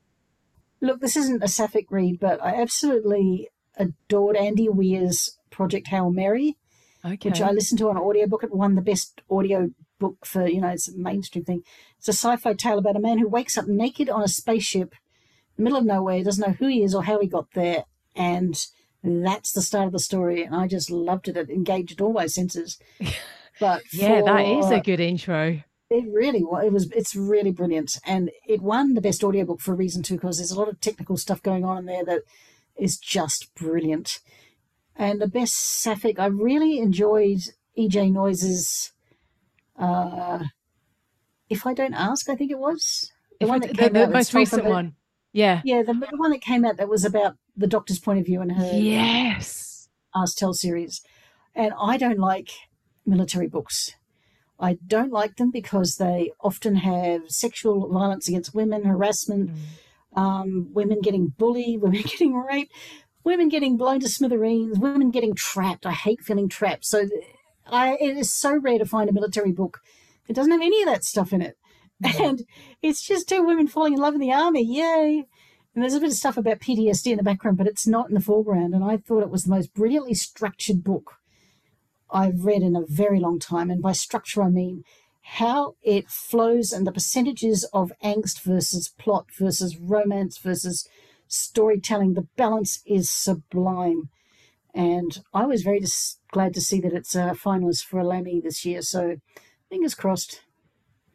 look, 0.82 1.02
this 1.02 1.16
isn't 1.16 1.44
a 1.44 1.48
sapphic 1.48 1.92
read, 1.92 2.20
but 2.20 2.44
I 2.44 2.60
absolutely 2.62 3.50
adored 3.78 4.38
Andy 4.38 4.70
Weir's 4.70 5.38
Project 5.52 5.88
Hail 5.88 6.10
Mary. 6.12 6.58
Okay. 7.06 7.30
which 7.30 7.42
I 7.42 7.52
listened 7.52 7.80
to 7.80 7.90
on 7.90 7.98
audiobook. 7.98 8.44
It 8.44 8.54
won 8.54 8.76
the 8.76 8.82
best 8.82 9.22
audio 9.30 9.72
book 10.00 10.26
for, 10.26 10.48
you 10.48 10.62
know, 10.62 10.70
it's 10.70 10.88
a 10.88 10.98
mainstream 10.98 11.44
thing. 11.44 11.64
It's 11.98 12.08
a 12.08 12.14
sci 12.14 12.38
fi 12.38 12.54
tale 12.54 12.78
about 12.78 12.96
a 12.96 13.02
man 13.02 13.20
who 13.20 13.28
wakes 13.28 13.58
up 13.58 13.68
naked 13.68 14.10
on 14.10 14.24
a 14.24 14.28
spaceship 14.28 14.94
in 15.58 15.58
the 15.58 15.64
middle 15.64 15.80
of 15.80 15.86
nowhere, 15.86 16.24
doesn't 16.24 16.48
know 16.48 16.56
who 16.56 16.68
he 16.68 16.84
is 16.84 16.96
or 16.96 17.04
how 17.04 17.20
he 17.20 17.28
got 17.28 17.52
there, 17.54 17.86
and 18.16 18.66
that's 19.04 19.52
the 19.52 19.62
start 19.62 19.88
of 19.88 19.92
the 19.92 20.00
story. 20.00 20.44
And 20.44 20.56
I 20.56 20.68
just 20.68 20.90
loved 20.90 21.28
it. 21.28 21.38
It 21.38 21.50
engaged 21.50 22.02
all 22.02 22.14
my 22.14 22.28
senses. 22.28 22.80
But 23.60 23.84
yeah, 23.94 24.22
that 24.24 24.46
is 24.46 24.72
a 24.72 24.80
good 24.80 25.00
intro. 25.00 25.62
It 25.90 26.06
really 26.12 26.44
was. 26.44 26.66
It 26.66 26.74
was. 26.74 26.92
It's 26.92 27.16
really 27.16 27.52
brilliant, 27.52 28.00
and 28.06 28.32
it 28.48 28.62
won 28.62 28.96
the 28.96 29.02
best 29.02 29.24
audiobook 29.24 29.62
for 29.62 29.74
a 29.74 29.76
reason 29.76 30.02
too, 30.02 30.16
because 30.16 30.38
there's 30.38 30.52
a 30.52 30.60
lot 30.60 30.70
of 30.70 30.82
technical 30.82 31.18
stuff 31.18 31.44
going 31.44 31.64
on 31.64 31.78
in 31.78 31.86
there 31.86 32.04
that 32.04 32.24
is 32.76 32.98
just 32.98 33.54
brilliant. 33.54 34.20
And 34.96 35.20
the 35.22 35.28
best 35.28 35.56
sapphic, 35.56 36.20
I 36.20 36.28
really 36.28 36.78
enjoyed 36.80 37.40
E.J. 37.76 38.12
Noyes's. 38.12 38.92
Uh, 39.78 40.44
if 41.50 41.66
I 41.66 41.74
don't 41.74 41.94
ask, 41.96 42.30
I 42.30 42.36
think 42.36 42.52
it 42.52 42.60
was 42.60 43.12
the 43.40 43.46
If 43.46 43.50
one 43.50 43.62
that 43.62 43.70
the, 43.72 43.76
came 43.76 43.94
the 43.94 44.04
out 44.04 44.10
that 44.10 44.14
most 44.14 44.34
recent 44.34 44.64
the- 44.64 44.70
one. 44.70 44.96
Yeah. 45.32 45.62
Yeah, 45.66 45.82
the, 45.82 45.94
the 45.94 46.18
one 46.18 46.30
that 46.30 46.42
came 46.42 46.64
out 46.64 46.78
that 46.78 46.88
was 46.90 47.04
about 47.04 47.38
the 47.58 47.66
doctor's 47.66 47.98
point 48.00 48.20
of 48.20 48.26
view 48.26 48.40
and 48.42 48.52
her 48.52 48.72
Yes. 48.72 49.90
Ask 50.16 50.38
Tell 50.38 50.54
series. 50.54 51.02
And 51.56 51.74
I 51.80 51.98
don't 51.98 52.20
like 52.20 52.50
military 53.04 53.48
books. 53.48 53.96
I 54.60 54.78
don't 54.86 55.12
like 55.12 55.38
them 55.38 55.50
because 55.50 55.96
they 55.96 56.32
often 56.40 56.76
have 56.78 57.32
sexual 57.32 57.90
violence 57.92 58.28
against 58.28 58.54
women, 58.54 58.84
harassment, 58.86 59.50
Mm. 60.16 60.22
um, 60.22 60.68
women 60.72 61.02
getting 61.02 61.34
bullied, 61.36 61.82
women 61.82 62.04
getting 62.04 62.36
raped, 62.36 62.72
women 63.24 63.50
getting 63.50 63.78
blown 63.78 64.00
to 64.02 64.10
smithereens, 64.10 64.80
women 64.80 65.12
getting 65.12 65.36
trapped. 65.36 65.86
I 65.86 65.92
hate 65.92 66.22
feeling 66.22 66.50
trapped. 66.50 66.86
So 66.86 67.10
I, 67.66 67.96
it 67.96 68.18
is 68.18 68.32
so 68.32 68.56
rare 68.58 68.80
to 68.80 68.86
find 68.86 69.10
a 69.10 69.14
military 69.14 69.52
book 69.52 69.82
that 70.28 70.34
doesn't 70.34 70.52
have 70.52 70.62
any 70.62 70.82
of 70.82 70.88
that 70.88 71.04
stuff 71.04 71.34
in 71.34 71.42
it. 71.42 71.58
And 72.20 72.46
it's 72.82 73.02
just 73.02 73.30
two 73.30 73.44
women 73.44 73.68
falling 73.68 73.94
in 73.94 74.00
love 74.00 74.14
in 74.14 74.20
the 74.20 74.34
army. 74.34 74.64
Yay. 74.64 75.26
And 75.74 75.82
there's 75.82 75.94
a 75.94 76.00
bit 76.00 76.10
of 76.10 76.16
stuff 76.16 76.38
about 76.38 76.60
PTSD 76.60 77.12
in 77.12 77.18
the 77.18 77.24
background, 77.24 77.58
but 77.58 77.68
it's 77.68 77.88
not 77.88 78.10
in 78.10 78.14
the 78.14 78.22
foreground. 78.22 78.76
And 78.76 78.84
I 78.84 78.98
thought 78.98 79.24
it 79.24 79.30
was 79.30 79.46
the 79.46 79.52
most 79.52 79.74
brilliantly 79.74 80.14
structured 80.14 80.84
book 80.84 81.16
I've 82.12 82.46
read 82.46 82.62
in 82.62 82.76
a 82.76 82.86
very 82.86 83.20
long 83.20 83.40
time. 83.40 83.72
And 83.72 83.82
by 83.82 83.94
structure, 83.94 84.44
I 84.44 84.50
mean 84.50 84.84
how 85.24 85.76
it 85.82 86.10
flows 86.10 86.74
and 86.74 86.86
the 86.86 86.92
percentages 86.92 87.64
of 87.74 87.94
angst 88.04 88.42
versus 88.42 88.90
plot 89.00 89.28
versus 89.40 89.78
romance 89.78 90.38
versus 90.38 90.88
storytelling. 91.34 92.14
The 92.14 92.28
balance 92.36 92.82
is 92.86 93.10
sublime. 93.10 94.10
And 94.74 95.20
I 95.34 95.46
was 95.46 95.62
very 95.62 95.80
dis- 95.80 96.18
glad 96.32 96.54
to 96.56 96.62
see 96.62 96.82
that 96.82 96.94
it's 96.94 97.16
a 97.16 97.36
finalist 97.36 97.86
for 97.86 98.00
a 98.00 98.04
Lammy 98.04 98.42
this 98.42 98.66
year. 98.66 98.82
So 98.82 99.18
fingers 99.70 99.94
crossed. 99.96 100.42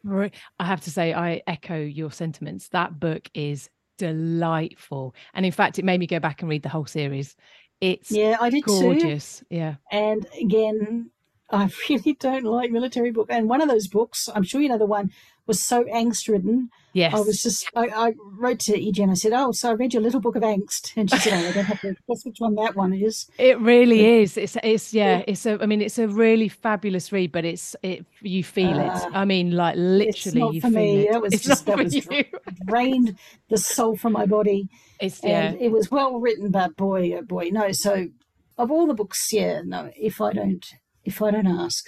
Right. 0.03 0.33
I 0.59 0.65
have 0.65 0.81
to 0.81 0.91
say, 0.91 1.13
I 1.13 1.41
echo 1.45 1.77
your 1.77 2.11
sentiments. 2.11 2.69
That 2.69 2.99
book 2.99 3.29
is 3.33 3.69
delightful. 3.97 5.13
And 5.33 5.45
in 5.45 5.51
fact, 5.51 5.77
it 5.77 5.85
made 5.85 5.99
me 5.99 6.07
go 6.07 6.19
back 6.19 6.41
and 6.41 6.49
read 6.49 6.63
the 6.63 6.69
whole 6.69 6.85
series. 6.85 7.35
It's 7.81 8.11
Yeah, 8.11 8.37
I 8.39 8.49
did 8.49 8.63
too. 8.65 8.79
gorgeous. 8.81 9.43
Yeah. 9.49 9.75
And 9.91 10.25
again, 10.39 11.11
I 11.51 11.69
really 11.89 12.13
don't 12.19 12.43
like 12.45 12.71
military 12.71 13.11
book. 13.11 13.27
And 13.29 13.49
one 13.49 13.61
of 13.61 13.67
those 13.69 13.87
books, 13.87 14.29
I'm 14.33 14.43
sure 14.43 14.61
you 14.61 14.69
know 14.69 14.77
the 14.77 14.85
one, 14.85 15.11
was 15.47 15.59
so 15.59 15.83
angst 15.85 16.27
ridden. 16.29 16.69
Yes. 16.93 17.11
I 17.13 17.19
was 17.21 17.41
just, 17.41 17.67
I, 17.75 17.87
I 17.87 18.13
wrote 18.37 18.59
to 18.61 18.73
EJ 18.79 18.99
and 18.99 19.09
I 19.11 19.15
said, 19.15 19.33
Oh, 19.33 19.51
so 19.51 19.69
I 19.69 19.73
read 19.73 19.93
your 19.95 20.03
little 20.03 20.19
book 20.19 20.35
of 20.35 20.43
angst. 20.43 20.91
And 20.95 21.09
she 21.09 21.17
said, 21.17 21.33
Oh, 21.33 21.49
I 21.49 21.51
don't 21.51 21.65
have 21.65 21.81
to 21.81 21.95
guess 22.07 22.23
which 22.23 22.35
one 22.39 22.53
that 22.55 22.75
one 22.75 22.93
is. 22.93 23.27
It 23.39 23.59
really 23.59 24.21
is. 24.21 24.37
It's 24.37 24.57
it's 24.63 24.93
yeah. 24.93 25.23
It's 25.27 25.47
a. 25.47 25.57
I 25.61 25.65
mean, 25.65 25.81
it's 25.81 25.97
a 25.97 26.07
really 26.07 26.49
fabulous 26.49 27.11
read, 27.11 27.31
but 27.31 27.45
it's 27.45 27.75
it. 27.81 28.05
You 28.21 28.43
feel 28.43 28.79
Uh, 28.79 28.95
it. 28.95 29.03
I 29.11 29.25
mean, 29.25 29.51
like 29.51 29.75
literally, 29.75 30.55
you 30.55 30.61
for 30.61 30.67
feel 30.69 30.79
me. 30.79 31.07
it. 31.07 31.11
That 31.13 31.21
was 31.21 31.33
it's 31.33 31.43
just- 31.43 31.65
that 31.65 31.77
was 31.79 31.95
you. 31.95 32.25
Drained 32.65 33.17
the 33.49 33.57
soul 33.57 33.95
from 33.97 34.13
my 34.13 34.27
body. 34.27 34.67
It's 34.99 35.19
yeah. 35.23 35.53
It 35.59 35.71
was 35.71 35.89
well 35.89 36.19
written, 36.19 36.51
but 36.51 36.75
boy, 36.75 37.13
oh 37.17 37.21
boy, 37.23 37.49
no. 37.51 37.71
So 37.71 38.09
of 38.57 38.69
all 38.71 38.85
the 38.85 38.93
books, 38.93 39.31
yeah, 39.33 39.61
no, 39.65 39.89
if 39.95 40.21
I 40.21 40.33
don't, 40.33 40.65
if 41.09 41.21
I 41.21 41.31
don't 41.31 41.47
ask, 41.47 41.87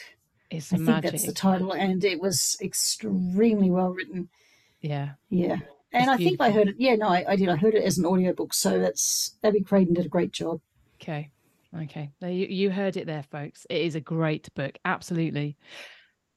It's 0.49 0.73
I 0.73 0.77
think 0.77 1.03
that's 1.03 1.25
the 1.25 1.33
title. 1.33 1.71
And 1.71 2.03
it 2.03 2.19
was 2.19 2.57
extremely 2.59 3.69
well 3.69 3.91
written. 3.91 4.29
Yeah. 4.81 5.11
Yeah. 5.29 5.57
And 5.93 6.09
I 6.09 6.17
think 6.17 6.41
I 6.41 6.51
heard 6.51 6.69
it. 6.69 6.75
Yeah, 6.77 6.95
no, 6.95 7.07
I, 7.07 7.23
I 7.27 7.35
did. 7.35 7.49
I 7.49 7.55
heard 7.55 7.75
it 7.75 7.83
as 7.83 7.97
an 7.97 8.05
audiobook. 8.05 8.53
So 8.53 8.79
that's 8.79 9.35
Abby 9.43 9.61
Craden 9.61 9.93
did 9.93 10.05
a 10.05 10.09
great 10.09 10.31
job. 10.31 10.59
Okay. 11.01 11.29
Okay. 11.77 12.11
You 12.21 12.47
you 12.47 12.71
heard 12.71 12.97
it 12.97 13.05
there, 13.05 13.23
folks. 13.23 13.67
It 13.69 13.81
is 13.81 13.95
a 13.95 14.01
great 14.01 14.53
book. 14.55 14.77
Absolutely. 14.83 15.55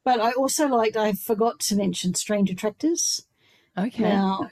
But 0.05 0.21
I 0.21 0.33
also 0.33 0.69
liked, 0.69 0.97
I 0.97 1.15
forgot 1.15 1.59
to 1.61 1.77
mention 1.77 2.15
Strange 2.15 2.51
Attractors. 2.51 3.27
Okay. 3.79 4.03
Now, 4.03 4.51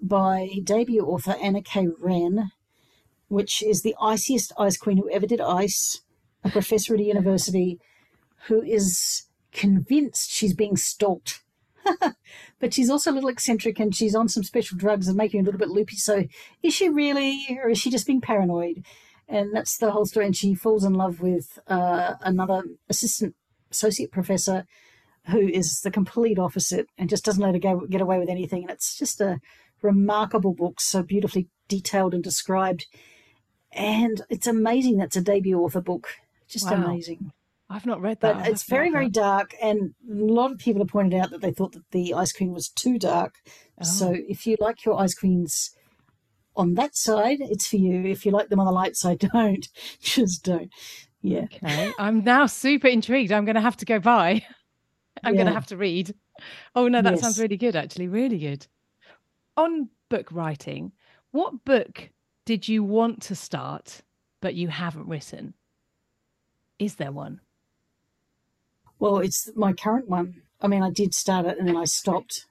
by 0.00 0.48
debut 0.62 1.04
author 1.04 1.34
Ana 1.42 1.62
K. 1.62 1.88
Wrenn, 1.98 2.52
which 3.26 3.62
is 3.62 3.82
the 3.82 3.96
iciest 4.00 4.52
ice 4.56 4.76
queen 4.76 4.98
who 4.98 5.10
ever 5.10 5.26
did 5.26 5.40
ice, 5.40 6.01
a 6.44 6.50
professor 6.50 6.94
at 6.94 7.00
a 7.00 7.04
university 7.04 7.78
who 8.46 8.62
is 8.62 9.24
convinced 9.52 10.30
she's 10.30 10.54
being 10.54 10.76
stalked. 10.76 11.42
but 12.60 12.72
she's 12.72 12.90
also 12.90 13.10
a 13.10 13.14
little 13.14 13.28
eccentric 13.28 13.78
and 13.78 13.94
she's 13.94 14.14
on 14.14 14.28
some 14.28 14.42
special 14.42 14.78
drugs 14.78 15.08
and 15.08 15.16
making 15.16 15.40
a 15.40 15.44
little 15.44 15.58
bit 15.58 15.68
loopy. 15.68 15.96
So 15.96 16.24
is 16.62 16.74
she 16.74 16.88
really, 16.88 17.58
or 17.62 17.70
is 17.70 17.78
she 17.78 17.90
just 17.90 18.06
being 18.06 18.20
paranoid? 18.20 18.84
And 19.28 19.54
that's 19.54 19.78
the 19.78 19.90
whole 19.90 20.06
story. 20.06 20.26
And 20.26 20.36
she 20.36 20.54
falls 20.54 20.84
in 20.84 20.94
love 20.94 21.20
with 21.20 21.58
uh, 21.66 22.14
another 22.20 22.64
assistant 22.88 23.34
associate 23.70 24.12
professor 24.12 24.64
who 25.26 25.48
is 25.48 25.80
the 25.80 25.90
complete 25.90 26.38
opposite 26.38 26.88
and 26.98 27.08
just 27.08 27.24
doesn't 27.24 27.42
let 27.42 27.54
her 27.54 27.60
go, 27.60 27.86
get 27.88 28.00
away 28.00 28.18
with 28.18 28.28
anything. 28.28 28.62
And 28.62 28.70
it's 28.70 28.96
just 28.96 29.20
a 29.20 29.40
remarkable 29.80 30.54
book, 30.54 30.80
so 30.80 31.02
beautifully 31.02 31.48
detailed 31.68 32.14
and 32.14 32.22
described. 32.22 32.86
And 33.72 34.22
it's 34.28 34.46
amazing 34.46 34.98
that's 34.98 35.16
a 35.16 35.22
debut 35.22 35.58
author 35.58 35.80
book. 35.80 36.08
Just 36.52 36.70
Wow. 36.70 36.84
amazing. 36.84 37.32
I've 37.70 37.86
not 37.86 38.02
read 38.02 38.20
that. 38.20 38.36
But 38.40 38.48
it's 38.48 38.64
very, 38.64 38.90
very 38.90 39.06
that. 39.06 39.14
dark. 39.14 39.54
And 39.62 39.94
a 40.10 40.12
lot 40.14 40.52
of 40.52 40.58
people 40.58 40.82
have 40.82 40.88
pointed 40.88 41.18
out 41.18 41.30
that 41.30 41.40
they 41.40 41.52
thought 41.52 41.72
that 41.72 41.90
the 41.90 42.12
ice 42.12 42.32
queen 42.32 42.52
was 42.52 42.68
too 42.68 42.98
dark. 42.98 43.36
So 43.82 44.10
Oh. 44.10 44.16
if 44.28 44.46
you 44.46 44.56
like 44.60 44.84
your 44.84 45.00
ice 45.00 45.14
queens 45.14 45.74
on 46.54 46.74
that 46.74 46.94
side, 46.94 47.38
it's 47.40 47.66
for 47.66 47.76
you. 47.76 48.04
If 48.04 48.26
you 48.26 48.32
like 48.32 48.50
them 48.50 48.60
on 48.60 48.66
the 48.66 48.72
light 48.72 48.96
side, 48.96 49.18
don't. 49.32 49.66
Just 50.00 50.44
don't. 50.44 50.70
Yeah. 51.22 51.44
Okay. 51.44 51.92
I'm 51.98 52.22
now 52.22 52.44
super 52.46 52.88
intrigued. 52.88 53.32
I'm 53.32 53.46
going 53.46 53.54
to 53.54 53.60
have 53.62 53.78
to 53.78 53.86
go 53.86 53.98
buy. 53.98 54.44
I'm 55.24 55.34
going 55.34 55.46
to 55.46 55.52
have 55.52 55.66
to 55.68 55.76
read. 55.76 56.14
Oh, 56.74 56.88
no, 56.88 57.00
that 57.00 57.20
sounds 57.20 57.38
really 57.38 57.56
good, 57.56 57.76
actually. 57.76 58.08
Really 58.08 58.38
good. 58.38 58.66
On 59.56 59.88
book 60.10 60.30
writing, 60.32 60.92
what 61.30 61.64
book 61.64 62.10
did 62.44 62.68
you 62.68 62.82
want 62.82 63.22
to 63.22 63.34
start, 63.34 64.02
but 64.40 64.54
you 64.54 64.68
haven't 64.68 65.06
written? 65.08 65.54
Is 66.82 66.96
there 66.96 67.12
one? 67.12 67.40
Well, 68.98 69.18
it's 69.18 69.48
my 69.54 69.72
current 69.72 70.08
one. 70.08 70.42
I 70.60 70.66
mean, 70.66 70.82
I 70.82 70.90
did 70.90 71.14
start 71.14 71.46
it 71.46 71.56
and 71.56 71.68
then 71.68 71.76
I 71.76 71.84
stopped. 71.84 72.44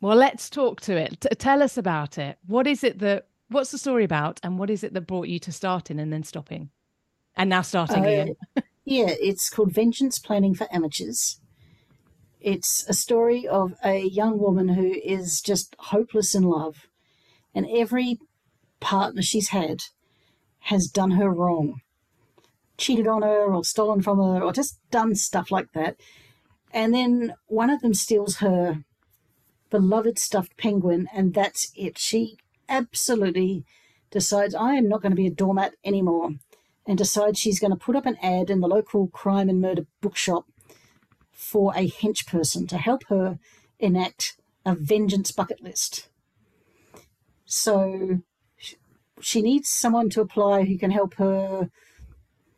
Well, 0.00 0.16
let's 0.16 0.48
talk 0.48 0.80
to 0.82 0.96
it. 0.96 1.20
T- 1.20 1.28
tell 1.36 1.62
us 1.64 1.76
about 1.76 2.16
it. 2.16 2.38
What 2.46 2.68
is 2.68 2.84
it 2.84 3.00
that, 3.00 3.26
what's 3.48 3.72
the 3.72 3.78
story 3.78 4.04
about? 4.04 4.38
And 4.44 4.56
what 4.56 4.70
is 4.70 4.84
it 4.84 4.94
that 4.94 5.08
brought 5.08 5.26
you 5.26 5.40
to 5.40 5.50
starting 5.50 5.98
and 5.98 6.12
then 6.12 6.22
stopping? 6.22 6.70
And 7.34 7.50
now 7.50 7.62
starting 7.62 8.04
Uh, 8.04 8.08
again. 8.08 8.34
Yeah, 8.84 9.10
it's 9.20 9.50
called 9.50 9.72
Vengeance 9.72 10.20
Planning 10.20 10.54
for 10.54 10.68
Amateurs. 10.72 11.40
It's 12.40 12.88
a 12.88 12.94
story 12.94 13.48
of 13.48 13.74
a 13.84 13.98
young 13.98 14.38
woman 14.38 14.68
who 14.68 14.92
is 15.04 15.40
just 15.40 15.74
hopeless 15.78 16.36
in 16.36 16.44
love, 16.44 16.86
and 17.52 17.66
every 17.68 18.18
partner 18.80 19.22
she's 19.22 19.48
had 19.48 19.82
has 20.66 20.86
done 20.88 21.12
her 21.12 21.30
wrong, 21.30 21.80
cheated 22.82 23.06
on 23.06 23.22
her, 23.22 23.54
or 23.54 23.64
stolen 23.64 24.02
from 24.02 24.18
her, 24.18 24.42
or 24.42 24.52
just 24.52 24.78
done 24.90 25.14
stuff 25.14 25.50
like 25.50 25.72
that. 25.72 25.96
And 26.72 26.92
then 26.92 27.34
one 27.46 27.70
of 27.70 27.80
them 27.80 27.94
steals 27.94 28.36
her 28.36 28.84
beloved 29.70 30.18
stuffed 30.18 30.56
penguin, 30.58 31.08
and 31.14 31.32
that's 31.32 31.72
it. 31.76 31.96
She 31.96 32.36
absolutely 32.68 33.64
decides, 34.10 34.54
I 34.54 34.74
am 34.74 34.88
not 34.88 35.00
going 35.00 35.12
to 35.12 35.16
be 35.16 35.26
a 35.26 35.30
doormat 35.30 35.74
anymore 35.84 36.32
and 36.86 36.98
decides 36.98 37.38
she's 37.38 37.60
going 37.60 37.70
to 37.70 37.76
put 37.76 37.96
up 37.96 38.06
an 38.06 38.18
ad 38.22 38.50
in 38.50 38.60
the 38.60 38.68
local 38.68 39.06
crime 39.08 39.48
and 39.48 39.60
murder 39.60 39.86
bookshop 40.00 40.44
for 41.30 41.72
a 41.74 41.88
hench 41.88 42.26
person 42.26 42.66
to 42.66 42.76
help 42.76 43.04
her 43.08 43.38
enact 43.78 44.36
a 44.66 44.74
vengeance 44.74 45.30
bucket 45.32 45.62
list. 45.62 46.08
So 47.44 48.20
she 49.20 49.42
needs 49.42 49.68
someone 49.68 50.10
to 50.10 50.20
apply 50.20 50.64
who 50.64 50.76
can 50.78 50.90
help 50.90 51.14
her 51.14 51.70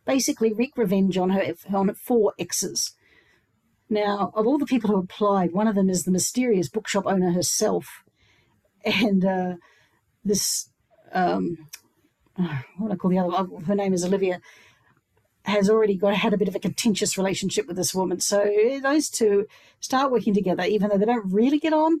basically 0.05 0.53
wreak 0.53 0.77
revenge 0.77 1.17
on 1.17 1.31
her 1.31 1.53
on 1.73 1.93
four 1.95 2.33
exes. 2.39 2.93
Now, 3.89 4.31
of 4.33 4.47
all 4.47 4.57
the 4.57 4.65
people 4.65 4.89
who 4.89 4.97
applied, 4.97 5.51
one 5.51 5.67
of 5.67 5.75
them 5.75 5.89
is 5.89 6.03
the 6.03 6.11
mysterious 6.11 6.69
bookshop 6.69 7.05
owner 7.05 7.31
herself, 7.31 8.03
and 8.83 9.23
uh, 9.23 9.55
this 10.23 10.69
um, 11.13 11.57
what 12.35 12.87
do 12.87 12.93
I 12.93 12.95
call 12.95 13.11
the 13.11 13.19
other 13.19 13.29
one? 13.29 13.63
Her 13.63 13.75
name 13.75 13.93
is 13.93 14.03
Olivia. 14.03 14.41
Has 15.43 15.69
already 15.69 15.95
got 15.95 16.15
had 16.15 16.33
a 16.33 16.37
bit 16.37 16.47
of 16.47 16.55
a 16.55 16.59
contentious 16.59 17.17
relationship 17.17 17.67
with 17.67 17.77
this 17.77 17.93
woman. 17.93 18.19
So 18.19 18.51
those 18.81 19.09
two 19.09 19.45
start 19.79 20.11
working 20.11 20.33
together, 20.33 20.63
even 20.63 20.89
though 20.89 20.97
they 20.97 21.05
don't 21.05 21.31
really 21.31 21.59
get 21.59 21.73
on, 21.73 21.99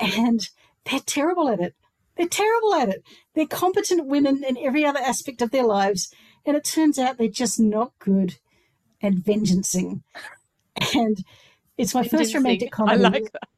and 0.00 0.48
they're 0.84 1.00
terrible 1.00 1.48
at 1.48 1.60
it. 1.60 1.74
They're 2.16 2.26
terrible 2.26 2.74
at 2.74 2.88
it. 2.88 3.04
They're 3.34 3.46
competent 3.46 4.06
women 4.06 4.42
in 4.42 4.58
every 4.58 4.84
other 4.84 4.98
aspect 4.98 5.42
of 5.42 5.52
their 5.52 5.64
lives, 5.64 6.12
and 6.46 6.56
it 6.56 6.64
turns 6.64 6.98
out 6.98 7.18
they're 7.18 7.28
just 7.28 7.60
not 7.60 7.92
good 7.98 8.36
at 9.02 9.14
vengeancing. 9.14 10.02
And 10.94 11.24
it's 11.76 11.94
my 11.94 12.06
first 12.06 12.34
romantic 12.34 12.70
comedy. 12.70 13.04
I 13.04 13.08
like 13.08 13.32
that. 13.32 13.48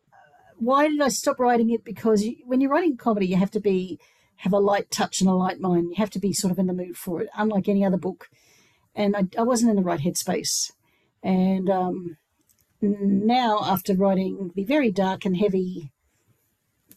Why 0.59 0.89
did 0.89 1.01
I 1.01 1.09
stop 1.09 1.41
writing 1.41 1.71
it? 1.71 1.85
Because 1.85 2.25
you, 2.25 2.37
when 2.47 2.61
you're 2.61 2.71
writing 2.71 2.97
comedy, 2.97 3.27
you 3.27 3.37
have 3.37 3.51
to 3.53 3.61
be 3.61 3.99
have 4.37 4.53
a 4.53 4.59
light 4.59 4.91
touch 4.91 5.21
and 5.21 5.31
a 5.31 5.35
light 5.35 5.61
mind. 5.61 5.91
You 5.91 5.97
have 5.97 6.11
to 6.11 6.19
be 6.19 6.33
sort 6.33 6.51
of 6.51 6.59
in 6.59 6.67
the 6.67 6.73
mood 6.73 6.97
for 6.97 7.21
it, 7.21 7.29
unlike 7.37 7.69
any 7.69 7.85
other 7.85 7.97
book. 7.97 8.29
And 8.95 9.17
I, 9.17 9.29
I 9.39 9.43
wasn't 9.43 9.71
in 9.71 9.77
the 9.77 9.83
right 9.83 10.01
headspace. 10.01 10.73
And 11.23 11.71
um, 11.71 12.17
now, 12.81 13.61
after 13.63 13.95
writing 13.95 14.51
the 14.55 14.65
very 14.65 14.91
dark 14.91 15.25
and 15.25 15.37
heavy 15.37 15.93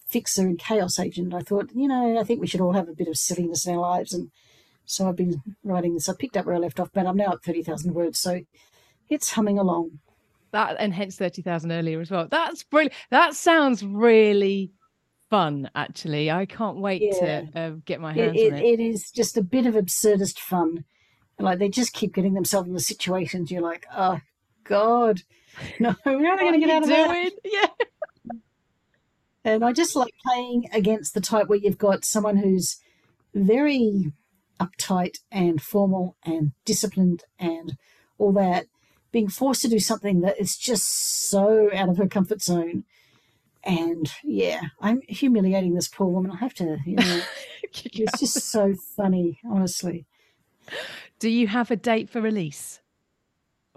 Fixer 0.08 0.44
and 0.44 0.58
Chaos 0.58 1.00
Agent, 1.00 1.34
I 1.34 1.42
thought, 1.42 1.70
you 1.74 1.88
know, 1.88 2.20
I 2.20 2.24
think 2.24 2.42
we 2.42 2.48
should 2.48 2.62
all 2.62 2.74
have 2.74 2.90
a 2.90 2.94
bit 2.94 3.08
of 3.08 3.18
silliness 3.18 3.68
in 3.68 3.76
our 3.76 3.80
lives. 3.80 4.14
And 4.14 4.32
so 4.86 5.08
I've 5.08 5.16
been 5.16 5.42
writing 5.64 5.94
this. 5.94 6.10
I 6.10 6.14
picked 6.14 6.38
up 6.38 6.46
where 6.46 6.56
I 6.56 6.60
left 6.60 6.80
off, 6.80 6.90
but 6.94 7.06
I'm 7.06 7.18
now 7.18 7.34
at 7.34 7.44
30,000 7.44 7.94
words. 7.94 8.20
So 8.20 8.42
it's 9.10 9.32
humming 9.32 9.60
along. 9.60 10.00
That 10.52 10.78
and 10.80 10.94
hence 10.94 11.18
30,000 11.18 11.72
earlier 11.72 12.00
as 12.00 12.12
well. 12.12 12.28
That's 12.30 12.64
brilliant. 12.64 12.94
That 13.12 13.36
sounds 13.36 13.84
really 13.84 14.72
fun, 15.30 15.70
actually. 15.76 16.32
I 16.32 16.46
can't 16.46 16.78
wait 16.78 17.02
yeah. 17.02 17.42
to 17.44 17.60
uh, 17.60 17.72
get 17.86 18.00
my 18.00 18.14
hands 18.14 18.38
it, 18.38 18.54
on 18.54 18.60
it. 18.60 18.66
It 18.66 18.80
is 18.80 19.12
just 19.12 19.38
a 19.38 19.42
bit 19.42 19.66
of 19.66 19.76
absurdist 19.76 20.40
fun. 20.40 20.86
Like 21.40 21.60
they 21.60 21.68
just 21.68 21.94
keep 21.94 22.14
getting 22.14 22.34
themselves 22.34 22.68
in 22.68 22.74
the 22.74 22.80
situations 22.80 23.52
you're 23.52 23.62
like, 23.62 23.86
oh, 23.96 24.20
God. 24.64 25.22
No, 25.80 25.96
we're 26.06 26.20
not 26.20 26.38
going 26.38 26.52
to 26.52 26.60
get 26.60 26.70
out 26.70 26.84
of 26.84 26.90
doing? 26.90 27.08
that. 27.08 27.32
Yeah. 27.46 27.68
And 29.46 29.64
I 29.64 29.72
just 29.72 29.96
like 29.96 30.14
playing 30.26 30.68
against 30.74 31.14
the 31.14 31.22
type 31.22 31.48
where 31.48 31.58
you've 31.58 31.78
got 31.78 32.04
someone 32.04 32.36
who's 32.36 32.78
very 33.34 34.12
uptight 34.60 35.20
and 35.32 35.62
formal 35.62 36.16
and 36.24 36.52
disciplined 36.66 37.24
and 37.40 37.78
all 38.18 38.32
that, 38.34 38.66
being 39.12 39.30
forced 39.30 39.62
to 39.62 39.68
do 39.68 39.80
something 39.80 40.22
that 40.22 40.40
is 40.40 40.58
just 40.58 40.86
so 41.30 41.70
out 41.74 41.90
of 41.90 41.98
her 41.98 42.08
comfort 42.08 42.42
zone. 42.42 42.84
And 43.64 44.12
yeah, 44.24 44.62
I'm 44.80 45.02
humiliating 45.08 45.74
this 45.74 45.88
poor 45.88 46.08
woman. 46.08 46.32
I 46.32 46.38
have 46.38 46.54
to, 46.56 46.78
you 46.86 46.96
know, 46.96 47.22
it's 47.64 48.20
just 48.20 48.52
so 48.52 48.74
funny, 48.96 49.40
honestly. 49.50 50.06
Do 51.20 51.30
you 51.30 51.48
have 51.48 51.72
a 51.72 51.76
date 51.76 52.10
for 52.10 52.22
release? 52.22 52.80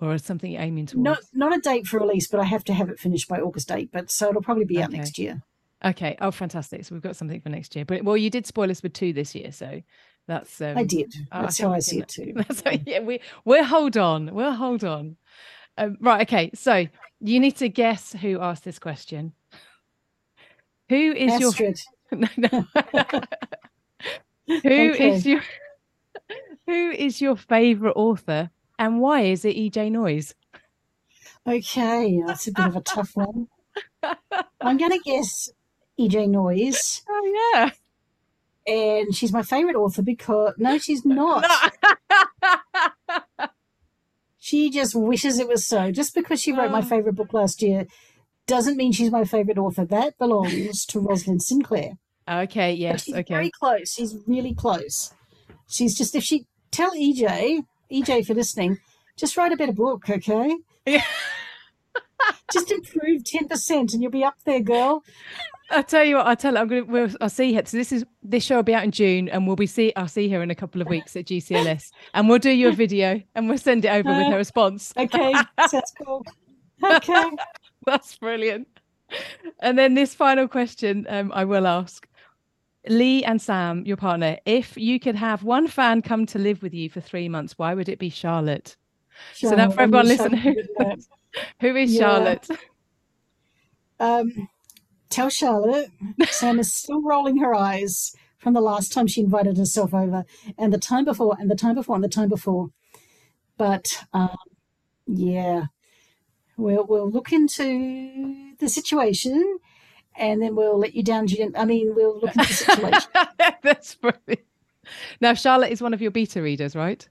or 0.01 0.19
something 0.19 0.55
aiming 0.55 0.87
towards? 0.87 1.05
Not 1.05 1.19
not 1.33 1.57
a 1.57 1.61
date 1.61 1.87
for 1.87 1.99
release, 1.99 2.29
but 2.29 2.41
I 2.41 2.45
have 2.45 2.65
to 2.65 2.75
have 2.75 2.89
it 2.89 2.99
finished 2.99 3.29
by 3.29 3.41
August 3.41 3.71
8. 3.71 3.91
But 3.93 4.11
so 4.11 4.29
it'll 4.29 4.43
probably 4.43 4.65
be 4.65 4.77
okay. 4.77 4.85
out 4.85 4.93
next 4.93 5.19
year. 5.19 5.43
Okay. 5.85 6.17
Oh, 6.21 6.31
fantastic! 6.31 6.85
So 6.85 6.95
we've 6.95 7.03
got 7.03 7.17
something 7.17 7.41
for 7.41 7.49
next 7.49 7.77
year. 7.77 7.85
But 7.85 8.05
well, 8.05 8.17
you 8.17 8.31
did 8.31 8.47
spoil 8.47 8.71
us 8.71 8.83
with 8.83 8.93
two 8.93 9.13
this 9.13 9.35
year, 9.35 9.53
so 9.53 9.81
that's. 10.29 10.61
Um, 10.61 10.79
I 10.79 10.85
did. 10.85 11.13
That's 11.33 11.61
I 11.61 11.65
how 11.65 11.73
I 11.73 11.79
see 11.81 11.99
it 11.99 12.09
too. 12.09 12.33
That's 12.37 12.61
how, 12.61 12.73
yeah. 12.87 13.01
We 13.01 13.21
we'll 13.45 13.65
hold 13.65 13.97
on. 13.97 14.33
We'll 14.35 14.53
hold 14.53 14.85
on. 14.85 15.17
Um, 15.77 15.97
right. 16.01 16.23
Okay. 16.23 16.51
So 16.55 16.87
you 17.21 17.41
need 17.41 17.57
to 17.57 17.69
guess 17.69 18.13
who 18.13 18.41
asked 18.41 18.63
this 18.63 18.79
question. 18.79 19.33
Who 20.91 21.13
is 21.13 21.33
Astrid. 21.33 21.81
your? 22.13 22.21
no, 22.21 22.29
no. 22.37 22.67
Who 24.47 24.93
okay. 24.93 25.15
is 25.15 25.27
your? 25.27 25.41
Who 26.67 26.91
is 26.91 27.21
your 27.21 27.37
favorite 27.37 27.95
author 27.97 28.51
and 28.79 29.01
why 29.01 29.23
is 29.23 29.45
it 29.45 29.57
EJ 29.57 29.91
Noyes? 29.91 30.35
Okay, 31.47 32.23
that's 32.27 32.47
a 32.47 32.53
bit 32.53 32.67
of 32.67 32.77
a 32.77 32.81
tough 32.83 33.13
one. 33.15 33.49
I'm 34.61 34.77
going 34.77 34.91
to 34.91 35.01
guess 35.05 35.51
EJ 35.99 36.29
Noyes. 36.29 37.03
Oh, 37.09 37.53
yeah. 37.55 37.71
And 38.69 39.15
she's 39.15 39.33
my 39.33 39.43
favorite 39.43 39.77
author 39.77 40.03
because, 40.03 40.53
no, 40.59 40.77
she's 40.79 41.05
not. 41.05 41.45
she 44.39 44.71
just 44.71 44.95
wishes 44.95 45.39
it 45.39 45.49
was 45.49 45.67
so. 45.67 45.91
Just 45.91 46.15
because 46.15 46.41
she 46.41 46.53
wrote 46.53 46.71
my 46.71 46.81
oh. 46.81 46.83
favorite 46.83 47.15
book 47.15 47.33
last 47.33 47.63
year 47.63 47.87
doesn't 48.47 48.77
mean 48.77 48.93
she's 48.93 49.11
my 49.11 49.25
favorite 49.25 49.59
author. 49.59 49.87
That 49.87 50.19
belongs 50.19 50.85
to 50.87 51.01
Rosalind 51.01 51.43
Sinclair. 51.43 51.93
Okay, 52.31 52.75
yes, 52.75 53.05
she's 53.05 53.15
okay. 53.15 53.35
Very 53.35 53.51
close. 53.51 53.95
She's 53.95 54.17
really 54.27 54.55
close. 54.55 55.15
She's 55.67 55.97
just, 55.97 56.15
if 56.15 56.23
she, 56.23 56.47
tell 56.71 56.91
EJ 56.95 57.63
EJ, 57.91 58.27
for 58.27 58.35
listening, 58.35 58.79
just 59.17 59.37
write 59.37 59.53
a 59.53 59.57
better 59.57 59.73
book, 59.73 60.09
okay? 60.09 60.57
Yeah. 60.87 61.05
just 62.53 62.71
improve 62.71 63.23
10% 63.23 63.93
and 63.93 64.03
you'll 64.03 64.11
be 64.11 64.25
up 64.25 64.37
there, 64.45 64.61
girl. 64.61 65.03
I'll 65.71 65.85
tell 65.85 66.05
you 66.05 66.17
what, 66.17 66.27
I'll 66.27 66.37
tell 66.37 66.55
her, 66.55 66.61
I'm 66.61 66.69
gonna 66.69 66.85
we'll, 66.85 67.11
I'll 67.21 67.29
see 67.29 67.53
her. 67.55 67.63
So 67.65 67.77
this 67.77 67.93
is 67.93 68.05
this 68.23 68.45
show 68.45 68.57
will 68.57 68.63
be 68.63 68.75
out 68.75 68.85
in 68.85 68.91
June 68.91 69.29
and 69.29 69.47
we'll 69.47 69.57
be 69.57 69.67
see 69.67 69.93
I'll 69.97 70.09
see 70.09 70.29
her 70.31 70.43
in 70.43 70.51
a 70.51 70.55
couple 70.55 70.81
of 70.81 70.89
weeks 70.89 71.17
at 71.17 71.27
GCLS 71.27 71.91
and 72.15 72.29
we'll 72.29 72.39
do 72.39 72.51
you 72.51 72.69
a 72.69 72.73
video 72.73 73.23
and 73.35 73.49
we'll 73.49 73.59
send 73.59 73.85
it 73.85 73.89
over 73.89 74.09
uh, 74.09 74.19
with 74.19 74.27
her 74.29 74.37
response. 74.37 74.93
Okay, 74.97 75.35
that's 75.57 75.93
cool. 76.03 76.25
Okay. 76.83 77.31
that's 77.87 78.17
brilliant. 78.17 78.69
And 79.61 79.79
then 79.79 79.95
this 79.95 80.15
final 80.15 80.49
question 80.49 81.07
um, 81.09 81.33
I 81.35 81.45
will 81.45 81.67
ask. 81.67 82.07
Lee 82.89 83.23
and 83.25 83.43
Sam, 83.43 83.85
your 83.85 83.99
partner, 83.99 84.39
if 84.47 84.77
you 84.79 84.99
could 84.99 85.17
have 85.17 85.43
one 85.43 85.69
fan 85.69 86.01
come 86.01 86.25
to 86.27 86.39
live 86.39 86.63
with 86.63 86.73
you 86.73 86.89
for 86.89 87.01
three 87.01 87.29
months, 87.29 87.59
why 87.59 87.75
would 87.75 87.89
it 87.89 87.99
be 87.99 88.09
Charlotte? 88.09 88.77
Charlotte 89.35 89.59
so 89.59 89.65
now 89.65 89.71
for 89.71 89.81
everyone 89.83 90.07
listening, 90.07 90.41
who 91.61 91.77
is 91.77 91.93
yeah. 91.93 92.01
Charlotte? 92.01 92.49
Um, 94.01 94.49
tell 95.11 95.29
Charlotte 95.29 95.91
Sam 96.31 96.59
is 96.59 96.73
still 96.75 97.03
rolling 97.03 97.39
her 97.39 97.55
eyes 97.55 98.13
from 98.39 98.55
the 98.55 98.61
last 98.61 98.93
time 98.93 99.07
she 99.07 99.21
invited 99.21 99.57
herself 99.57 99.93
over, 99.93 100.25
and 100.57 100.73
the 100.73 100.79
time 100.79 101.05
before, 101.05 101.37
and 101.39 101.51
the 101.51 101.57
time 101.57 101.75
before, 101.75 101.97
and 101.97 102.05
the 102.05 102.09
time 102.09 102.29
before. 102.29 102.71
But 103.57 104.05
um, 104.13 104.37
yeah, 105.07 105.65
we'll 106.57 106.87
we'll 106.87 107.11
look 107.11 107.33
into 107.33 108.55
the 108.59 108.69
situation 108.69 109.59
and 110.17 110.43
then 110.43 110.57
we'll 110.57 110.79
let 110.79 110.95
you 110.95 111.03
down. 111.03 111.27
I 111.57 111.65
mean, 111.65 111.95
we'll 111.95 112.21
look 112.21 112.37
into 112.37 112.49
the 112.49 112.55
situation. 112.55 113.11
That's 113.63 113.95
brilliant. 113.95 114.47
Now, 115.21 115.35
Charlotte 115.35 115.73
is 115.73 115.83
one 115.83 115.95
of 115.95 116.03
your 116.03 116.11
beta 116.11 116.43
readers, 116.43 116.75
right? 116.75 117.09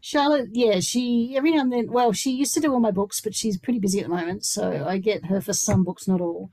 Charlotte, 0.00 0.48
yeah, 0.52 0.80
she 0.80 1.34
every 1.36 1.50
now 1.50 1.60
and 1.60 1.72
then. 1.72 1.92
Well, 1.92 2.12
she 2.12 2.32
used 2.32 2.54
to 2.54 2.60
do 2.60 2.72
all 2.72 2.80
my 2.80 2.90
books, 2.90 3.20
but 3.20 3.34
she's 3.34 3.58
pretty 3.58 3.78
busy 3.78 4.00
at 4.00 4.06
the 4.06 4.14
moment, 4.14 4.44
so 4.44 4.84
I 4.86 4.98
get 4.98 5.26
her 5.26 5.40
for 5.40 5.52
some 5.52 5.84
books, 5.84 6.08
not 6.08 6.20
all. 6.20 6.50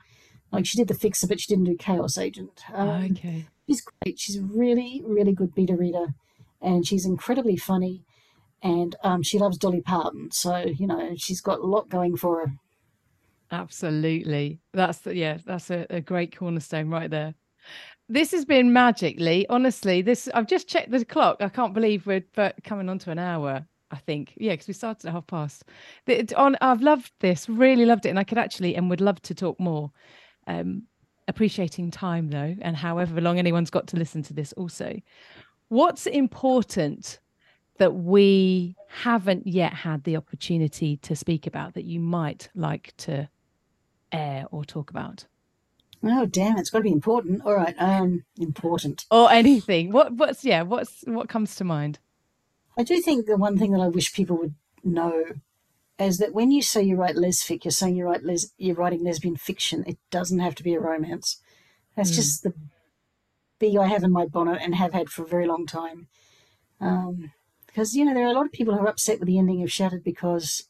Like 0.52 0.66
she 0.66 0.78
did 0.78 0.88
the 0.88 0.96
Fixer, 0.96 1.28
but 1.28 1.40
she 1.40 1.48
didn't 1.48 1.66
do 1.66 1.76
Chaos 1.76 2.18
Agent. 2.18 2.64
Um, 2.74 3.12
okay, 3.12 3.48
she's 3.68 3.82
great. 3.82 4.20
She's 4.20 4.38
a 4.38 4.44
really, 4.44 5.04
really 5.06 5.34
good 5.34 5.54
beta 5.54 5.76
reader, 5.76 6.08
and 6.62 6.86
she's 6.86 7.06
incredibly 7.06 7.56
funny, 7.56 8.04
and 8.64 8.96
um, 9.04 9.22
she 9.22 9.38
loves 9.38 9.58
Dolly 9.58 9.82
Parton. 9.82 10.32
So 10.32 10.66
you 10.66 10.88
know, 10.88 11.14
she's 11.18 11.42
got 11.42 11.60
a 11.60 11.66
lot 11.66 11.90
going 11.90 12.18
for 12.18 12.48
her. 12.48 12.54
Absolutely. 13.52 14.60
That's 14.74 15.00
the, 15.00 15.16
yeah, 15.16 15.38
that's 15.46 15.72
a, 15.72 15.86
a 15.90 16.02
great 16.02 16.38
cornerstone 16.38 16.90
right 16.90 17.10
there. 17.10 17.34
This 18.08 18.32
has 18.32 18.46
been 18.46 18.74
magically, 18.74 19.48
honestly. 19.50 20.02
This 20.02 20.30
I've 20.34 20.48
just 20.48 20.68
checked 20.68 20.92
the 20.92 21.06
clock. 21.06 21.38
I 21.42 21.50
can't 21.50 21.74
believe 21.74 22.08
we're 22.08 22.24
coming 22.64 22.90
on 22.90 22.98
to 23.00 23.12
an 23.12 23.20
hour. 23.20 23.66
I 23.92 23.98
think 23.98 24.34
yeah, 24.38 24.54
because 24.54 24.68
we 24.68 24.74
started 24.74 25.08
at 25.08 25.14
half 25.14 25.28
past. 25.28 25.64
On 26.36 26.56
I've 26.62 26.82
loved 26.82 27.12
this, 27.20 27.48
really 27.50 27.86
loved 27.86 28.06
it, 28.06 28.10
and 28.10 28.20
I 28.20 28.24
could 28.24 28.38
actually 28.38 28.76
and 28.76 28.90
would 28.90 29.02
love 29.02 29.22
to 29.24 29.36
talk 29.36 29.60
more. 29.60 29.92
Um, 30.50 30.84
appreciating 31.28 31.92
time 31.92 32.32
though, 32.32 32.56
and 32.62 32.76
however 32.76 33.22
long 33.22 33.38
anyone's 33.38 33.70
got 33.70 33.88
to 33.88 33.98
listen 33.98 34.24
to 34.24 34.34
this. 34.34 34.52
Also, 34.54 35.00
what's 35.68 36.08
important 36.08 37.20
that 37.78 37.94
we 37.94 38.76
haven't 38.88 39.46
yet 39.46 39.74
had 39.74 40.04
the 40.04 40.18
opportunity 40.18 40.98
to 40.98 41.16
speak 41.16 41.46
about 41.46 41.76
that 41.76 41.86
you 41.86 42.00
might 42.00 42.50
like 42.56 42.94
to 42.98 43.30
air 44.12 44.48
or 44.52 44.66
talk 44.66 44.90
about? 44.90 45.28
Oh 46.04 46.26
damn! 46.26 46.58
It's 46.58 46.72
got 46.72 46.80
to 46.80 46.84
be 46.84 46.92
important. 46.92 47.44
All 47.46 47.56
right, 47.56 47.76
um, 47.78 48.24
important 48.40 49.06
or 49.12 49.32
anything. 49.32 49.92
What 49.92 50.14
what's 50.14 50.44
yeah? 50.44 50.64
What's 50.64 51.04
what 51.06 51.30
comes 51.30 51.56
to 51.56 51.64
mind? 51.64 52.00
I 52.76 52.84
do 52.84 53.00
think 53.02 53.28
the 53.28 53.38
one 53.38 53.58
thing 53.58 53.72
that 53.74 53.82
I 53.82 53.90
wish 53.90 54.14
people 54.14 54.38
would 54.38 54.56
know 54.84 55.26
is 56.00 56.18
that 56.20 56.34
when 56.34 56.52
you 56.52 56.62
say 56.62 56.82
you 56.82 56.96
write 56.96 57.16
lesfic, 57.16 57.66
you're 57.66 57.72
saying 57.72 57.96
you 57.96 58.06
write 58.06 58.24
les- 58.24 58.54
you're 58.58 58.76
writing 58.76 59.04
lesbian 59.04 59.36
fiction. 59.36 59.84
It 59.86 59.98
doesn't 60.12 60.40
have 60.40 60.56
to 60.56 60.64
be 60.64 60.74
a 60.74 60.80
romance. 60.80 61.42
That's 61.96 62.12
mm. 62.12 62.16
just 62.16 62.44
the 62.44 62.54
bee 63.60 63.78
I 63.78 63.88
have 63.88 64.04
in 64.04 64.12
my 64.12 64.26
bonnet 64.26 64.60
and 64.62 64.76
have 64.76 64.94
had 64.94 65.10
for 65.10 65.24
a 65.24 65.28
very 65.28 65.46
long 65.46 65.66
time. 65.66 66.08
Um, 66.80 67.32
because 67.66 67.94
you 67.94 68.06
know 68.06 68.14
there 68.14 68.26
are 68.26 68.32
a 68.32 68.34
lot 68.34 68.46
of 68.46 68.52
people 68.52 68.74
who 68.74 68.82
are 68.82 68.90
upset 68.90 69.20
with 69.20 69.28
the 69.28 69.38
ending 69.38 69.62
of 69.62 69.72
Shattered 69.72 70.04
because 70.04 70.68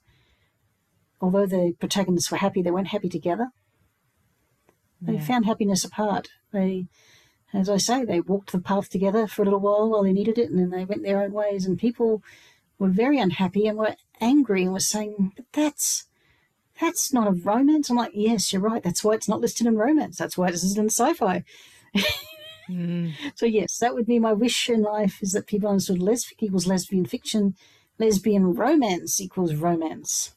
although 1.22 1.46
the 1.46 1.76
protagonists 1.80 2.32
were 2.32 2.38
happy, 2.38 2.62
they 2.62 2.72
weren't 2.72 2.88
happy 2.88 3.10
together. 3.10 3.50
They 5.02 5.14
yeah. 5.14 5.24
found 5.24 5.46
happiness 5.46 5.84
apart. 5.86 6.30
They, 6.52 6.88
as 7.54 7.70
I 7.70 7.78
say, 7.78 8.04
they 8.04 8.20
walked 8.20 8.52
the 8.52 8.60
path 8.60 8.90
together 8.90 9.28
for 9.28 9.44
a 9.44 9.46
little 9.46 9.60
while 9.60 9.90
while 9.90 10.04
they 10.04 10.12
needed 10.12 10.38
it, 10.38 10.50
and 10.50 10.60
then 10.60 10.72
they 10.72 10.86
went 10.86 11.04
their 11.04 11.22
own 11.22 11.32
ways. 11.32 11.66
And 11.66 11.78
people 11.78 12.22
were 12.78 12.90
very 12.90 13.20
unhappy 13.20 13.66
and 13.68 13.78
were 13.78 13.96
angry 14.22 14.64
and 14.64 14.74
were 14.74 14.80
saying, 14.80 15.34
"But 15.36 15.46
that's 15.54 16.06
that's 16.80 17.14
not 17.14 17.28
a 17.28 17.32
romance." 17.32 17.90
I'm 17.90 17.98
like, 17.98 18.12
"Yes, 18.14 18.52
you're 18.52 18.62
right. 18.62 18.84
That's 18.84 19.04
why 19.04 19.14
it's 19.14 19.30
not 19.30 19.42
listed 19.42 19.68
in 19.68 19.78
romance. 19.78 20.18
That's 20.18 20.38
why 20.38 20.48
it's 20.48 20.64
listed 20.64 20.80
in 20.80 20.90
sci-fi." 20.90 21.44
Mm. 22.70 23.14
So 23.34 23.48
yes, 23.48 23.80
that 23.80 23.96
would 23.96 24.06
be 24.06 24.20
my 24.20 24.34
wish 24.34 24.70
in 24.70 24.84
life: 24.84 25.24
is 25.24 25.32
that 25.32 25.48
people 25.48 25.70
understood 25.70 26.00
lesfic 26.00 26.44
equals 26.44 26.68
lesbian 26.68 27.06
fiction, 27.06 27.56
lesbian 27.98 28.54
romance 28.54 29.20
equals 29.20 29.56
romance. 29.56 30.36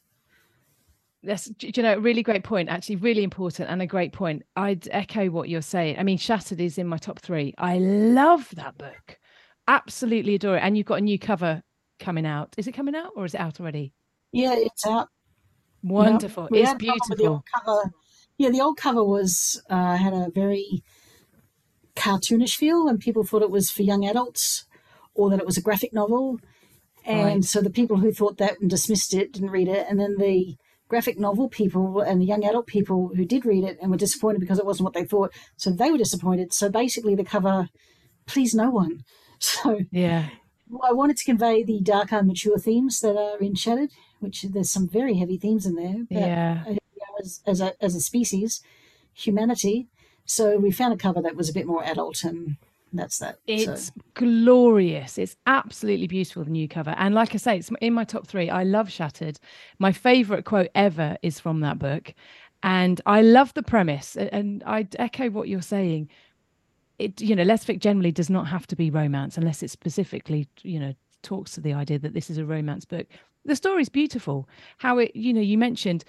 That's 1.21 1.49
you 1.61 1.83
know 1.83 1.95
really 1.97 2.23
great 2.23 2.43
point. 2.43 2.69
Actually, 2.69 2.97
really 2.97 3.23
important 3.23 3.69
and 3.69 3.81
a 3.81 3.87
great 3.87 4.13
point. 4.13 4.43
I'd 4.55 4.87
echo 4.91 5.29
what 5.29 5.47
you're 5.47 5.61
saying. 5.61 5.97
I 5.99 6.03
mean, 6.03 6.17
Shattered 6.17 6.59
is 6.59 6.77
in 6.77 6.87
my 6.87 6.97
top 6.97 7.19
three. 7.19 7.53
I 7.57 7.77
love 7.77 8.49
that 8.55 8.77
book. 8.77 9.19
Absolutely 9.67 10.35
adore 10.35 10.57
it. 10.57 10.61
And 10.61 10.75
you've 10.75 10.85
got 10.87 10.99
a 10.99 11.01
new 11.01 11.17
cover 11.17 11.63
coming 12.03 12.25
out. 12.25 12.53
Is 12.57 12.67
it 12.67 12.73
coming 12.73 12.95
out 12.95 13.11
or 13.15 13.25
is 13.25 13.33
it 13.33 13.39
out 13.39 13.59
already? 13.59 13.93
Yeah, 14.31 14.55
it's 14.57 14.85
out. 14.85 15.07
Wonderful. 15.83 16.49
It's 16.53 16.69
had 16.69 16.75
a 16.81 16.85
problem 16.85 17.09
with 17.09 17.17
the 17.19 17.23
beautiful. 17.25 17.33
old 17.35 17.43
cover. 17.53 17.93
Yeah, 18.37 18.49
the 18.49 18.61
old 18.61 18.77
cover 18.77 19.03
was 19.03 19.61
uh, 19.69 19.95
had 19.97 20.13
a 20.13 20.29
very 20.33 20.83
cartoonish 21.95 22.55
feel, 22.55 22.87
and 22.87 22.99
people 22.99 23.23
thought 23.23 23.41
it 23.41 23.51
was 23.51 23.69
for 23.69 23.83
young 23.83 24.05
adults, 24.05 24.65
or 25.13 25.29
that 25.29 25.39
it 25.39 25.45
was 25.45 25.57
a 25.57 25.61
graphic 25.61 25.93
novel. 25.93 26.39
And 27.05 27.25
Right. 27.25 27.43
so 27.43 27.61
the 27.61 27.69
people 27.69 27.97
who 27.97 28.11
thought 28.13 28.37
that 28.37 28.59
and 28.61 28.69
dismissed 28.69 29.13
it 29.13 29.33
didn't 29.33 29.51
read 29.51 29.67
it, 29.67 29.85
and 29.89 29.99
then 29.99 30.15
the 30.17 30.55
graphic 30.87 31.19
novel 31.19 31.49
people 31.49 32.01
and 32.01 32.21
the 32.21 32.25
young 32.25 32.43
adult 32.45 32.67
people 32.67 33.11
who 33.15 33.25
did 33.25 33.45
read 33.45 33.63
it 33.63 33.77
and 33.81 33.89
were 33.91 33.97
disappointed 33.97 34.39
because 34.39 34.59
it 34.59 34.65
wasn't 34.65 34.83
what 34.85 34.93
they 34.93 35.05
thought, 35.05 35.31
so 35.57 35.69
they 35.71 35.91
were 35.91 35.97
disappointed. 35.97 36.53
So 36.53 36.69
basically, 36.69 37.15
the 37.15 37.23
cover 37.23 37.69
pleased 38.25 38.55
no 38.55 38.69
one. 38.69 39.03
So 39.39 39.81
Yeah. 39.91 40.29
I 40.81 40.91
wanted 40.91 41.17
to 41.17 41.25
convey 41.25 41.63
the 41.63 41.79
darker, 41.81 42.23
mature 42.23 42.57
themes 42.57 42.99
that 43.01 43.17
are 43.17 43.37
in 43.39 43.55
Shattered, 43.55 43.91
which 44.19 44.43
there's 44.43 44.71
some 44.71 44.87
very 44.87 45.15
heavy 45.15 45.37
themes 45.37 45.65
in 45.65 45.75
there. 45.75 46.05
but, 46.09 46.17
Yeah. 46.19 46.63
as, 47.19 47.41
as, 47.45 47.61
a, 47.61 47.73
as 47.83 47.95
a 47.95 48.01
species, 48.01 48.61
humanity. 49.13 49.87
So 50.25 50.57
we 50.57 50.71
found 50.71 50.93
a 50.93 50.97
cover 50.97 51.21
that 51.21 51.35
was 51.35 51.49
a 51.49 51.53
bit 51.53 51.67
more 51.67 51.83
adult, 51.83 52.23
and 52.23 52.57
that's 52.93 53.19
that. 53.19 53.39
It's 53.47 53.87
so, 53.87 53.93
glorious. 54.13 55.17
It's 55.17 55.35
absolutely 55.45 56.07
beautiful, 56.07 56.43
the 56.43 56.51
new 56.51 56.67
cover. 56.67 56.95
And 56.97 57.13
like 57.13 57.33
I 57.33 57.37
say, 57.37 57.57
it's 57.57 57.71
in 57.81 57.93
my 57.93 58.03
top 58.03 58.27
three. 58.27 58.49
I 58.49 58.63
love 58.63 58.91
Shattered. 58.91 59.39
My 59.79 59.91
favorite 59.91 60.45
quote 60.45 60.69
ever 60.75 61.17
is 61.21 61.39
from 61.39 61.59
that 61.61 61.79
book. 61.79 62.13
And 62.61 63.01
I 63.05 63.21
love 63.21 63.53
the 63.53 63.63
premise. 63.63 64.15
And 64.15 64.63
I 64.65 64.87
echo 64.97 65.29
what 65.29 65.49
you're 65.49 65.61
saying. 65.61 66.09
It, 67.03 67.21
you 67.21 67.35
know, 67.35 67.43
Lesfic 67.43 67.79
generally 67.79 68.11
does 68.11 68.29
not 68.29 68.47
have 68.47 68.67
to 68.67 68.75
be 68.75 68.89
romance 68.89 69.37
unless 69.37 69.61
it 69.63 69.69
specifically, 69.69 70.47
you 70.61 70.79
know, 70.79 70.93
talks 71.21 71.51
to 71.53 71.61
the 71.61 71.73
idea 71.73 71.99
that 71.99 72.13
this 72.13 72.29
is 72.29 72.37
a 72.37 72.45
romance 72.45 72.85
book. 72.85 73.07
The 73.45 73.55
story's 73.55 73.89
beautiful. 73.89 74.47
How 74.77 74.99
it, 74.99 75.15
you 75.15 75.33
know, 75.33 75.41
you 75.41 75.57
mentioned 75.57 76.03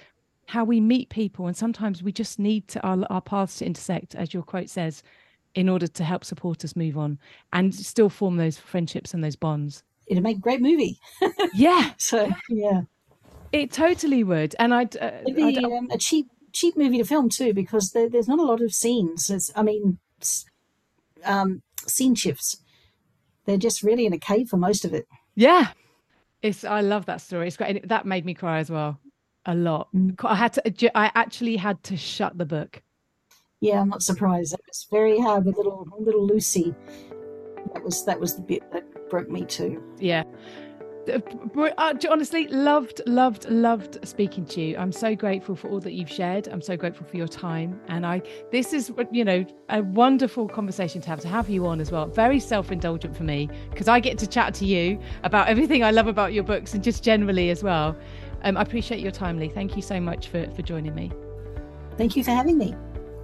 how 0.47 0.62
we 0.64 0.80
meet 0.80 1.09
people, 1.09 1.47
and 1.47 1.57
sometimes 1.57 2.03
we 2.03 2.12
just 2.12 2.38
need 2.38 2.68
to 2.68 2.80
our, 2.82 2.99
our 3.11 3.20
paths 3.20 3.59
to 3.59 3.66
intersect, 3.66 4.14
as 4.14 4.34
your 4.34 4.42
quote 4.42 4.68
says, 4.68 5.03
in 5.55 5.68
order 5.68 5.86
to 5.86 6.05
help 6.05 6.24
support 6.24 6.64
us 6.64 6.76
move 6.76 6.99
on 6.99 7.18
and 7.53 7.74
still 7.74 8.09
form 8.09 8.36
those 8.36 8.59
friendships 8.59 9.14
and 9.14 9.22
those 9.24 9.36
bonds. 9.36 9.82
it'd 10.07 10.22
make 10.22 10.36
a 10.36 10.40
great 10.40 10.61
movie. 10.61 10.99
Yeah, 11.55 11.92
So 11.99 12.30
yeah, 12.49 12.82
it 13.53 13.70
totally 13.72 14.24
would. 14.24 14.55
And 14.59 14.74
I'd, 14.74 14.97
uh, 14.97 15.12
it'd 15.26 15.42
I'd 15.42 15.55
be 15.55 15.64
um, 15.64 15.88
a 15.90 15.99
cheap 15.99 16.28
cheap 16.53 16.76
movie 16.76 16.99
to 16.99 17.05
film 17.05 17.28
too, 17.28 17.53
because 17.53 17.90
there, 17.92 18.09
there's 18.09 18.28
not 18.28 18.38
a 18.38 18.42
lot 18.42 18.61
of 18.61 18.72
scenes. 18.72 19.30
It's, 19.30 19.51
I 19.57 19.62
mean, 19.62 19.99
um, 21.25 21.62
scene 21.87 22.14
shifts. 22.14 22.59
They're 23.47 23.59
just 23.59 23.83
really 23.83 24.07
in 24.07 24.12
a 24.12 24.18
cave 24.18 24.49
for 24.49 24.57
most 24.57 24.85
of 24.85 24.95
it. 24.95 25.07
yeah, 25.35 25.68
it's. 26.43 26.64
I 26.64 26.81
love 26.81 27.07
that 27.07 27.20
story. 27.20 27.47
It's 27.47 27.57
great. 27.57 27.77
And 27.83 27.89
That 27.91 28.07
made 28.07 28.25
me 28.25 28.35
cry 28.35 28.59
as 28.59 28.70
well, 28.70 28.99
a 29.47 29.55
lot. 29.55 29.89
Mm. 29.95 30.14
I 30.25 30.35
had 30.35 30.53
to. 30.55 30.99
I 30.99 31.11
actually 31.14 31.57
had 31.57 31.83
to 31.85 31.97
shut 31.97 32.39
the 32.39 32.47
book. 32.47 32.83
Yeah, 33.61 33.81
I'm 33.81 33.89
not 33.89 34.03
surprised. 34.03 34.53
It 34.55 34.61
was 34.66 34.87
very 34.91 35.18
hard 35.18 35.45
with 35.47 35.57
little 35.57 35.87
little 35.99 36.27
Lucy. 36.27 36.75
That 37.72 37.83
was 37.83 38.05
that 38.05 38.20
was 38.20 38.37
the 38.37 38.43
bit 38.43 38.62
that 38.72 38.85
broke 39.11 39.31
me 39.31 39.45
too. 39.45 39.83
Yeah. 39.99 40.25
Uh, 41.09 41.70
uh, 41.78 41.94
honestly, 42.11 42.48
loved, 42.48 43.00
loved, 43.07 43.48
loved 43.50 44.07
speaking 44.07 44.44
to 44.46 44.61
you. 44.61 44.76
I'm 44.76 44.92
so 44.92 45.14
grateful 45.14 45.55
for 45.55 45.68
all 45.68 45.80
that 45.80 45.92
you've 45.92 46.11
shared. 46.11 46.48
I'm 46.48 46.62
so 46.62 46.76
grateful 46.76 47.07
for 47.07 47.16
your 47.16 47.28
time, 47.28 47.80
and 47.88 48.07
I. 48.07 48.22
This 48.50 48.72
is, 48.72 48.92
you 49.11 49.24
know, 49.24 49.44
a 49.68 49.82
wonderful 49.82 50.48
conversation 50.48 51.00
to 51.02 51.09
have 51.09 51.20
to 51.20 51.28
have 51.28 51.48
you 51.50 51.66
on 51.66 51.80
as 51.80 51.90
well. 51.90 52.07
Very 52.07 52.40
self-indulgent 52.40 53.16
for 53.16 53.24
me 53.24 53.48
because 53.70 53.88
I 53.88 54.00
get 54.00 54.18
to 54.18 54.26
chat 54.26 54.55
to 54.55 54.64
you 54.64 54.98
about 55.22 55.48
everything 55.48 55.82
I 55.82 55.90
love 55.90 56.07
about 56.07 56.32
your 56.32 56.44
books 56.44 56.74
and 56.74 56.82
just 56.82 57.05
generally 57.05 57.50
as 57.50 57.62
well. 57.62 57.96
Um, 58.42 58.57
I 58.57 58.62
appreciate 58.62 59.00
your 59.00 59.12
time, 59.12 59.38
Lee. 59.38 59.48
Thank 59.48 59.76
you 59.76 59.82
so 59.82 60.00
much 60.00 60.28
for 60.28 60.50
for 60.50 60.62
joining 60.62 60.94
me. 60.94 61.12
Thank 61.96 62.16
you 62.16 62.24
for 62.24 62.30
having 62.30 62.59
me. 62.59 62.74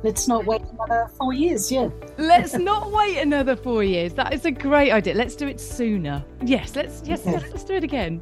Let's 0.03 0.29
not 0.29 0.47
wait 0.47 0.60
another 0.87 1.09
four 1.19 1.33
years. 1.33 1.71
Yeah. 1.71 1.89
Let's 2.19 2.55
not 2.55 2.91
wait 2.91 3.19
another 3.19 3.57
four 3.57 3.83
years. 3.85 4.15
That 4.15 4.33
is 4.33 4.45
a 4.45 4.51
great 4.51 4.91
idea. 4.91 5.15
Let's 5.15 5.35
do 5.35 5.47
it 5.47 5.61
sooner. 5.61 6.25
Yes, 6.45 6.75
let's 6.77 7.03
yes, 7.05 7.21
Okay. 7.27 7.39
let's 7.39 7.65
do 7.65 7.75
it 7.75 7.85
again. 7.85 8.21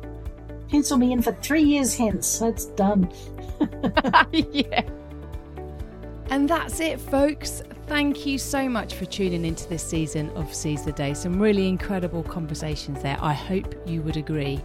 Pencil 0.70 0.98
me 0.98 1.12
in 1.12 1.22
for 1.22 1.32
three 1.34 1.62
years 1.62 1.94
hence. 1.94 2.38
That's 2.38 2.66
done. 2.66 3.10
yeah. 4.32 4.82
And 6.30 6.48
that's 6.48 6.80
it, 6.80 7.00
folks. 7.00 7.62
Thank 7.88 8.26
you 8.26 8.36
so 8.36 8.68
much 8.68 8.92
for 8.92 9.06
tuning 9.06 9.46
into 9.46 9.66
this 9.66 9.82
season 9.82 10.28
of 10.36 10.52
Seize 10.52 10.84
the 10.84 10.92
Day. 10.92 11.14
Some 11.14 11.40
really 11.40 11.66
incredible 11.66 12.22
conversations 12.22 13.02
there. 13.02 13.16
I 13.18 13.32
hope 13.32 13.74
you 13.88 14.02
would 14.02 14.18
agree. 14.18 14.60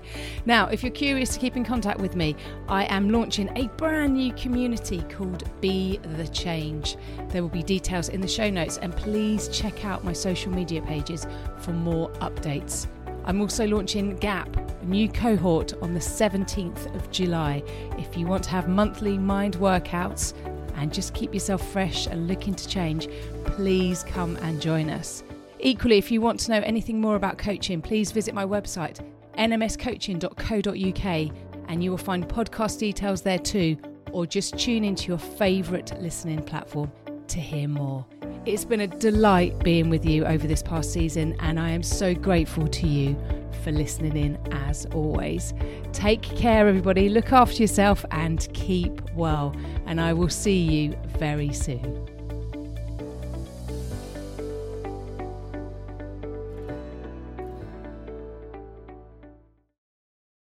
Now, 0.46 0.68
if 0.68 0.84
you're 0.84 0.92
curious 0.92 1.34
to 1.34 1.40
keep 1.40 1.56
in 1.56 1.64
contact 1.64 2.02
with 2.02 2.18
me, 2.18 2.36
I 2.68 2.84
am 2.94 3.10
launching 3.10 3.50
a 3.56 3.70
brand 3.78 4.16
new 4.16 4.34
community 4.34 5.04
called 5.04 5.50
Be 5.62 6.02
the 6.18 6.28
Change. 6.28 6.98
There 7.30 7.42
will 7.42 7.50
be 7.50 7.64
details 7.64 8.10
in 8.10 8.20
the 8.20 8.28
show 8.28 8.50
notes, 8.50 8.78
and 8.78 8.94
please 8.94 9.48
check 9.48 9.86
out 9.86 10.04
my 10.04 10.12
social 10.12 10.52
media 10.52 10.82
pages 10.82 11.26
for 11.60 11.72
more 11.72 12.10
updates. 12.16 12.88
I'm 13.24 13.40
also 13.40 13.66
launching 13.66 14.18
GAP, 14.18 14.54
a 14.58 14.86
new 14.86 15.08
cohort 15.08 15.74
on 15.82 15.94
the 15.94 16.00
17th 16.02 16.94
of 16.94 17.10
July. 17.10 17.64
If 17.98 18.18
you 18.18 18.28
want 18.28 18.44
to 18.44 18.50
have 18.50 18.68
monthly 18.68 19.18
mind 19.18 19.56
workouts 19.60 20.34
and 20.84 20.94
just 20.94 21.14
keep 21.14 21.34
yourself 21.34 21.66
fresh 21.72 22.08
and 22.08 22.28
looking 22.28 22.54
to 22.54 22.68
change, 22.68 23.08
please 23.46 24.04
come 24.04 24.36
and 24.38 24.62
join 24.62 24.90
us. 24.90 25.24
Equally, 25.60 25.98
if 25.98 26.12
you 26.12 26.20
want 26.20 26.42
to 26.42 26.52
know 26.52 26.60
anything 26.60 27.00
more 27.00 27.16
about 27.16 27.38
coaching, 27.38 27.82
please 27.82 28.12
visit 28.12 28.36
my 28.36 28.46
website, 28.46 29.00
nmscoaching.co.uk, 29.38 31.36
and 31.70 31.84
you 31.84 31.90
will 31.90 31.98
find 31.98 32.28
podcast 32.28 32.80
details 32.80 33.22
there 33.22 33.40
too, 33.40 33.78
or 34.12 34.26
just 34.26 34.60
tune 34.60 34.84
into 34.84 35.08
your 35.08 35.18
favourite 35.18 35.98
listening 36.02 36.44
platform 36.44 36.92
to 37.30 37.40
hear 37.40 37.68
more. 37.68 38.06
It's 38.46 38.66
been 38.66 38.82
a 38.82 38.88
delight 38.88 39.64
being 39.64 39.90
with 39.90 40.06
you 40.06 40.26
over 40.26 40.48
this 40.48 40.62
past 40.62 40.92
season, 40.92 41.36
and 41.40 41.60
I 41.60 41.70
am 41.70 41.84
so 41.84 42.14
grateful 42.14 42.68
to 42.68 42.88
you 42.88 43.18
for 43.64 43.72
listening 43.72 44.18
in 44.18 44.38
as 44.52 44.86
always. 44.88 45.54
Take 45.94 46.22
care, 46.22 46.68
everybody. 46.68 47.10
Look 47.10 47.32
after 47.32 47.62
yourself 47.62 48.06
and 48.12 48.48
keep 48.54 49.02
well. 49.14 49.56
And 49.86 50.02
I 50.02 50.14
will 50.14 50.30
see 50.30 50.60
you 50.60 50.98
very 51.18 51.54
soon. 51.54 52.13